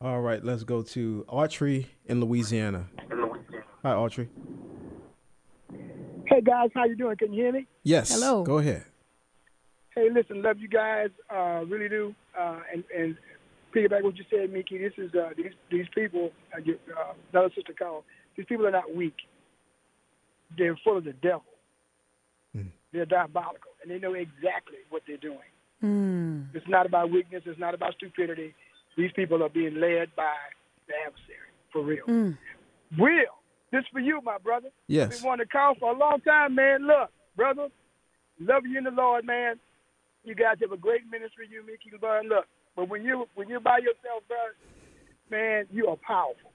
All 0.00 0.20
right, 0.20 0.44
let's 0.44 0.62
go 0.62 0.82
to 0.82 1.24
Autry 1.28 1.86
in 2.04 2.20
Louisiana. 2.20 2.88
Hi, 3.82 3.92
Autry. 3.92 4.28
Hey 6.26 6.40
guys, 6.40 6.70
how 6.74 6.84
you 6.84 6.96
doing? 6.96 7.16
Can 7.16 7.32
you 7.32 7.44
hear 7.44 7.52
me? 7.52 7.66
Yes. 7.82 8.12
Hello. 8.12 8.42
Go 8.42 8.58
ahead. 8.58 8.84
Hey, 9.94 10.08
listen, 10.12 10.42
love 10.42 10.58
you 10.58 10.68
guys, 10.68 11.08
uh, 11.34 11.64
really 11.66 11.88
do. 11.88 12.14
Uh, 12.38 12.60
and 12.72 12.84
and 12.94 13.16
piggyback 13.74 14.02
what 14.02 14.16
you 14.16 14.24
said, 14.30 14.52
Mickey. 14.52 14.78
This 14.78 14.92
is 14.98 15.14
uh, 15.14 15.30
these 15.36 15.52
these 15.70 15.86
people. 15.94 16.30
Uh, 16.54 16.60
your, 16.64 16.76
uh, 16.98 17.12
another 17.32 17.50
sister 17.54 17.72
called. 17.72 18.04
These 18.36 18.46
people 18.46 18.66
are 18.66 18.70
not 18.70 18.94
weak. 18.94 19.14
They're 20.58 20.76
full 20.84 20.98
of 20.98 21.04
the 21.04 21.12
devil. 21.14 21.44
They're 22.92 23.04
diabolical, 23.04 23.72
and 23.82 23.90
they 23.90 23.98
know 23.98 24.14
exactly 24.14 24.78
what 24.90 25.02
they're 25.06 25.16
doing. 25.18 26.48
It's 26.54 26.66
not 26.68 26.86
about 26.86 27.10
weakness. 27.10 27.42
It's 27.44 27.58
not 27.58 27.74
about 27.74 27.94
stupidity. 27.94 28.54
These 28.96 29.10
people 29.14 29.42
are 29.42 29.50
being 29.50 29.74
led 29.74 30.14
by 30.16 30.32
the 30.88 30.94
adversary, 31.04 31.50
for 31.72 31.82
real. 31.82 32.06
Will, 32.96 33.34
this 33.72 33.84
for 33.92 34.00
you, 34.00 34.20
my 34.22 34.38
brother. 34.38 34.68
Yes. 34.86 35.16
Been 35.16 35.26
wanting 35.26 35.46
to 35.46 35.50
call 35.50 35.74
for 35.74 35.92
a 35.92 35.98
long 35.98 36.20
time, 36.20 36.54
man. 36.54 36.86
Look, 36.86 37.10
brother, 37.36 37.68
love 38.40 38.64
you 38.66 38.78
in 38.78 38.84
the 38.84 38.90
Lord, 38.90 39.24
man. 39.24 39.58
You 40.24 40.34
guys 40.34 40.56
have 40.60 40.72
a 40.72 40.76
great 40.76 41.02
ministry, 41.10 41.48
you, 41.50 41.64
Mickey 41.64 41.96
Bun. 42.00 42.28
Look, 42.28 42.46
but 42.74 42.88
when 42.88 43.04
you 43.04 43.28
when 43.34 43.48
you're 43.48 43.60
by 43.60 43.78
yourself, 43.78 44.22
bro, 44.28 44.36
man, 45.30 45.66
you 45.70 45.86
are 45.88 45.96
powerful. 45.96 46.50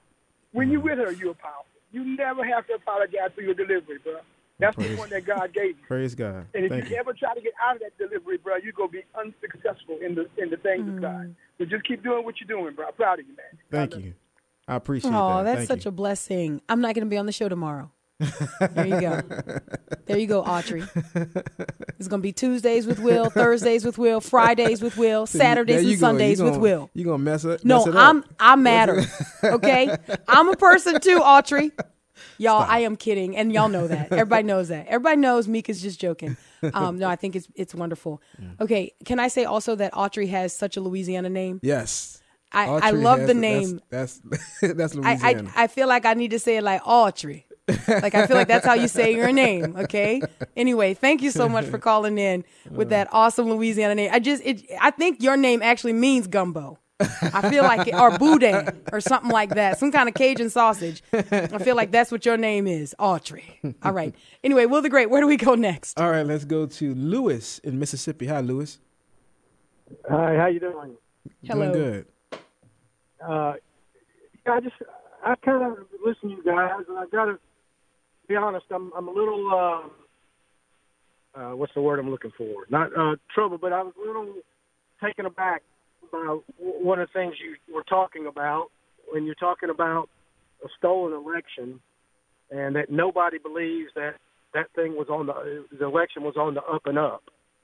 When 0.52 0.70
you 0.70 0.80
with 0.80 0.98
her, 0.98 1.12
you're 1.12 1.34
powerful. 1.34 1.66
You 1.90 2.04
never 2.04 2.44
have 2.44 2.66
to 2.68 2.74
apologize 2.74 3.30
for 3.34 3.42
your 3.42 3.54
delivery, 3.54 3.98
bro. 4.02 4.18
That's 4.58 4.76
the 4.76 4.96
one 4.96 5.10
that 5.10 5.24
God 5.24 5.52
gave 5.52 5.76
you. 5.76 5.84
Praise 5.86 6.14
God. 6.14 6.46
And 6.54 6.64
if 6.64 6.70
Thank 6.70 6.84
you, 6.84 6.90
you. 6.90 6.96
ever 6.96 7.12
try 7.12 7.34
to 7.34 7.40
get 7.40 7.52
out 7.62 7.76
of 7.76 7.82
that 7.82 7.98
delivery, 7.98 8.38
bro, 8.38 8.56
you're 8.62 8.72
gonna 8.72 8.88
be 8.88 9.02
unsuccessful 9.18 9.98
in 10.00 10.14
the 10.14 10.28
in 10.36 10.50
the 10.50 10.56
things 10.56 10.88
of 10.88 11.00
God. 11.00 11.26
Mm. 11.26 11.34
So 11.58 11.64
just 11.64 11.84
keep 11.84 12.02
doing 12.02 12.24
what 12.24 12.36
you're 12.40 12.48
doing, 12.48 12.74
bro. 12.74 12.86
I'm 12.86 12.92
proud 12.92 13.18
of 13.18 13.26
you, 13.26 13.34
man. 13.36 13.58
Thank 13.70 13.96
you. 13.96 14.14
I 14.68 14.76
appreciate 14.76 15.10
Oh, 15.10 15.12
that. 15.12 15.40
Oh, 15.40 15.44
that's 15.44 15.56
Thank 15.58 15.68
such 15.68 15.84
you. 15.84 15.88
a 15.90 15.92
blessing. 15.92 16.60
I'm 16.68 16.80
not 16.80 16.94
going 16.94 17.04
to 17.06 17.10
be 17.10 17.16
on 17.18 17.26
the 17.26 17.32
show 17.32 17.48
tomorrow. 17.48 17.90
There 18.74 18.86
you 18.86 19.00
go. 19.00 19.20
There 20.06 20.18
you 20.18 20.26
go, 20.26 20.42
Autry. 20.42 20.86
It's 21.98 22.08
gonna 22.08 22.20
be 22.22 22.32
Tuesdays 22.32 22.86
with 22.86 22.98
Will, 22.98 23.30
Thursdays 23.30 23.84
with 23.84 23.98
Will, 23.98 24.20
Fridays 24.20 24.82
with 24.82 24.96
Will, 24.96 25.26
Saturdays 25.26 25.80
and 25.82 25.90
go. 25.92 25.96
Sundays 25.96 26.38
You 26.38 26.44
with 26.44 26.54
gonna- 26.54 26.62
Will. 26.62 26.90
You 26.92 27.04
gonna 27.04 27.18
mess 27.18 27.44
up? 27.44 27.64
No, 27.64 27.78
mess 27.86 27.94
it. 27.94 27.98
I'm 27.98 28.24
I 28.38 28.56
matter. 28.56 29.04
Okay, 29.44 29.96
I'm 30.28 30.48
a 30.48 30.56
person 30.56 31.00
too, 31.00 31.20
Autry. 31.20 31.70
Y'all, 32.36 32.62
I 32.68 32.80
am 32.80 32.96
kidding, 32.96 33.36
and 33.36 33.52
y'all 33.52 33.68
know 33.68 33.86
that. 33.88 34.12
Everybody 34.12 34.42
knows 34.42 34.68
that. 34.68 34.86
Everybody 34.88 35.16
knows 35.16 35.46
Mika's 35.48 35.80
just 35.80 36.00
joking. 36.00 36.36
Um, 36.74 36.98
no, 36.98 37.08
I 37.08 37.16
think 37.16 37.36
it's 37.36 37.48
it's 37.54 37.74
wonderful. 37.74 38.20
Okay, 38.60 38.92
can 39.04 39.18
I 39.20 39.28
say 39.28 39.44
also 39.44 39.74
that 39.76 39.92
Autry 39.92 40.28
has 40.28 40.54
such 40.54 40.76
a 40.76 40.80
Louisiana 40.80 41.28
name? 41.30 41.60
Yes. 41.62 42.21
I, 42.52 42.66
I 42.66 42.90
love 42.90 43.20
has 43.20 43.28
the 43.28 43.34
name. 43.34 43.80
That's 43.90 44.20
that's, 44.24 44.60
that's 44.74 44.96
I, 44.96 45.18
I 45.22 45.64
I 45.64 45.66
feel 45.66 45.88
like 45.88 46.04
I 46.04 46.14
need 46.14 46.32
to 46.32 46.38
say 46.38 46.58
it 46.58 46.62
like 46.62 46.82
Autry. 46.82 47.44
like 47.88 48.14
I 48.14 48.26
feel 48.26 48.36
like 48.36 48.48
that's 48.48 48.66
how 48.66 48.74
you 48.74 48.88
say 48.88 49.14
your 49.14 49.32
name. 49.32 49.76
Okay. 49.76 50.20
Anyway, 50.56 50.94
thank 50.94 51.22
you 51.22 51.30
so 51.30 51.48
much 51.48 51.64
for 51.66 51.78
calling 51.90 52.18
in 52.18 52.44
with 52.70 52.90
that 52.90 53.08
awesome 53.12 53.48
Louisiana 53.48 53.94
name. 53.94 54.10
I 54.12 54.18
just 54.18 54.42
it 54.44 54.64
I 54.80 54.90
think 54.90 55.22
your 55.22 55.36
name 55.36 55.62
actually 55.62 55.92
means 55.92 56.26
gumbo. 56.26 56.78
I 57.00 57.50
feel 57.50 57.64
like 57.64 57.88
it, 57.88 57.94
or 57.94 58.16
boudin 58.16 58.80
or 58.92 59.00
something 59.00 59.30
like 59.30 59.50
that, 59.50 59.78
some 59.78 59.90
kind 59.90 60.08
of 60.08 60.14
Cajun 60.14 60.50
sausage. 60.50 61.02
I 61.12 61.58
feel 61.58 61.74
like 61.74 61.90
that's 61.90 62.12
what 62.12 62.24
your 62.24 62.36
name 62.36 62.66
is, 62.68 62.94
Autry. 62.98 63.42
All 63.82 63.92
right. 63.92 64.14
Anyway, 64.44 64.66
Will 64.66 64.82
the 64.82 64.88
Great, 64.88 65.10
where 65.10 65.20
do 65.20 65.26
we 65.26 65.36
go 65.36 65.54
next? 65.54 65.98
All 65.98 66.10
right, 66.10 66.24
let's 66.24 66.44
go 66.44 66.66
to 66.66 66.94
Lewis 66.94 67.58
in 67.60 67.78
Mississippi. 67.78 68.26
Hi, 68.26 68.40
Lewis. 68.40 68.78
Hi, 70.08 70.36
how 70.36 70.46
you 70.46 70.60
doing? 70.60 70.96
Hello. 71.44 71.72
Doing 71.72 71.72
good. 71.72 72.06
Uh, 73.22 73.54
I 74.46 74.60
just 74.60 74.74
I 75.24 75.34
kind 75.44 75.62
of 75.62 75.78
listen 76.04 76.30
to 76.30 76.36
you 76.36 76.44
guys, 76.44 76.84
and 76.88 76.98
I 76.98 77.04
got 77.12 77.26
to 77.26 77.38
be 78.28 78.36
honest. 78.36 78.66
I'm 78.74 78.92
I'm 78.96 79.08
a 79.08 79.12
little 79.12 79.50
uh, 81.34 81.38
uh, 81.38 81.56
what's 81.56 81.72
the 81.74 81.80
word 81.80 81.98
I'm 81.98 82.10
looking 82.10 82.32
for? 82.36 82.66
Not 82.68 82.90
uh, 82.96 83.16
trouble, 83.34 83.58
but 83.58 83.72
I 83.72 83.82
was 83.82 83.94
a 84.02 84.06
little 84.06 84.34
taken 85.02 85.26
aback 85.26 85.62
by 86.10 86.38
one 86.58 87.00
of 87.00 87.08
the 87.08 87.18
things 87.18 87.34
you 87.42 87.74
were 87.74 87.84
talking 87.84 88.26
about 88.26 88.68
when 89.10 89.24
you're 89.24 89.34
talking 89.36 89.70
about 89.70 90.08
a 90.64 90.68
stolen 90.78 91.12
election, 91.12 91.80
and 92.50 92.76
that 92.76 92.90
nobody 92.90 93.38
believes 93.38 93.90
that 93.94 94.14
that 94.54 94.66
thing 94.74 94.94
was 94.96 95.08
on 95.08 95.26
the 95.26 95.64
the 95.78 95.86
election 95.86 96.22
was 96.22 96.34
on 96.36 96.54
the 96.54 96.62
up 96.62 96.82
and 96.86 96.98
up. 96.98 97.22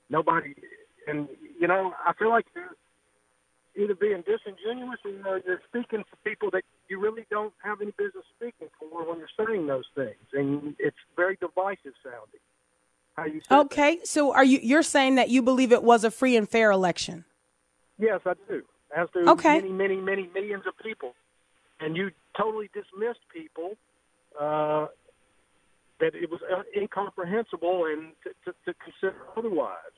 Nobody, 0.09 0.55
and 1.07 1.27
you 1.59 1.67
know, 1.67 1.91
I 2.05 2.13
feel 2.13 2.29
like 2.29 2.45
you're 2.55 2.75
either 3.79 3.95
being 3.95 4.23
disingenuous 4.27 4.99
or 5.05 5.41
you're 5.45 5.61
speaking 5.67 6.03
for 6.09 6.15
people 6.29 6.49
that 6.51 6.63
you 6.89 6.99
really 6.99 7.25
don't 7.31 7.53
have 7.63 7.81
any 7.81 7.91
business 7.91 8.25
speaking 8.37 8.67
for 8.79 9.07
when 9.07 9.17
you're 9.19 9.45
saying 9.47 9.67
those 9.67 9.85
things, 9.95 10.15
and 10.33 10.75
it's 10.79 10.97
very 11.15 11.37
divisive 11.39 11.93
sounding. 12.03 12.41
How 13.15 13.25
you 13.25 13.41
say 13.41 13.55
Okay, 13.55 13.99
so 14.03 14.33
are 14.33 14.43
you 14.43 14.59
you're 14.61 14.83
saying 14.83 15.15
that 15.15 15.29
you 15.29 15.41
believe 15.41 15.71
it 15.71 15.83
was 15.83 16.03
a 16.03 16.11
free 16.11 16.35
and 16.35 16.47
fair 16.47 16.71
election? 16.71 17.25
Yes, 17.97 18.21
I 18.25 18.33
do. 18.47 18.63
As 18.95 19.07
do 19.13 19.29
Okay. 19.29 19.55
many, 19.61 19.71
many, 19.71 19.97
many 19.97 20.29
millions 20.33 20.63
of 20.67 20.73
people, 20.83 21.13
and 21.79 21.95
you 21.95 22.11
totally 22.37 22.69
dismissed 22.73 23.19
people 23.33 23.75
uh, 24.39 24.87
that 25.99 26.15
it 26.15 26.29
was 26.31 26.39
uh, 26.51 26.63
incomprehensible 26.75 27.85
and 27.85 28.13
to, 28.23 28.29
to, 28.45 28.57
to 28.65 28.73
consider 28.83 29.15
otherwise. 29.37 29.93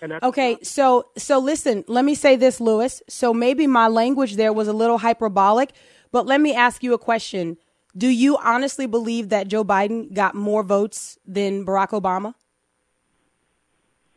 And 0.00 0.12
that's 0.12 0.24
Okay, 0.24 0.58
so 0.62 1.08
so 1.16 1.38
listen, 1.38 1.84
let 1.86 2.04
me 2.04 2.14
say 2.14 2.36
this, 2.36 2.60
Lewis. 2.60 3.02
So 3.08 3.32
maybe 3.32 3.66
my 3.66 3.88
language 3.88 4.36
there 4.36 4.52
was 4.52 4.68
a 4.68 4.72
little 4.72 4.98
hyperbolic, 4.98 5.72
but 6.12 6.26
let 6.26 6.40
me 6.40 6.54
ask 6.54 6.82
you 6.82 6.94
a 6.94 6.98
question. 6.98 7.56
Do 7.96 8.08
you 8.08 8.36
honestly 8.38 8.86
believe 8.86 9.28
that 9.28 9.48
Joe 9.48 9.64
Biden 9.64 10.12
got 10.12 10.34
more 10.34 10.62
votes 10.62 11.18
than 11.26 11.64
Barack 11.64 11.90
Obama? 11.90 12.34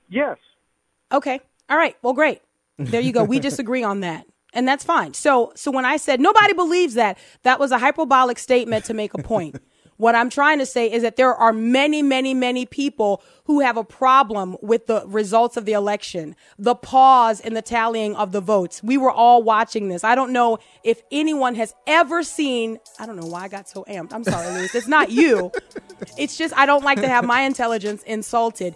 Yes. 0.09 0.37
Okay. 1.11 1.39
All 1.69 1.77
right. 1.77 1.95
Well, 2.01 2.13
great. 2.13 2.41
There 2.77 3.01
you 3.01 3.11
go. 3.11 3.23
We 3.23 3.39
disagree 3.49 3.83
on 3.83 3.99
that. 4.01 4.25
And 4.53 4.67
that's 4.67 4.83
fine. 4.83 5.13
So 5.13 5.51
so 5.55 5.69
when 5.71 5.85
I 5.85 5.97
said 5.97 6.19
nobody 6.19 6.53
believes 6.53 6.95
that, 6.95 7.17
that 7.43 7.59
was 7.59 7.71
a 7.71 7.77
hyperbolic 7.77 8.39
statement 8.39 8.85
to 8.85 8.93
make 8.93 9.13
a 9.13 9.21
point. 9.21 9.59
What 9.97 10.15
I'm 10.15 10.29
trying 10.29 10.59
to 10.59 10.65
say 10.65 10.91
is 10.91 11.01
that 11.01 11.15
there 11.15 11.33
are 11.33 11.51
many, 11.51 12.01
many, 12.01 12.33
many 12.33 12.65
people 12.65 13.21
who 13.45 13.59
have 13.61 13.77
a 13.77 13.83
problem 13.83 14.55
with 14.61 14.87
the 14.87 15.03
results 15.07 15.57
of 15.57 15.65
the 15.65 15.73
election, 15.73 16.35
the 16.57 16.75
pause 16.75 17.39
in 17.39 17.53
the 17.53 17.61
tallying 17.61 18.15
of 18.15 18.31
the 18.31 18.41
votes. 18.41 18.81
We 18.83 18.97
were 18.97 19.11
all 19.11 19.43
watching 19.43 19.89
this. 19.89 20.03
I 20.03 20.15
don't 20.15 20.31
know 20.31 20.59
if 20.83 21.01
anyone 21.11 21.55
has 21.55 21.73
ever 21.85 22.23
seen, 22.23 22.79
I 22.99 23.05
don't 23.05 23.15
know 23.15 23.27
why 23.27 23.43
I 23.43 23.47
got 23.47 23.67
so 23.67 23.83
amped. 23.89 24.13
I'm 24.13 24.23
sorry, 24.23 24.53
Luis. 24.53 24.73
It's 24.75 24.87
not 24.87 25.11
you. 25.11 25.51
It's 26.15 26.37
just 26.37 26.55
I 26.55 26.67
don't 26.67 26.83
like 26.83 27.01
to 27.01 27.07
have 27.07 27.25
my 27.25 27.41
intelligence 27.41 28.03
insulted. 28.03 28.75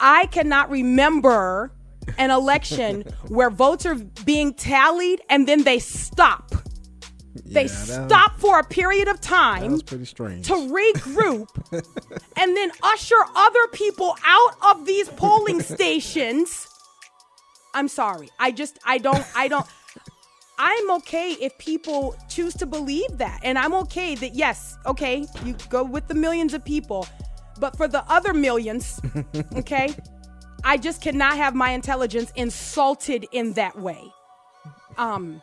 I 0.00 0.24
cannot 0.26 0.70
remember 0.70 1.70
an 2.18 2.30
election 2.30 3.02
where 3.28 3.50
votes 3.50 3.84
are 3.84 3.94
being 3.94 4.54
tallied 4.54 5.20
and 5.28 5.46
then 5.46 5.64
they 5.64 5.78
stop. 5.78 6.54
They 7.44 7.64
Yeah, 7.64 8.06
stop 8.06 8.38
for 8.38 8.58
a 8.58 8.64
period 8.64 9.08
of 9.08 9.20
time 9.20 9.72
was 9.72 9.82
pretty 9.82 10.04
strange. 10.06 10.46
to 10.46 10.54
regroup 10.54 11.48
and 12.36 12.56
then 12.56 12.70
usher 12.82 13.16
other 13.34 13.66
people 13.72 14.16
out 14.24 14.54
of 14.62 14.86
these 14.86 15.08
polling 15.10 15.60
stations. 15.74 16.68
I'm 17.74 17.88
sorry. 17.88 18.30
I 18.38 18.52
just 18.52 18.78
I 18.86 18.98
don't 18.98 19.24
I 19.36 19.48
don't 19.48 19.66
I'm 20.58 20.90
okay 20.92 21.32
if 21.32 21.56
people 21.58 22.16
choose 22.28 22.54
to 22.54 22.66
believe 22.66 23.18
that. 23.18 23.40
And 23.42 23.58
I'm 23.58 23.74
okay 23.74 24.14
that 24.14 24.34
yes, 24.34 24.76
okay, 24.86 25.26
you 25.44 25.54
go 25.68 25.84
with 25.84 26.08
the 26.08 26.14
millions 26.14 26.54
of 26.54 26.64
people. 26.64 27.06
But 27.58 27.76
for 27.76 27.88
the 27.88 28.04
other 28.10 28.32
millions, 28.34 29.00
okay, 29.56 29.94
I 30.64 30.76
just 30.78 31.00
cannot 31.02 31.36
have 31.36 31.54
my 31.54 31.70
intelligence 31.70 32.32
insulted 32.36 33.26
in 33.32 33.52
that 33.54 33.78
way. 33.78 34.02
Um 34.96 35.42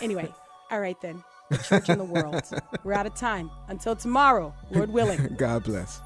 anyway, 0.00 0.32
all 0.74 0.80
right 0.80 1.00
then. 1.00 1.22
The 1.50 1.58
church 1.58 1.88
in 1.88 1.98
the 1.98 2.04
world. 2.04 2.42
We're 2.82 2.94
out 2.94 3.06
of 3.06 3.14
time. 3.14 3.48
Until 3.68 3.94
tomorrow, 3.94 4.52
Lord 4.72 4.90
willing. 4.90 5.34
God 5.38 5.62
bless. 5.62 6.00